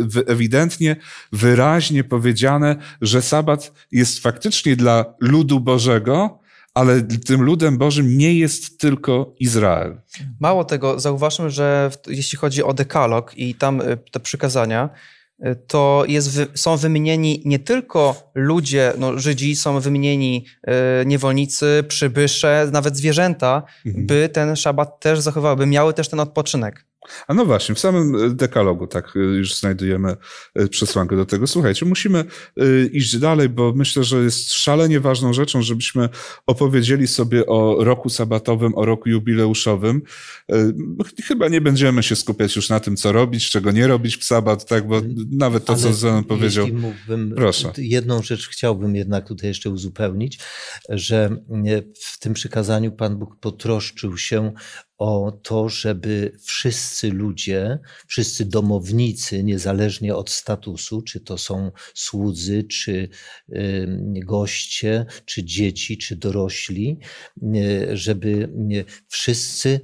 wy, 0.00 0.26
ewidentnie, 0.26 0.96
wyraźnie 1.32 2.04
powiedziane, 2.04 2.76
że 3.00 3.22
sabat 3.22 3.72
jest 3.92 4.18
faktycznie 4.18 4.76
dla 4.76 5.04
ludu 5.20 5.60
Bożego, 5.60 6.38
ale 6.78 7.02
tym 7.02 7.42
ludem 7.42 7.78
Bożym 7.78 8.18
nie 8.18 8.34
jest 8.34 8.78
tylko 8.80 9.34
Izrael. 9.40 10.00
Mało 10.40 10.64
tego, 10.64 11.00
zauważmy, 11.00 11.50
że 11.50 11.90
jeśli 12.06 12.38
chodzi 12.38 12.62
o 12.62 12.74
dekalog 12.74 13.38
i 13.38 13.54
tam 13.54 13.82
te 14.12 14.20
przykazania, 14.20 14.90
to 15.66 16.04
jest, 16.08 16.40
są 16.54 16.76
wymienieni 16.76 17.42
nie 17.44 17.58
tylko 17.58 18.30
ludzie, 18.34 18.92
no, 18.98 19.18
Żydzi, 19.18 19.56
są 19.56 19.80
wymienieni 19.80 20.44
e, 20.62 21.06
niewolnicy, 21.06 21.84
przybysze, 21.88 22.68
nawet 22.72 22.96
zwierzęta, 22.96 23.62
mhm. 23.86 24.06
by 24.06 24.28
ten 24.32 24.56
szabat 24.56 25.00
też 25.00 25.20
zachowały, 25.20 25.56
by 25.56 25.66
miały 25.66 25.94
też 25.94 26.08
ten 26.08 26.20
odpoczynek. 26.20 26.87
A 27.28 27.34
no 27.34 27.44
właśnie, 27.44 27.74
w 27.74 27.78
samym 27.78 28.36
dekalogu 28.36 28.86
tak 28.86 29.12
już 29.14 29.54
znajdujemy 29.54 30.16
przesłankę 30.70 31.16
do 31.16 31.26
tego. 31.26 31.46
Słuchajcie, 31.46 31.86
musimy 31.86 32.24
iść 32.92 33.18
dalej, 33.18 33.48
bo 33.48 33.72
myślę, 33.76 34.04
że 34.04 34.22
jest 34.22 34.52
szalenie 34.52 35.00
ważną 35.00 35.32
rzeczą, 35.32 35.62
żebyśmy 35.62 36.08
opowiedzieli 36.46 37.06
sobie 37.06 37.46
o 37.46 37.84
roku 37.84 38.08
sabatowym, 38.08 38.74
o 38.74 38.84
roku 38.84 39.08
jubileuszowym. 39.08 40.02
Chyba 41.24 41.48
nie 41.48 41.60
będziemy 41.60 42.02
się 42.02 42.16
skupiać 42.16 42.56
już 42.56 42.68
na 42.68 42.80
tym, 42.80 42.96
co 42.96 43.12
robić, 43.12 43.50
czego 43.50 43.70
nie 43.70 43.86
robić 43.86 44.16
w 44.16 44.24
sabat, 44.24 44.66
tak, 44.66 44.86
bo 44.86 45.00
nawet 45.30 45.64
to, 45.64 45.72
Ale 45.72 45.82
co 45.82 45.92
Zenon 45.92 46.24
powiedział. 46.24 46.68
Mógłbym, 46.72 47.32
Proszę. 47.36 47.72
jedną 47.78 48.22
rzecz 48.22 48.48
chciałbym 48.48 48.96
jednak 48.96 49.28
tutaj 49.28 49.48
jeszcze 49.48 49.70
uzupełnić, 49.70 50.38
że 50.88 51.36
w 52.00 52.18
tym 52.18 52.34
przykazaniu 52.34 52.92
Pan 52.92 53.16
Bóg 53.16 53.36
potroszczył 53.40 54.16
się 54.16 54.52
o 54.98 55.32
to, 55.42 55.68
żeby 55.68 56.32
wszyscy 56.40 57.10
ludzie, 57.10 57.78
wszyscy 58.06 58.44
domownicy, 58.44 59.44
niezależnie 59.44 60.16
od 60.16 60.30
statusu, 60.30 61.02
czy 61.02 61.20
to 61.20 61.38
są 61.38 61.72
słudzy, 61.94 62.64
czy 62.64 63.08
goście, 64.24 65.06
czy 65.24 65.44
dzieci, 65.44 65.98
czy 65.98 66.16
dorośli, 66.16 66.98
żeby 67.92 68.48
wszyscy 69.08 69.80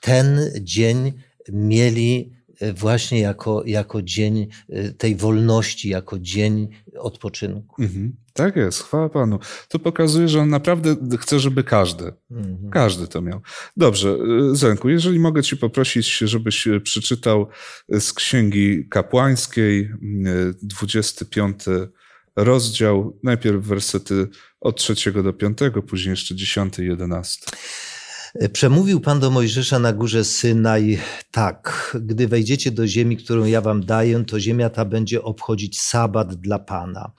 ten 0.00 0.50
dzień 0.60 1.12
mieli 1.52 2.39
właśnie 2.74 3.20
jako, 3.20 3.62
jako 3.66 4.02
dzień 4.02 4.48
y, 4.70 4.94
tej 4.98 5.16
wolności, 5.16 5.88
jako 5.88 6.18
dzień 6.18 6.68
odpoczynku. 6.98 7.82
Mhm. 7.82 8.16
Tak 8.32 8.56
jest, 8.56 8.82
chwała 8.82 9.08
Panu. 9.08 9.38
To 9.68 9.78
pokazuje, 9.78 10.28
że 10.28 10.40
on 10.40 10.48
naprawdę 10.48 10.96
chce, 11.18 11.40
żeby 11.40 11.64
każdy, 11.64 12.12
mhm. 12.30 12.70
każdy 12.70 13.08
to 13.08 13.22
miał. 13.22 13.40
Dobrze, 13.76 14.16
y, 14.52 14.56
Zenku, 14.56 14.88
jeżeli 14.88 15.18
mogę 15.18 15.42
Ci 15.42 15.56
poprosić, 15.56 16.18
żebyś 16.18 16.66
y, 16.66 16.80
przeczytał 16.80 17.46
z 17.88 18.12
Księgi 18.12 18.88
Kapłańskiej 18.88 19.90
25 20.62 21.64
rozdział, 22.36 23.18
najpierw 23.22 23.64
wersety 23.64 24.28
od 24.60 24.76
trzeciego 24.76 25.22
do 25.22 25.32
piątego, 25.32 25.82
później 25.82 26.10
jeszcze 26.10 26.34
dziesiąty 26.34 26.84
i 26.84 26.88
jedenasty. 26.88 27.56
Przemówił 28.52 29.00
Pan 29.00 29.20
do 29.20 29.30
Mojżesza 29.30 29.78
na 29.78 29.92
górze 29.92 30.24
Synaj 30.24 30.98
tak, 31.30 31.96
gdy 32.00 32.28
wejdziecie 32.28 32.70
do 32.70 32.86
ziemi, 32.86 33.16
którą 33.16 33.44
ja 33.44 33.60
wam 33.60 33.84
daję, 33.84 34.24
to 34.24 34.40
ziemia 34.40 34.70
ta 34.70 34.84
będzie 34.84 35.22
obchodzić 35.22 35.80
sabat 35.80 36.34
dla 36.34 36.58
Pana. 36.58 37.12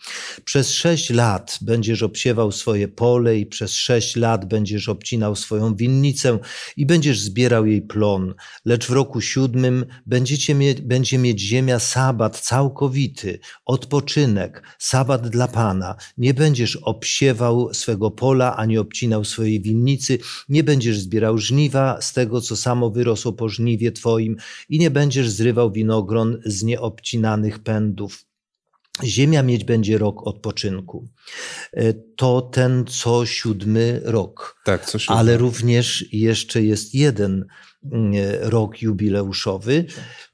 Przez 0.46 0.72
sześć 0.72 1.10
lat 1.10 1.60
będziesz 1.62 2.04
obsiewał 2.04 2.52
swoje 2.52 2.88
pole 2.88 3.38
i 3.38 3.46
przez 3.46 3.72
sześć 3.72 4.16
lat 4.16 4.46
będziesz 4.46 4.90
obcinał 4.90 5.36
swoją 5.36 5.76
winnicę 5.76 6.40
i 6.78 6.86
będziesz 6.86 7.20
zbierał 7.20 7.66
jej 7.66 7.82
plon. 7.82 8.34
Lecz 8.66 8.88
w 8.88 8.92
roku 8.92 9.22
siódmym 9.22 9.86
będziecie 10.06 10.56
mie 10.56 10.76
będzie 10.76 11.18
mieć 11.18 11.42
ziemia 11.42 11.80
sabat 11.80 12.40
całkowity, 12.40 13.40
odpoczynek, 13.66 14.64
sabat 14.80 15.30
dla 15.30 15.48
Pana. 15.48 15.96
Nie 16.18 16.34
będziesz 16.34 16.76
obsiewał 16.76 17.74
swego 17.74 18.12
pola, 18.12 18.56
ani 18.56 18.78
obcinał 18.78 19.26
swojej 19.26 19.62
winnicy, 19.62 20.18
nie 20.50 20.64
będziesz 20.64 21.01
zbierał 21.02 21.38
żniwa 21.38 22.02
z 22.02 22.14
tego, 22.14 22.42
co 22.42 22.56
samo 22.56 22.90
wyrosło 22.90 23.34
po 23.34 23.50
żniwie 23.50 23.92
Twoim 23.92 24.38
i 24.70 24.80
nie 24.80 24.92
będziesz 24.92 25.30
zrywał 25.30 25.72
winogron 25.72 26.42
z 26.46 26.64
nieobcinanych 26.64 27.60
pędów. 27.60 28.26
Ziemia 29.04 29.44
mieć 29.44 29.64
będzie 29.64 29.98
rok 29.98 30.28
odpoczynku. 30.28 31.08
E, 31.74 31.94
to 31.94 32.42
ten 32.42 32.86
co 32.86 33.26
siódmy 33.26 34.02
rok. 34.04 34.62
Tak, 34.66 34.86
co 34.86 35.00
siódmy. 35.00 35.20
Ale 35.20 35.38
również 35.38 36.06
jeszcze 36.14 36.64
jest 36.64 36.96
jeden 36.96 37.46
mm, 37.92 38.14
rok 38.42 38.82
jubileuszowy, 38.82 39.86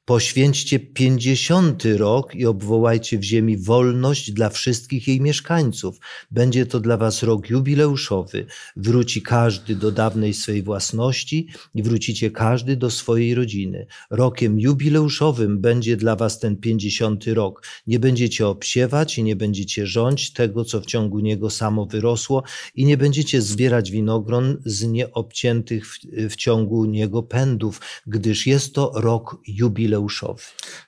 Poświęćcie 0.08 0.80
pięćdziesiąty 0.80 1.98
rok 1.98 2.36
i 2.36 2.46
obwołajcie 2.46 3.18
w 3.18 3.24
ziemi 3.24 3.58
wolność 3.58 4.32
dla 4.32 4.50
wszystkich 4.50 5.08
jej 5.08 5.22
mieszkańców. 5.22 6.00
Będzie 6.32 6.66
to 6.66 6.80
dla 6.80 6.98
was 6.98 7.24
rok 7.24 7.50
jubileuszowy. 7.50 8.46
Wróci 8.76 9.22
każdy 9.22 9.76
do 9.76 9.92
dawnej 9.92 10.34
swej 10.34 10.64
własności 10.64 11.48
i 11.76 11.84
wrócicie 11.84 12.32
każdy 12.32 12.76
do 12.76 12.92
swojej 12.92 13.36
rodziny. 13.36 13.88
Rokiem 14.10 14.60
jubileuszowym 14.60 15.62
będzie 15.62 15.98
dla 15.98 16.16
was 16.16 16.40
ten 16.40 16.58
pięćdziesiąty 16.58 17.34
rok. 17.34 17.64
Nie 17.88 18.00
będziecie 18.00 18.48
obsiewać 18.48 19.18
i 19.18 19.24
nie 19.24 19.36
będziecie 19.36 19.88
rządź 19.88 20.34
tego, 20.34 20.66
co 20.66 20.82
w 20.82 20.86
ciągu 20.86 21.20
niego 21.20 21.50
samo 21.50 21.86
wyrosło 21.86 22.44
i 22.76 22.86
nie 22.86 22.98
będziecie 22.98 23.42
zbierać 23.42 23.92
winogron 23.92 24.58
z 24.66 24.84
nieobciętych 24.84 25.88
w, 25.88 26.00
w 26.30 26.36
ciągu 26.36 26.86
niego 26.86 27.24
pędów, 27.24 27.82
gdyż 28.08 28.48
jest 28.48 28.74
to 28.74 28.92
rok 28.96 29.42
jubileuszowy 29.48 29.97
jubileuszowy. 29.98 30.44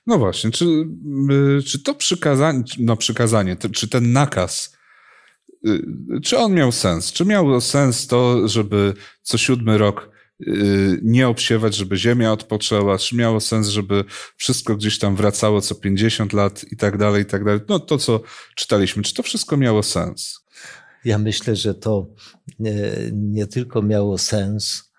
No 0.06 0.18
właśnie, 0.18 0.50
czy, 0.50 0.64
y, 1.58 1.62
czy 1.62 1.82
to 1.82 1.94
przykazanie, 1.94 2.62
no 2.78 2.96
przykazanie, 2.96 3.56
czy 3.72 3.88
ten 3.88 4.12
nakaz, 4.12 4.76
y, 5.66 5.82
czy 6.22 6.38
on 6.38 6.54
miał 6.54 6.72
sens? 6.72 7.12
Czy 7.12 7.24
miało 7.24 7.60
sens 7.60 8.06
to, 8.06 8.48
żeby 8.48 8.94
co 9.22 9.38
siódmy 9.38 9.78
rok 9.78 10.10
y, 10.40 11.00
nie 11.02 11.28
obsiewać, 11.28 11.76
żeby 11.76 11.96
ziemia 11.96 12.32
odpoczęła, 12.32 12.98
czy 12.98 13.16
miało 13.16 13.40
sens, 13.40 13.68
żeby 13.68 14.04
wszystko 14.36 14.76
gdzieś 14.76 14.98
tam 14.98 15.16
wracało 15.16 15.60
co 15.60 15.74
50 15.74 16.32
lat 16.32 16.64
i 16.72 16.76
tak 16.76 16.98
dalej, 16.98 17.22
i 17.22 17.26
tak 17.26 17.44
dalej. 17.44 17.60
No 17.68 17.78
to, 17.78 17.98
co 17.98 18.20
czytaliśmy, 18.56 19.02
czy 19.02 19.14
to 19.14 19.22
wszystko 19.22 19.56
miało 19.56 19.82
sens? 19.82 20.40
Ja 21.04 21.18
myślę, 21.18 21.56
że 21.56 21.74
to 21.74 22.06
nie, 22.58 22.74
nie 23.12 23.46
tylko 23.46 23.82
miało 23.82 24.18
sens, 24.18 24.89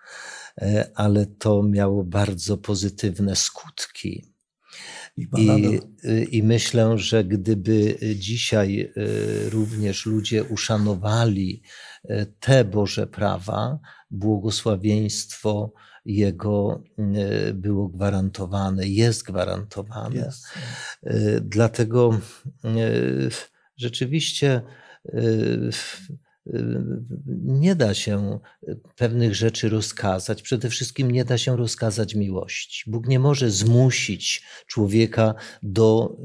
ale 0.94 1.26
to 1.26 1.62
miało 1.62 2.04
bardzo 2.04 2.58
pozytywne 2.58 3.36
skutki. 3.36 4.32
I, 5.16 5.26
I, 6.30 6.42
myślę, 6.42 6.98
że 6.98 7.24
gdyby 7.24 7.98
dzisiaj 8.16 8.80
e, 8.80 8.90
również 9.50 10.06
ludzie 10.06 10.44
uszanowali 10.44 11.62
e, 12.04 12.26
te 12.26 12.64
Boże 12.64 13.06
prawa, 13.06 13.78
błogosławieństwo 14.10 15.72
Jego 16.04 16.82
było 17.54 17.88
gwarantowane, 17.88 18.88
jest 18.88 19.22
gwarantowane. 19.22 20.16
Jest. 20.16 20.44
Dlatego 21.40 22.20
rzeczywiście 23.76 24.62
nie 27.44 27.74
da 27.74 27.94
się 27.94 28.38
pewnych 28.96 29.34
rzeczy 29.34 29.68
rozkazać. 29.68 30.42
Przede 30.42 30.70
wszystkim 30.70 31.10
nie 31.10 31.24
da 31.24 31.38
się 31.38 31.56
rozkazać 31.56 32.14
miłości. 32.14 32.90
Bóg 32.90 33.08
nie 33.08 33.18
może 33.18 33.50
zmusić 33.50 34.42
człowieka 34.66 35.34
do 35.62 36.16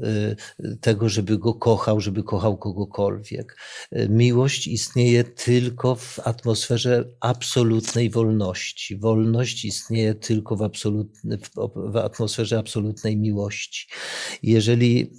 y, 0.60 0.76
tego, 0.76 1.08
żeby 1.08 1.38
go 1.38 1.54
kochał, 1.54 2.00
żeby 2.00 2.22
kochał 2.22 2.56
kogokolwiek. 2.56 3.56
Miłość 4.08 4.66
istnieje 4.66 5.24
tylko 5.24 5.94
w 5.94 6.18
atmosferze 6.24 7.04
absolutnej 7.20 8.10
wolności. 8.10 8.96
Wolność 8.96 9.64
istnieje 9.64 10.14
tylko 10.14 10.56
w, 10.56 10.62
w 11.76 11.96
atmosferze 11.96 12.58
absolutnej 12.58 13.16
miłości. 13.16 13.88
Jeżeli 14.42 15.12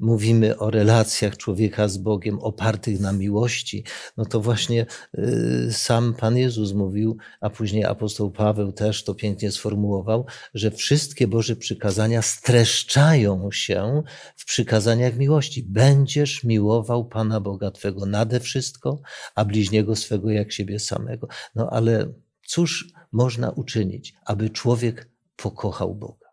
mówimy 0.00 0.58
o 0.58 0.70
relacjach 0.70 1.36
człowieka 1.36 1.88
z 1.88 1.98
Bogiem 1.98 2.38
opartych 2.38 3.00
na 3.00 3.12
miłości, 3.12 3.84
no 4.16 4.24
to 4.24 4.40
właśnie 4.44 4.86
y, 5.18 5.68
sam 5.72 6.14
Pan 6.14 6.36
Jezus 6.36 6.72
mówił, 6.72 7.16
a 7.40 7.50
później 7.50 7.84
apostoł 7.84 8.30
Paweł 8.30 8.72
też 8.72 9.04
to 9.04 9.14
pięknie 9.14 9.52
sformułował, 9.52 10.26
że 10.54 10.70
wszystkie 10.70 11.28
Boże 11.28 11.56
przykazania 11.56 12.22
streszczają 12.22 13.50
się 13.52 14.02
w 14.36 14.44
przykazaniach 14.44 15.16
miłości. 15.16 15.62
Będziesz 15.62 16.44
miłował 16.44 17.04
Pana 17.04 17.40
Boga 17.40 17.70
Twego 17.70 18.06
nade 18.06 18.40
wszystko, 18.40 19.00
a 19.34 19.44
bliźniego 19.44 19.96
swego 19.96 20.30
jak 20.30 20.52
siebie 20.52 20.78
samego. 20.78 21.28
No 21.54 21.70
ale 21.70 22.12
cóż 22.46 22.92
można 23.12 23.50
uczynić, 23.50 24.14
aby 24.26 24.50
człowiek 24.50 25.08
pokochał 25.36 25.94
Boga? 25.94 26.24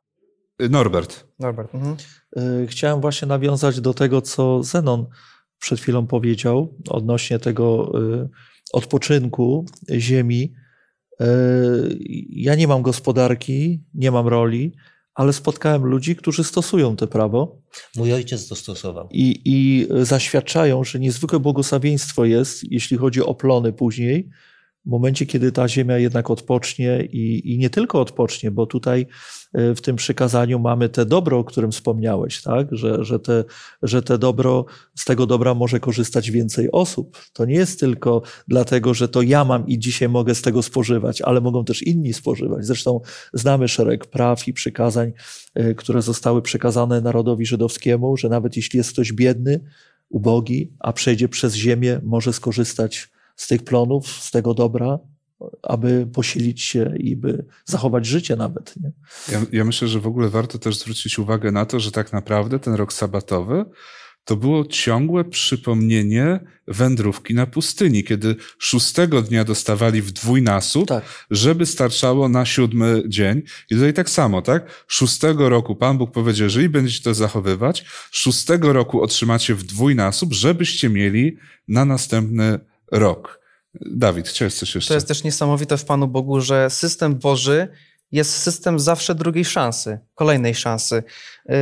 Norbert. 0.69 1.28
Norbert. 1.39 1.76
Mhm. 1.76 1.95
Y, 2.38 2.67
chciałem 2.67 3.02
właśnie 3.02 3.28
nawiązać 3.28 3.82
do 3.82 3.93
tego, 3.93 4.21
co 4.21 4.63
Zenon 4.63 5.06
przed 5.62 5.80
chwilą 5.80 6.08
powiedział 6.08 6.78
odnośnie 6.89 7.39
tego 7.39 7.91
y, 8.24 8.30
odpoczynku 8.74 9.65
ziemi. 9.97 10.54
Y, 11.21 11.26
ja 12.30 12.56
nie 12.56 12.67
mam 12.67 12.82
gospodarki, 12.82 13.84
nie 13.93 14.12
mam 14.12 14.28
roli, 14.28 14.74
ale 15.13 15.34
spotkałem 15.34 15.86
ludzi, 15.86 16.15
którzy 16.15 16.43
stosują 16.43 16.95
to 16.95 17.08
prawo. 17.08 17.62
Mój 17.95 18.13
ojciec 18.13 18.47
to 18.47 18.56
stosował. 18.56 19.10
I, 19.12 19.41
I 19.45 19.88
zaświadczają, 20.06 20.84
że 20.84 21.00
niezwykłe 21.00 21.39
błogosławieństwo 21.39 22.26
jest, 22.26 22.71
jeśli 22.71 22.97
chodzi 22.97 23.21
o 23.21 23.36
plony 23.36 23.74
później, 23.74 24.30
w 24.86 24.89
momencie, 24.89 25.26
kiedy 25.26 25.52
ta 25.52 25.67
ziemia 25.67 25.98
jednak 25.98 26.30
odpocznie 26.30 27.06
i, 27.06 27.54
i 27.54 27.58
nie 27.58 27.70
tylko 27.70 28.02
odpocznie, 28.02 28.52
bo 28.52 28.65
tutaj 28.65 29.06
e, 29.54 29.76
w 29.76 29.82
tym 29.82 29.96
przykazaniu 29.96 30.60
mamy 30.60 30.89
te 30.89 31.06
dobro, 31.06 31.39
o 31.39 31.44
którym 31.44 31.72
wspomniałeś, 31.72 32.41
tak? 32.41 32.67
że, 32.72 33.06
że, 33.06 33.20
te, 33.20 33.44
że 33.84 34.02
te 34.02 34.17
dobro, 34.17 34.65
z 34.96 35.06
tego 35.06 35.26
dobra 35.26 35.54
może 35.54 35.80
korzystać 35.80 36.32
więcej 36.32 36.72
osób. 36.72 37.17
To 37.34 37.46
nie 37.46 37.56
jest 37.56 37.80
tylko 37.80 38.22
dlatego, 38.48 38.94
że 38.94 39.08
to 39.08 39.22
ja 39.22 39.46
mam 39.46 39.67
i 39.67 39.80
dzisiaj 39.80 40.10
mogę 40.10 40.36
z 40.36 40.41
tego 40.41 40.63
spożywać, 40.63 41.22
ale 41.22 41.41
mogą 41.41 41.65
też 41.65 41.84
inni 41.84 42.13
spożywać. 42.13 42.65
Zresztą 42.65 43.02
znamy 43.34 43.67
szereg 43.67 44.06
praw 44.06 44.48
i 44.48 44.54
przykazań, 44.54 45.12
e, 45.56 45.76
które 45.76 46.02
zostały 46.02 46.41
przekazane 46.41 47.02
narodowi 47.02 47.46
żydowskiemu, 47.46 48.17
że 48.17 48.30
nawet 48.30 48.56
jeśli 48.56 48.78
jest 48.78 48.91
ktoś 48.91 49.13
biedny, 49.13 49.60
ubogi, 50.10 50.74
a 50.80 50.94
przejdzie 50.94 51.30
przez 51.30 51.56
ziemię, 51.56 52.02
może 52.04 52.34
skorzystać 52.34 53.12
z 53.42 53.48
tych 53.48 53.64
plonów, 53.64 54.08
z 54.08 54.32
tego 54.32 54.54
dobra, 54.54 55.00
aby 55.64 56.08
posilić 56.14 56.62
się 56.62 56.94
i 56.98 57.16
by 57.16 57.46
zachować 57.66 58.06
życie 58.06 58.36
nawet. 58.36 58.74
Nie? 58.82 58.92
Ja, 59.32 59.42
ja 59.52 59.66
myślę, 59.66 59.88
że 59.88 60.00
w 60.00 60.08
ogóle 60.08 60.30
warto 60.30 60.58
też 60.58 60.80
zwrócić 60.80 61.20
uwagę 61.20 61.52
na 61.52 61.66
to, 61.66 61.80
że 61.80 61.92
tak 61.92 62.14
naprawdę 62.14 62.60
ten 62.60 62.74
rok 62.74 62.94
sabatowy 62.94 63.66
to 64.26 64.36
było 64.36 64.66
ciągłe 64.66 65.24
przypomnienie 65.24 66.39
wędrówki 66.68 67.34
na 67.34 67.46
pustyni, 67.46 68.04
kiedy 68.04 68.36
szóstego 68.60 69.22
dnia 69.22 69.44
dostawali 69.44 70.02
w 70.02 70.12
dwójnasób, 70.12 70.88
Tak. 70.88 71.04
żeby 71.32 71.66
starczało 71.66 72.30
na 72.30 72.46
siódmy 72.46 73.04
dzień. 73.08 73.42
I 73.72 73.76
tutaj 73.76 73.94
tak 73.94 74.10
samo, 74.10 74.42
tak? 74.42 74.86
Szóstego 74.88 75.50
roku 75.50 75.76
Pan 75.76 75.98
Bóg 75.98 76.12
powiedział, 76.12 76.44
jeżeli 76.44 76.70
będziecie 76.70 77.04
to 77.04 77.14
zachowywać, 77.14 77.86
szóstego 78.12 78.74
roku 78.74 79.02
otrzymacie 79.02 79.56
w 79.56 79.64
dwójnasób, 79.64 80.34
żebyście 80.34 80.89
mieli 80.89 81.38
na 81.68 81.86
następny 81.86 82.60
rok. 82.92 83.42
Dawid, 83.74 84.28
chciałeś 84.28 84.54
coś 84.54 84.76
jeszcze? 84.76 84.88
To 84.88 84.94
jest 84.94 85.08
też 85.08 85.24
niesamowite 85.24 85.78
w 85.78 85.86
Panu 85.86 86.08
Bogu, 86.08 86.42
że 86.42 86.70
system 86.70 87.16
Boży 87.16 87.68
jest 88.12 88.38
system 88.38 88.80
zawsze 88.80 89.16
drugiej 89.16 89.46
szansy, 89.46 90.00
kolejnej 90.16 90.56
szansy. 90.56 91.04
Yy, 91.46 91.56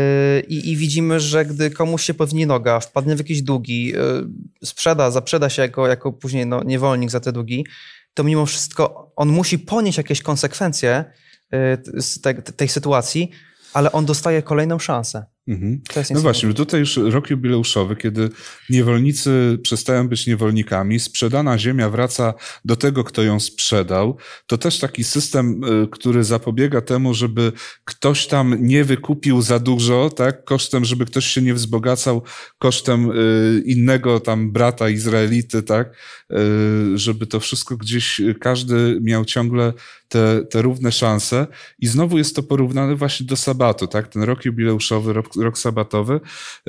I, 0.47 0.71
I 0.71 0.77
widzimy, 0.77 1.19
że 1.19 1.45
gdy 1.45 1.71
komuś 1.71 2.03
się 2.03 2.13
powini 2.13 2.45
noga, 2.45 2.79
wpadnie 2.79 3.15
w 3.15 3.17
jakieś 3.17 3.41
długi, 3.41 3.85
yy, 3.85 4.29
sprzeda, 4.63 5.11
zaprzeda 5.11 5.49
się 5.49 5.61
jako, 5.61 5.87
jako 5.87 6.13
później 6.13 6.45
no, 6.45 6.63
niewolnik 6.63 7.11
za 7.11 7.19
te 7.19 7.31
długi, 7.31 7.65
to 8.13 8.23
mimo 8.23 8.45
wszystko 8.45 9.11
on 9.15 9.29
musi 9.29 9.59
ponieść 9.59 9.97
jakieś 9.97 10.21
konsekwencje 10.21 11.05
yy, 11.51 12.01
z 12.01 12.21
te, 12.21 12.33
tej 12.33 12.67
sytuacji, 12.67 13.31
ale 13.73 13.91
on 13.91 14.05
dostaje 14.05 14.41
kolejną 14.41 14.79
szansę. 14.79 15.25
Mhm. 15.49 15.81
No 16.11 16.19
właśnie, 16.19 16.53
tutaj 16.53 16.79
już 16.79 16.97
rok 16.97 17.29
jubileuszowy, 17.29 17.95
kiedy 17.95 18.29
niewolnicy 18.69 19.59
przestają 19.63 20.07
być 20.07 20.27
niewolnikami, 20.27 20.99
sprzedana 20.99 21.57
ziemia 21.57 21.89
wraca 21.89 22.33
do 22.65 22.75
tego, 22.75 23.03
kto 23.03 23.23
ją 23.23 23.39
sprzedał. 23.39 24.17
To 24.47 24.57
też 24.57 24.79
taki 24.79 25.03
system, 25.03 25.63
y, 25.63 25.87
który 25.91 26.23
zapobiega 26.23 26.81
temu, 26.81 27.13
żeby 27.13 27.51
ktoś 27.85 28.27
tam 28.27 28.55
nie 28.59 28.83
wykupił 28.83 29.41
za 29.41 29.59
dużo, 29.59 30.09
tak, 30.09 30.43
kosztem, 30.43 30.85
żeby 30.85 31.05
ktoś 31.05 31.25
się 31.25 31.41
nie 31.41 31.53
wzbogacał 31.53 32.23
kosztem 32.59 33.11
y, 33.11 33.63
innego 33.65 34.19
tam 34.19 34.51
brata 34.51 34.89
Izraelity, 34.89 35.63
tak, 35.63 35.95
y, 36.31 36.97
żeby 36.97 37.27
to 37.27 37.39
wszystko 37.39 37.77
gdzieś 37.77 38.21
każdy 38.39 38.99
miał 39.01 39.25
ciągle 39.25 39.73
te, 40.09 40.45
te 40.45 40.61
równe 40.61 40.91
szanse. 40.91 41.47
I 41.79 41.87
znowu 41.87 42.17
jest 42.17 42.35
to 42.35 42.43
porównane 42.43 42.95
właśnie 42.95 43.25
do 43.25 43.35
sabatu, 43.35 43.87
tak, 43.87 44.07
ten 44.07 44.23
rok 44.23 44.45
jubileuszowy, 44.45 45.13
rok, 45.13 45.35
rok 45.35 45.57
sabatowy, 45.57 46.19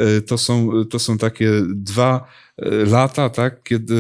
y, 0.01 0.23
to 0.23 0.39
są, 0.39 0.71
to 0.91 0.99
są 0.99 1.19
takie 1.19 1.51
dwa 1.69 2.25
y, 2.63 2.87
lata, 2.87 3.31
tak, 3.31 3.63
kiedy, 3.63 3.95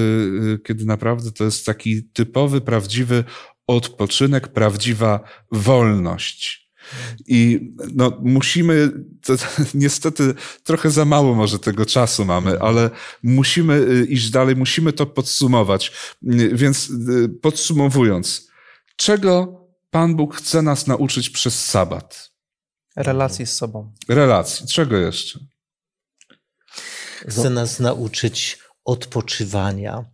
y, 0.55 0.59
kiedy 0.67 0.85
naprawdę 0.85 1.33
to 1.33 1.45
jest 1.45 1.67
taki 1.67 2.03
typowy, 2.03 2.61
prawdziwy 2.61 3.25
odpoczynek, 3.67 4.49
prawdziwa 4.49 5.21
wolność. 5.53 6.71
I 7.27 7.71
no, 7.95 8.19
musimy, 8.23 8.91
to, 9.23 9.35
niestety 9.75 10.35
trochę 10.65 10.91
za 10.91 11.05
mało 11.05 11.35
może 11.35 11.59
tego 11.59 11.87
czasu 11.87 12.25
mamy, 12.25 12.61
ale 12.61 12.91
musimy 13.23 14.07
iść 14.09 14.31
dalej, 14.31 14.57
musimy 14.57 14.93
to 14.93 15.07
podsumować. 15.07 15.93
Więc 16.53 16.93
podsumowując, 17.43 18.50
czego 19.01 19.61
Pan 19.91 20.17
Bóg 20.17 20.37
chce 20.37 20.63
nas 20.63 20.87
nauczyć 20.87 21.31
przez 21.31 21.65
sabat? 21.65 22.31
Relacji 22.97 23.47
z 23.47 23.53
sobą. 23.53 23.93
Relacji. 24.09 24.67
Czego 24.67 24.97
jeszcze? 24.97 25.39
Chce 27.29 27.51
nas 27.51 27.81
nauczyć 27.81 28.59
odpoczywania. 28.85 30.05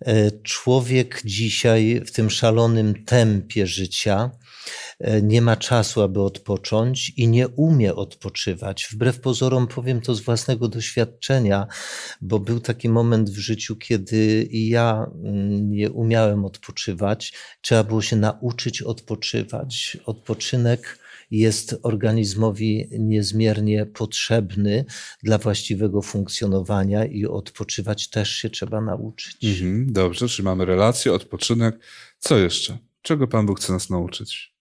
E, 0.00 0.30
Człowiek 0.42 1.22
dzisiaj 1.24 2.02
w 2.06 2.12
tym 2.12 2.30
szalonym 2.30 3.04
tempie 3.04 3.66
życia 3.66 4.30
nie 5.22 5.42
ma 5.42 5.56
czasu, 5.56 6.02
aby 6.02 6.22
odpocząć 6.22 7.12
i 7.16 7.28
nie 7.28 7.48
umie 7.48 7.94
odpoczywać. 7.94 8.88
Wbrew 8.92 9.20
pozorom 9.20 9.66
powiem 9.66 10.00
to 10.00 10.14
z 10.14 10.20
własnego 10.20 10.68
doświadczenia, 10.68 11.66
bo 12.20 12.40
był 12.40 12.60
taki 12.60 12.88
moment 12.88 13.30
w 13.30 13.38
życiu, 13.38 13.76
kiedy 13.76 14.48
ja 14.52 15.06
mm, 15.24 15.70
nie 15.70 15.90
umiałem 15.90 16.44
odpoczywać. 16.44 17.32
Trzeba 17.60 17.84
było 17.84 18.02
się 18.02 18.16
nauczyć 18.16 18.82
odpoczywać. 18.82 19.96
Odpoczynek 20.06 20.98
jest 21.30 21.76
organizmowi 21.82 22.88
niezmiernie 22.98 23.86
potrzebny 23.86 24.84
dla 25.22 25.38
właściwego 25.38 26.02
funkcjonowania 26.02 27.04
i 27.04 27.26
odpoczywać 27.26 28.10
też 28.10 28.30
się 28.30 28.50
trzeba 28.50 28.80
nauczyć. 28.80 29.44
Mhm, 29.44 29.92
dobrze, 29.92 30.28
czyli 30.28 30.44
mamy 30.44 30.64
relację, 30.64 31.12
odpoczynek. 31.12 31.78
Co 32.18 32.38
jeszcze? 32.38 32.78
Czego 33.02 33.28
Pan 33.28 33.46
Bóg 33.46 33.60
chce 33.60 33.72
nas 33.72 33.90
nauczyć? 33.90 34.57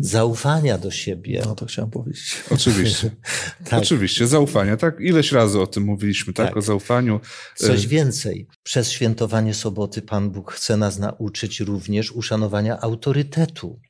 Zaufania 0.00 0.78
do 0.78 0.90
siebie. 0.90 1.42
No 1.46 1.54
to 1.54 1.66
chciałem 1.66 1.90
powiedzieć. 1.90 2.36
Oczywiście. 2.50 3.10
Tak. 3.64 3.82
Oczywiście, 3.82 4.26
zaufania. 4.26 4.76
Tak, 4.76 5.00
ileś 5.00 5.32
razy 5.32 5.60
o 5.60 5.66
tym 5.66 5.82
mówiliśmy, 5.82 6.32
tak? 6.32 6.46
Tak. 6.46 6.56
O 6.56 6.62
zaufaniu. 6.62 7.20
Coś 7.54 7.84
Y, 7.84 7.88
więcej. 7.88 8.46
Przez 8.62 8.90
świętowanie 8.90 9.54
soboty 9.54 10.02
Pan 10.02 10.30
Bóg 10.30 10.52
chce 10.52 10.76
nas 10.76 10.98
nauczyć 10.98 11.60
również 11.60 12.12
uszanowania 12.12 12.80
autorytetu. 12.80 13.80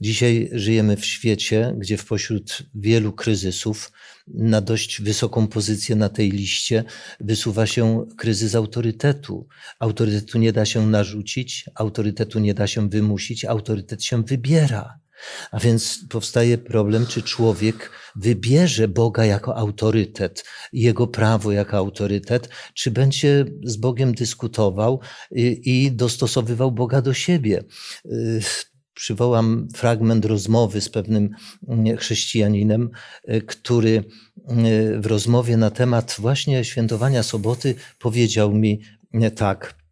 Dzisiaj 0.00 0.50
żyjemy 0.52 0.96
w 0.96 1.04
świecie, 1.04 1.74
gdzie 1.78 1.96
w 1.96 2.04
pośród 2.04 2.58
wielu 2.74 3.12
kryzysów 3.12 3.92
na 4.28 4.60
dość 4.60 5.02
wysoką 5.02 5.46
pozycję 5.46 5.96
na 5.96 6.08
tej 6.08 6.30
liście 6.30 6.84
wysuwa 7.20 7.66
się 7.66 8.06
kryzys 8.16 8.54
autorytetu. 8.54 9.48
Autorytetu 9.78 10.38
nie 10.38 10.52
da 10.52 10.64
się 10.64 10.86
narzucić, 10.86 11.64
autorytetu 11.74 12.38
nie 12.38 12.54
da 12.54 12.66
się 12.66 12.88
wymusić, 12.88 13.44
autorytet 13.44 14.04
się 14.04 14.22
wybiera. 14.22 15.03
A 15.50 15.60
więc 15.60 15.98
powstaje 16.08 16.58
problem, 16.58 17.06
czy 17.06 17.22
człowiek 17.22 17.90
wybierze 18.16 18.88
Boga 18.88 19.24
jako 19.24 19.56
autorytet, 19.56 20.44
jego 20.72 21.06
prawo 21.06 21.52
jako 21.52 21.76
autorytet, 21.76 22.48
czy 22.74 22.90
będzie 22.90 23.44
z 23.64 23.76
Bogiem 23.76 24.14
dyskutował 24.14 25.00
i, 25.30 25.60
i 25.64 25.92
dostosowywał 25.92 26.72
Boga 26.72 27.02
do 27.02 27.14
siebie. 27.14 27.64
Y, 28.06 28.40
Przywołam 28.94 29.68
fragment 29.74 30.24
rozmowy 30.24 30.80
z 30.80 30.88
pewnym 30.88 31.30
mm, 31.68 31.96
chrześcijaninem, 31.96 32.90
y, 33.28 33.42
który 33.42 33.90
y, 33.90 35.00
w 35.00 35.06
rozmowie 35.06 35.56
na 35.56 35.70
temat 35.70 36.16
właśnie 36.18 36.64
świętowania 36.64 37.22
soboty 37.22 37.74
powiedział 37.98 38.52
mi 38.52 38.80
y, 39.14 39.30
tak. 39.30 39.83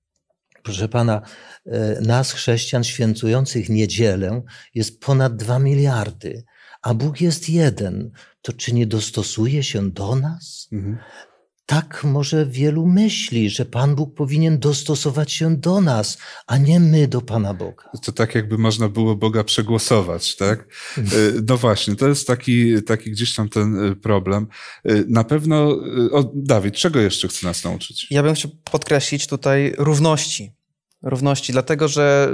Proszę 0.62 0.88
pana, 0.88 1.22
e, 1.66 2.00
nas, 2.00 2.32
chrześcijan 2.32 2.84
świętujących 2.84 3.68
niedzielę, 3.68 4.42
jest 4.74 5.00
ponad 5.00 5.36
dwa 5.36 5.58
miliardy, 5.58 6.44
a 6.82 6.94
Bóg 6.94 7.20
jest 7.20 7.48
jeden. 7.48 8.10
To 8.42 8.52
czy 8.52 8.74
nie 8.74 8.86
dostosuje 8.86 9.62
się 9.62 9.90
do 9.90 10.16
nas? 10.16 10.68
mhm. 10.72 10.98
Tak 11.72 12.04
może 12.04 12.46
wielu 12.46 12.86
myśli, 12.86 13.50
że 13.50 13.64
Pan 13.64 13.94
Bóg 13.94 14.14
powinien 14.14 14.58
dostosować 14.58 15.32
się 15.32 15.56
do 15.56 15.80
nas, 15.80 16.18
a 16.46 16.58
nie 16.58 16.80
my 16.80 17.08
do 17.08 17.20
Pana 17.20 17.54
Boga. 17.54 17.84
To 18.02 18.12
tak 18.12 18.34
jakby 18.34 18.58
można 18.58 18.88
było 18.88 19.16
Boga 19.16 19.44
przegłosować, 19.44 20.36
tak? 20.36 20.66
Y, 20.98 21.02
No 21.48 21.56
właśnie, 21.56 21.96
to 21.96 22.08
jest 22.08 22.26
taki, 22.26 22.82
taki 22.82 23.10
gdzieś 23.10 23.34
tam 23.34 23.48
ten 23.48 23.84
y, 23.84 23.96
problem. 23.96 24.46
Y, 24.90 25.04
Na 25.08 25.24
pewno, 25.24 25.68
o, 26.12 26.32
Dawid, 26.34 26.74
czego 26.74 27.00
jeszcze 27.00 27.28
chce 27.28 27.46
nas 27.46 27.64
nauczyć? 27.64 28.06
Ja 28.10 28.22
bym 28.22 28.34
chciał 28.34 28.50
podkreślić 28.70 29.26
tutaj 29.26 29.74
równości. 29.78 30.52
Równości, 31.02 31.52
dlatego 31.52 31.88
że 31.88 32.30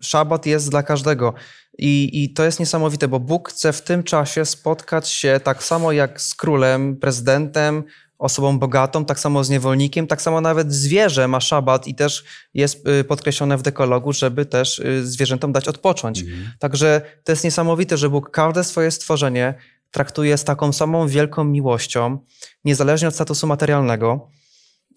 szabat 0.00 0.46
jest 0.46 0.70
dla 0.70 0.82
każdego. 0.82 1.34
I, 1.78 2.24
I 2.24 2.32
to 2.32 2.44
jest 2.44 2.60
niesamowite, 2.60 3.08
bo 3.08 3.20
Bóg 3.20 3.48
chce 3.48 3.72
w 3.72 3.82
tym 3.82 4.02
czasie 4.02 4.44
spotkać 4.44 5.08
się 5.08 5.40
tak 5.44 5.62
samo 5.62 5.92
jak 5.92 6.20
z 6.20 6.34
królem, 6.34 6.96
prezydentem, 6.96 7.84
osobą 8.22 8.58
bogatą, 8.58 9.04
tak 9.04 9.20
samo 9.20 9.44
z 9.44 9.50
niewolnikiem, 9.50 10.06
tak 10.06 10.22
samo 10.22 10.40
nawet 10.40 10.72
zwierzę 10.72 11.28
ma 11.28 11.40
szabat 11.40 11.86
i 11.86 11.94
też 11.94 12.24
jest 12.54 12.88
y, 12.88 13.04
podkreślone 13.04 13.56
w 13.58 13.62
dekologu, 13.62 14.12
żeby 14.12 14.46
też 14.46 14.78
y, 14.78 15.06
zwierzętom 15.06 15.52
dać 15.52 15.68
odpocząć. 15.68 16.20
Mhm. 16.20 16.50
Także 16.58 17.00
to 17.24 17.32
jest 17.32 17.44
niesamowite, 17.44 17.96
że 17.96 18.10
Bóg 18.10 18.30
każde 18.30 18.64
swoje 18.64 18.90
stworzenie 18.90 19.54
traktuje 19.90 20.38
z 20.38 20.44
taką 20.44 20.72
samą 20.72 21.08
wielką 21.08 21.44
miłością, 21.44 22.18
niezależnie 22.64 23.08
od 23.08 23.14
statusu 23.14 23.46
materialnego. 23.46 24.30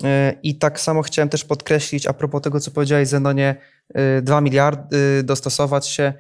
Yy, 0.04 0.10
I 0.44 0.58
tak 0.58 0.80
samo 0.80 1.02
chciałem 1.02 1.30
też 1.30 1.44
podkreślić, 1.44 2.08
a 2.08 2.14
propos 2.14 2.42
tego, 2.42 2.60
co 2.60 2.72
powiedziałeś, 2.72 3.08
Zenonie, 3.08 3.56
2 4.22 4.42
miliardy, 4.42 5.24
dostosować 5.24 5.88
się. 5.88 6.14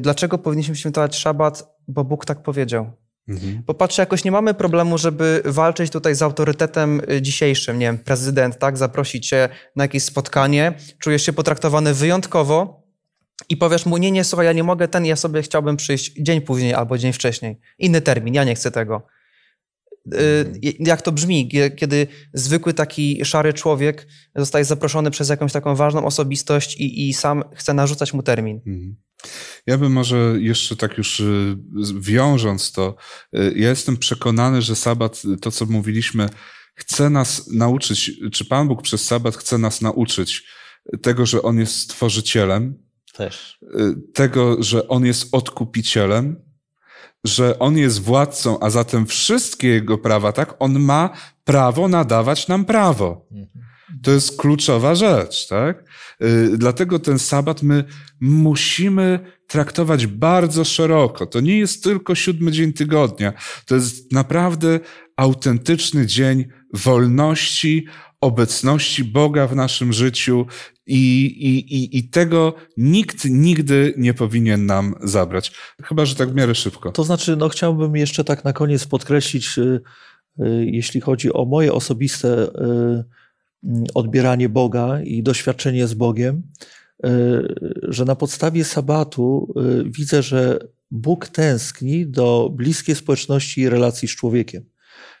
Dlaczego 0.00 0.38
powinniśmy 0.38 0.76
świętować 0.76 1.16
szabat? 1.16 1.68
Bo 1.88 2.04
Bóg 2.04 2.24
tak 2.24 2.42
powiedział. 2.42 2.92
Mhm. 3.28 3.62
Bo 3.66 3.74
patrzę, 3.74 4.02
jakoś 4.02 4.24
nie 4.24 4.30
mamy 4.30 4.54
problemu, 4.54 4.98
żeby 4.98 5.42
walczyć 5.44 5.92
tutaj 5.92 6.14
z 6.14 6.22
autorytetem 6.22 7.00
y, 7.12 7.22
dzisiejszym. 7.22 7.78
Nie 7.78 7.86
wiem, 7.86 7.98
prezydent, 7.98 8.58
tak, 8.58 8.76
zaprosić 8.76 9.28
cię 9.28 9.48
na 9.76 9.84
jakieś 9.84 10.02
spotkanie, 10.02 10.72
czujesz 10.98 11.22
się 11.26 11.32
potraktowany 11.32 11.94
wyjątkowo 11.94 12.82
i 13.48 13.56
powiesz 13.56 13.86
mu, 13.86 13.96
nie, 13.96 14.10
nie, 14.10 14.24
słuchaj, 14.24 14.46
ja 14.46 14.52
nie 14.52 14.62
mogę, 14.62 14.88
ten, 14.88 15.06
ja 15.06 15.16
sobie 15.16 15.42
chciałbym 15.42 15.76
przyjść 15.76 16.12
dzień 16.20 16.40
później 16.40 16.74
albo 16.74 16.98
dzień 16.98 17.12
wcześniej. 17.12 17.58
Inny 17.78 18.00
termin, 18.00 18.34
ja 18.34 18.44
nie 18.44 18.54
chcę 18.54 18.70
tego. 18.70 19.06
Y, 20.14 20.18
Jak 20.78 21.02
to 21.02 21.12
brzmi, 21.12 21.48
kie- 21.48 21.70
kiedy 21.70 22.06
zwykły 22.34 22.74
taki 22.74 23.24
szary 23.24 23.52
człowiek 23.52 24.06
zostaje 24.36 24.64
zaproszony 24.64 25.10
przez 25.10 25.28
jakąś 25.28 25.52
taką 25.52 25.74
ważną 25.74 26.04
osobistość 26.04 26.76
i, 26.76 27.08
i 27.08 27.14
sam 27.14 27.44
chce 27.54 27.74
narzucać 27.74 28.12
mu 28.14 28.22
termin. 28.22 28.56
Mhm. 28.66 28.96
Ja 29.68 29.78
bym 29.78 29.92
może 29.92 30.34
jeszcze 30.38 30.76
tak 30.76 30.98
już 30.98 31.20
y, 31.20 31.56
wiążąc 31.94 32.72
to, 32.72 32.96
y, 33.36 33.52
ja 33.56 33.68
jestem 33.68 33.96
przekonany, 33.96 34.62
że 34.62 34.76
sabat, 34.76 35.22
to 35.40 35.50
co 35.50 35.66
mówiliśmy, 35.66 36.28
chce 36.74 37.10
nas 37.10 37.48
nauczyć, 37.52 38.10
czy 38.32 38.44
Pan 38.44 38.68
Bóg 38.68 38.82
przez 38.82 39.04
sabat 39.04 39.36
chce 39.36 39.58
nas 39.58 39.80
nauczyć 39.80 40.44
tego, 41.02 41.26
że 41.26 41.42
On 41.42 41.58
jest 41.58 41.76
stworzycielem, 41.80 42.82
Też. 43.12 43.58
y, 43.62 44.12
tego, 44.14 44.62
że 44.62 44.88
On 44.88 45.06
jest 45.06 45.28
odkupicielem, 45.34 46.36
że 47.24 47.58
On 47.58 47.78
jest 47.78 48.02
władcą, 48.02 48.60
a 48.60 48.70
zatem 48.70 49.06
wszystkie 49.06 49.68
Jego 49.68 49.98
prawa, 49.98 50.32
tak? 50.32 50.54
On 50.58 50.80
ma 50.80 51.10
prawo 51.44 51.88
nadawać 51.88 52.48
nam 52.48 52.64
prawo. 52.64 53.28
To 54.02 54.10
jest 54.10 54.36
kluczowa 54.36 54.94
rzecz, 54.94 55.48
tak? 55.48 55.84
Y, 56.24 56.58
Dlatego 56.58 56.98
ten 56.98 57.18
sabat 57.18 57.62
my 57.62 57.84
musimy 58.20 59.20
traktować 59.46 60.06
bardzo 60.06 60.64
szeroko. 60.64 61.26
To 61.26 61.40
nie 61.40 61.58
jest 61.58 61.84
tylko 61.84 62.14
siódmy 62.14 62.52
dzień 62.52 62.72
tygodnia. 62.72 63.32
To 63.66 63.74
jest 63.74 64.12
naprawdę 64.12 64.80
autentyczny 65.16 66.06
dzień 66.06 66.44
wolności, 66.74 67.86
obecności 68.20 69.04
Boga 69.04 69.46
w 69.46 69.56
naszym 69.56 69.92
życiu 69.92 70.46
i, 70.86 71.24
i, 71.24 71.74
i, 71.74 71.98
i 71.98 72.08
tego 72.08 72.54
nikt 72.76 73.24
nigdy 73.24 73.94
nie 73.96 74.14
powinien 74.14 74.66
nam 74.66 74.94
zabrać. 75.00 75.52
Chyba, 75.82 76.04
że 76.04 76.14
tak 76.14 76.30
w 76.30 76.34
miarę 76.34 76.54
szybko. 76.54 76.92
To 76.92 77.04
znaczy, 77.04 77.36
no 77.36 77.48
chciałbym 77.48 77.96
jeszcze 77.96 78.24
tak 78.24 78.44
na 78.44 78.52
koniec 78.52 78.86
podkreślić, 78.86 79.58
y, 79.58 79.80
y, 80.40 80.66
jeśli 80.66 81.00
chodzi 81.00 81.32
o 81.32 81.44
moje 81.44 81.72
osobiste 81.72 82.48
odbieranie 83.94 84.48
Boga 84.48 85.00
i 85.02 85.22
doświadczenie 85.22 85.86
z 85.86 85.94
Bogiem, 85.94 86.42
y, 87.06 87.10
że 87.82 88.04
na 88.04 88.16
podstawie 88.16 88.64
sabatu 88.64 89.54
y, 89.80 89.90
widzę, 89.90 90.22
że 90.22 90.58
Bóg 90.90 91.28
tęskni 91.28 92.06
do 92.06 92.50
bliskiej 92.52 92.94
społeczności 92.94 93.60
i 93.60 93.68
relacji 93.68 94.08
z 94.08 94.16
człowiekiem. 94.16 94.64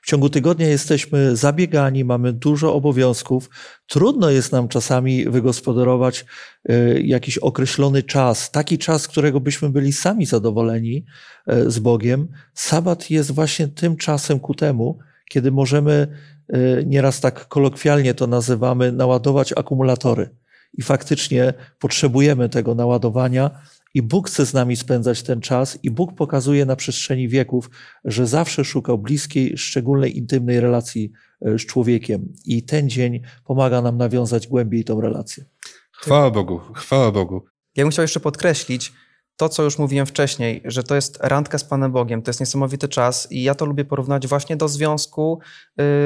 W 0.02 0.06
ciągu 0.06 0.30
tygodnia 0.30 0.68
jesteśmy 0.68 1.36
zabiegani, 1.36 2.04
mamy 2.04 2.32
dużo 2.32 2.74
obowiązków. 2.74 3.50
Trudno 3.86 4.30
jest 4.30 4.52
nam 4.52 4.68
czasami 4.68 5.24
wygospodarować 5.24 6.24
y, 6.70 7.02
jakiś 7.04 7.38
określony 7.38 8.02
czas, 8.02 8.50
taki 8.50 8.78
czas, 8.78 9.08
którego 9.08 9.40
byśmy 9.40 9.70
byli 9.70 9.92
sami 9.92 10.26
zadowoleni 10.26 11.04
z 11.66 11.78
Bogiem. 11.78 12.28
Sabat 12.54 13.10
jest 13.10 13.30
właśnie 13.30 13.68
tym 13.68 13.96
czasem 13.96 14.40
ku 14.40 14.54
temu, 14.54 14.98
kiedy 15.28 15.50
możemy, 15.50 16.08
nieraz 16.86 17.20
tak 17.20 17.48
kolokwialnie 17.48 18.14
to 18.14 18.26
nazywamy, 18.26 18.92
naładować 18.92 19.52
akumulatory. 19.52 20.30
I 20.74 20.82
faktycznie 20.82 21.54
potrzebujemy 21.78 22.48
tego 22.48 22.74
naładowania, 22.74 23.50
i 23.94 24.02
Bóg 24.02 24.28
chce 24.28 24.46
z 24.46 24.54
nami 24.54 24.76
spędzać 24.76 25.22
ten 25.22 25.40
czas, 25.40 25.78
i 25.82 25.90
Bóg 25.90 26.14
pokazuje 26.14 26.66
na 26.66 26.76
przestrzeni 26.76 27.28
wieków, 27.28 27.70
że 28.04 28.26
zawsze 28.26 28.64
szukał 28.64 28.98
bliskiej, 28.98 29.58
szczególnej, 29.58 30.18
intymnej 30.18 30.60
relacji 30.60 31.12
e, 31.42 31.58
z 31.58 31.66
człowiekiem. 31.66 32.32
I 32.44 32.62
ten 32.62 32.88
dzień 32.88 33.20
pomaga 33.44 33.82
nam 33.82 33.96
nawiązać 33.96 34.46
głębiej 34.46 34.84
tą 34.84 35.00
relację. 35.00 35.44
Chwała 35.92 36.30
Bogu, 36.30 36.60
chwała 36.74 37.12
Bogu. 37.12 37.42
Ja 37.76 37.84
bym 37.84 37.90
chciał 37.90 38.02
jeszcze 38.02 38.20
podkreślić 38.20 38.92
to, 39.38 39.48
co 39.48 39.62
już 39.62 39.78
mówiłem 39.78 40.06
wcześniej, 40.06 40.62
że 40.64 40.82
to 40.82 40.94
jest 40.94 41.18
randka 41.20 41.58
z 41.58 41.64
Panem 41.64 41.92
Bogiem, 41.92 42.22
to 42.22 42.28
jest 42.28 42.40
niesamowity 42.40 42.88
czas 42.88 43.32
i 43.32 43.42
ja 43.42 43.54
to 43.54 43.66
lubię 43.66 43.84
porównać 43.84 44.26
właśnie 44.26 44.56
do 44.56 44.68
związku, 44.68 45.40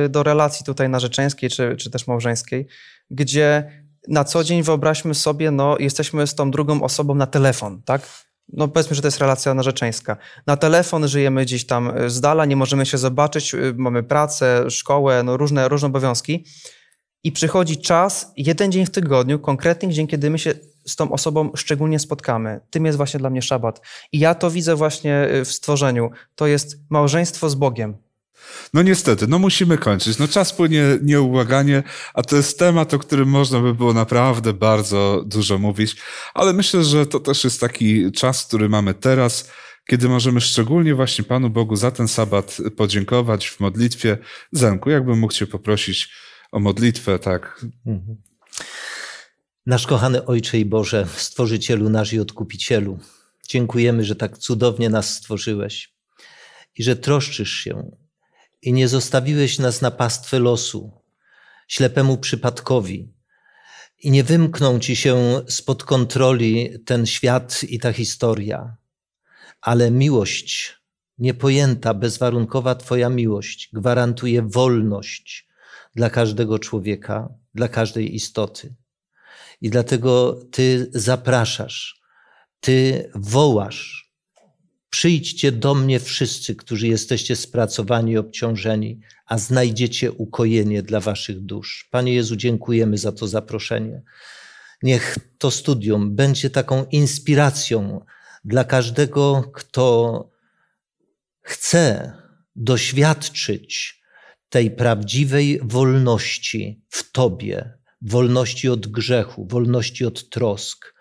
y, 0.05 0.09
do 0.09 0.22
relacji 0.22 0.66
tutaj 0.66 0.89
narzeczeńskiej 0.89 1.51
czy, 1.51 1.76
czy 1.76 1.91
też 1.91 2.07
małżeńskiej, 2.07 2.66
gdzie 3.11 3.70
na 4.09 4.24
co 4.24 4.45
dzień 4.45 4.62
wyobraźmy 4.62 5.14
sobie, 5.14 5.51
no 5.51 5.78
jesteśmy 5.78 6.26
z 6.26 6.35
tą 6.35 6.51
drugą 6.51 6.83
osobą 6.83 7.14
na 7.14 7.26
telefon, 7.26 7.83
tak? 7.83 8.09
No 8.49 8.68
powiedzmy, 8.68 8.97
że 8.97 9.03
to 9.03 9.09
jest 9.09 9.18
relacja 9.18 9.55
narzeczeńska. 9.55 10.16
Na 10.47 10.57
telefon 10.57 11.09
żyjemy 11.09 11.45
gdzieś 11.45 11.66
tam 11.66 11.99
y, 11.99 12.11
z 12.11 12.20
dala, 12.20 12.45
nie 12.45 12.57
możemy 12.57 12.87
się 12.87 12.99
zobaczyć, 12.99 13.55
y, 13.55 13.74
mamy 13.76 14.03
pracę, 14.03 14.70
szkołę, 14.70 15.22
no 15.22 15.37
różne, 15.37 15.68
różne 15.68 15.87
obowiązki. 15.87 16.45
I 17.24 17.33
przychodzi 17.33 17.76
czas, 17.76 18.33
jeden 18.37 18.72
dzień 18.72 18.87
w 18.87 18.91
tygodniu, 18.91 19.39
konkretny 19.39 19.89
dzień, 19.89 20.07
kiedy 20.07 20.30
my 20.30 20.39
się 20.39 20.55
z 20.87 20.97
tą 20.97 21.12
osobą 21.12 21.51
szczególnie 21.57 21.99
spotkamy. 21.99 22.61
Tym 22.70 22.87
jest 22.87 22.97
właśnie 22.97 23.20
dla 23.20 23.30
mnie 23.30 23.43
szabat. 23.43 23.80
I 24.12 24.18
ja 24.18 24.35
to 24.35 24.51
widzę 24.51 24.76
właśnie 24.76 25.28
y, 25.35 25.45
w 25.45 25.53
stworzeniu. 25.53 26.11
To 26.35 26.47
jest 26.47 26.76
małżeństwo 26.91 27.51
z 27.51 27.55
Bogiem. 27.55 27.97
No 28.74 28.83
niestety, 28.83 29.26
no 29.26 29.39
musimy 29.39 29.78
kończyć. 29.78 30.18
No 30.18 30.28
czas 30.28 30.53
płynie 30.53 30.85
nieubłaganie, 31.03 31.83
a 32.14 32.22
to 32.22 32.37
jest 32.37 32.59
temat, 32.59 32.95
o 32.95 32.99
którym 32.99 33.28
można 33.28 33.61
by 33.61 33.74
było 33.74 33.93
naprawdę 33.93 34.53
bardzo 34.53 35.22
dużo 35.26 35.59
mówić, 35.59 35.97
ale 36.35 36.53
myślę, 36.53 36.85
że 36.85 37.07
to 37.07 37.20
też 37.20 37.45
jest 37.45 37.61
taki 37.61 38.12
czas, 38.12 38.47
który 38.47 38.68
mamy 38.68 38.95
teraz, 38.95 39.51
kiedy 39.87 40.09
możemy 40.09 40.41
szczególnie 40.41 40.95
właśnie 40.95 41.24
Panu 41.24 41.51
Bogu 41.51 41.76
za 41.76 41.91
ten 41.91 42.09
sabat 42.09 42.59
podziękować 42.76 43.49
w 43.49 43.61
modlitwie. 43.61 44.18
Zenku, 44.53 44.91
jakbym 44.91 45.18
mógł 45.18 45.33
Cię 45.33 45.47
poprosić 45.47 46.11
o 46.53 46.61
modlitwę, 46.61 47.18
tak, 47.18 47.64
Mhm. 47.87 48.16
Nasz 49.67 49.87
kochany 49.87 50.27
Ojcze 50.27 50.59
i 50.59 50.65
Boże, 50.65 51.07
Stworzycielu 51.17 51.91
nasz 51.91 52.13
i 52.13 52.21
Odkupicielu, 52.21 52.99
dziękujemy, 53.49 54.05
że 54.05 54.17
tak 54.17 54.39
cudownie 54.39 54.91
nas 54.91 55.15
stworzyłeś 55.15 55.95
i 56.79 56.83
że 56.83 56.97
troszczysz 56.97 57.53
się 57.53 57.97
i 58.63 58.73
nie 58.73 58.89
zostawiłeś 58.89 59.59
nas 59.59 59.83
na 59.83 59.91
pastwę 59.91 60.39
losu, 60.39 60.93
ślepemu 61.69 62.19
przypadkowi 62.19 63.13
i 63.99 64.11
nie 64.11 64.25
wymknął 64.25 64.79
Ci 64.79 64.97
się 64.97 65.43
spod 65.49 65.85
kontroli 65.85 66.79
ten 66.87 67.07
świat 67.07 67.65
i 67.65 67.79
ta 67.79 67.93
historia, 67.93 68.77
ale 69.61 69.91
miłość, 69.91 70.79
niepojęta, 71.19 71.95
bezwarunkowa 71.95 72.75
Twoja 72.75 73.09
miłość 73.09 73.71
gwarantuje 73.73 74.43
wolność 74.43 75.49
dla 75.95 76.11
każdego 76.11 76.59
człowieka, 76.59 77.29
dla 77.55 77.69
każdej 77.69 78.15
istoty. 78.15 78.75
I 79.63 79.71
dlatego 79.71 80.41
Ty 80.51 80.91
zapraszasz, 80.95 82.01
Ty 82.61 83.11
wołasz. 83.15 84.13
Przyjdźcie 84.91 85.53
do 85.53 85.75
mnie 85.75 86.01
wszyscy, 86.01 86.57
którzy 86.57 86.89
jesteście 86.89 87.37
spracowani 87.37 88.13
i 88.13 88.19
obciążeni, 88.19 89.01
a 89.27 89.39
znajdziecie 89.39 90.13
ukojenie 90.13 90.83
dla 90.83 91.01
Waszych 91.01 91.41
dusz. 91.41 91.89
Panie 91.91 92.15
Jezu, 92.15 92.37
dziękujemy 92.37 92.99
za 92.99 93.13
to 93.13 93.29
zaproszenie. 93.29 94.03
Niech 94.83 95.19
to 95.39 95.51
studium 95.51 96.17
będzie 96.17 96.51
taką 96.51 96.85
inspiracją 96.85 98.05
dla 98.45 98.65
każdego, 98.65 99.51
kto 99.55 100.31
chce 101.43 102.13
doświadczyć 102.57 104.03
tej 104.49 104.71
prawdziwej 104.71 105.61
wolności 105.63 106.83
w 106.89 107.13
Tobie, 107.13 107.82
wolności 108.03 108.68
od 108.68 108.86
grzechu, 108.86 109.46
wolności 109.50 110.05
od 110.05 110.30
trosk, 110.30 110.94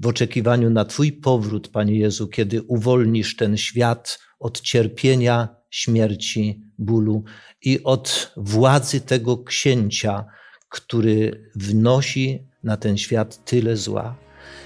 w 0.00 0.06
oczekiwaniu 0.06 0.70
na 0.70 0.84
Twój 0.84 1.12
powrót, 1.12 1.68
Panie 1.68 1.98
Jezu, 1.98 2.28
kiedy 2.28 2.62
uwolnisz 2.62 3.36
ten 3.36 3.56
świat 3.56 4.18
od 4.38 4.60
cierpienia, 4.60 5.48
śmierci, 5.70 6.62
bólu 6.78 7.24
i 7.62 7.82
od 7.84 8.32
władzy 8.36 9.00
tego 9.00 9.38
księcia, 9.38 10.24
który 10.68 11.50
wnosi 11.54 12.48
na 12.62 12.76
ten 12.76 12.98
świat 12.98 13.44
tyle 13.44 13.76
zła. 13.76 14.16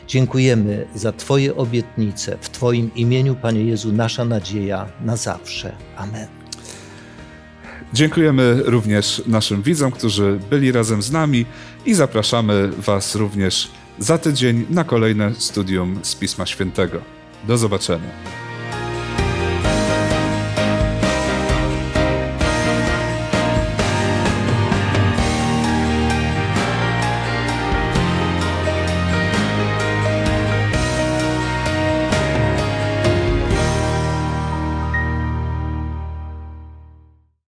Dziękujemy 0.07 0.87
za 0.95 1.13
Twoje 1.13 1.57
obietnice. 1.57 2.39
W 2.41 2.51
Twoim 2.51 2.91
imieniu, 2.95 3.35
Panie 3.35 3.65
Jezu, 3.65 3.93
nasza 3.93 4.25
nadzieja 4.25 4.93
na 5.05 5.17
zawsze. 5.17 5.77
Amen. 5.97 6.41
Dziękujemy 7.93 8.63
również 8.65 9.23
naszym 9.27 9.63
widzom, 9.63 9.93
którzy 9.93 10.41
byli 10.51 10.73
razem 10.73 11.03
z 11.03 11.13
nami 11.13 11.47
i 11.87 11.95
zapraszamy 11.95 12.69
Was 12.69 13.15
również 13.15 13.71
za 13.99 14.19
tydzień 14.19 14.67
na 14.71 14.85
kolejne 14.85 15.35
studium 15.35 16.01
z 16.03 16.15
Pisma 16.15 16.47
Świętego. 16.47 17.01
Do 17.45 17.59
zobaczenia. 17.59 18.50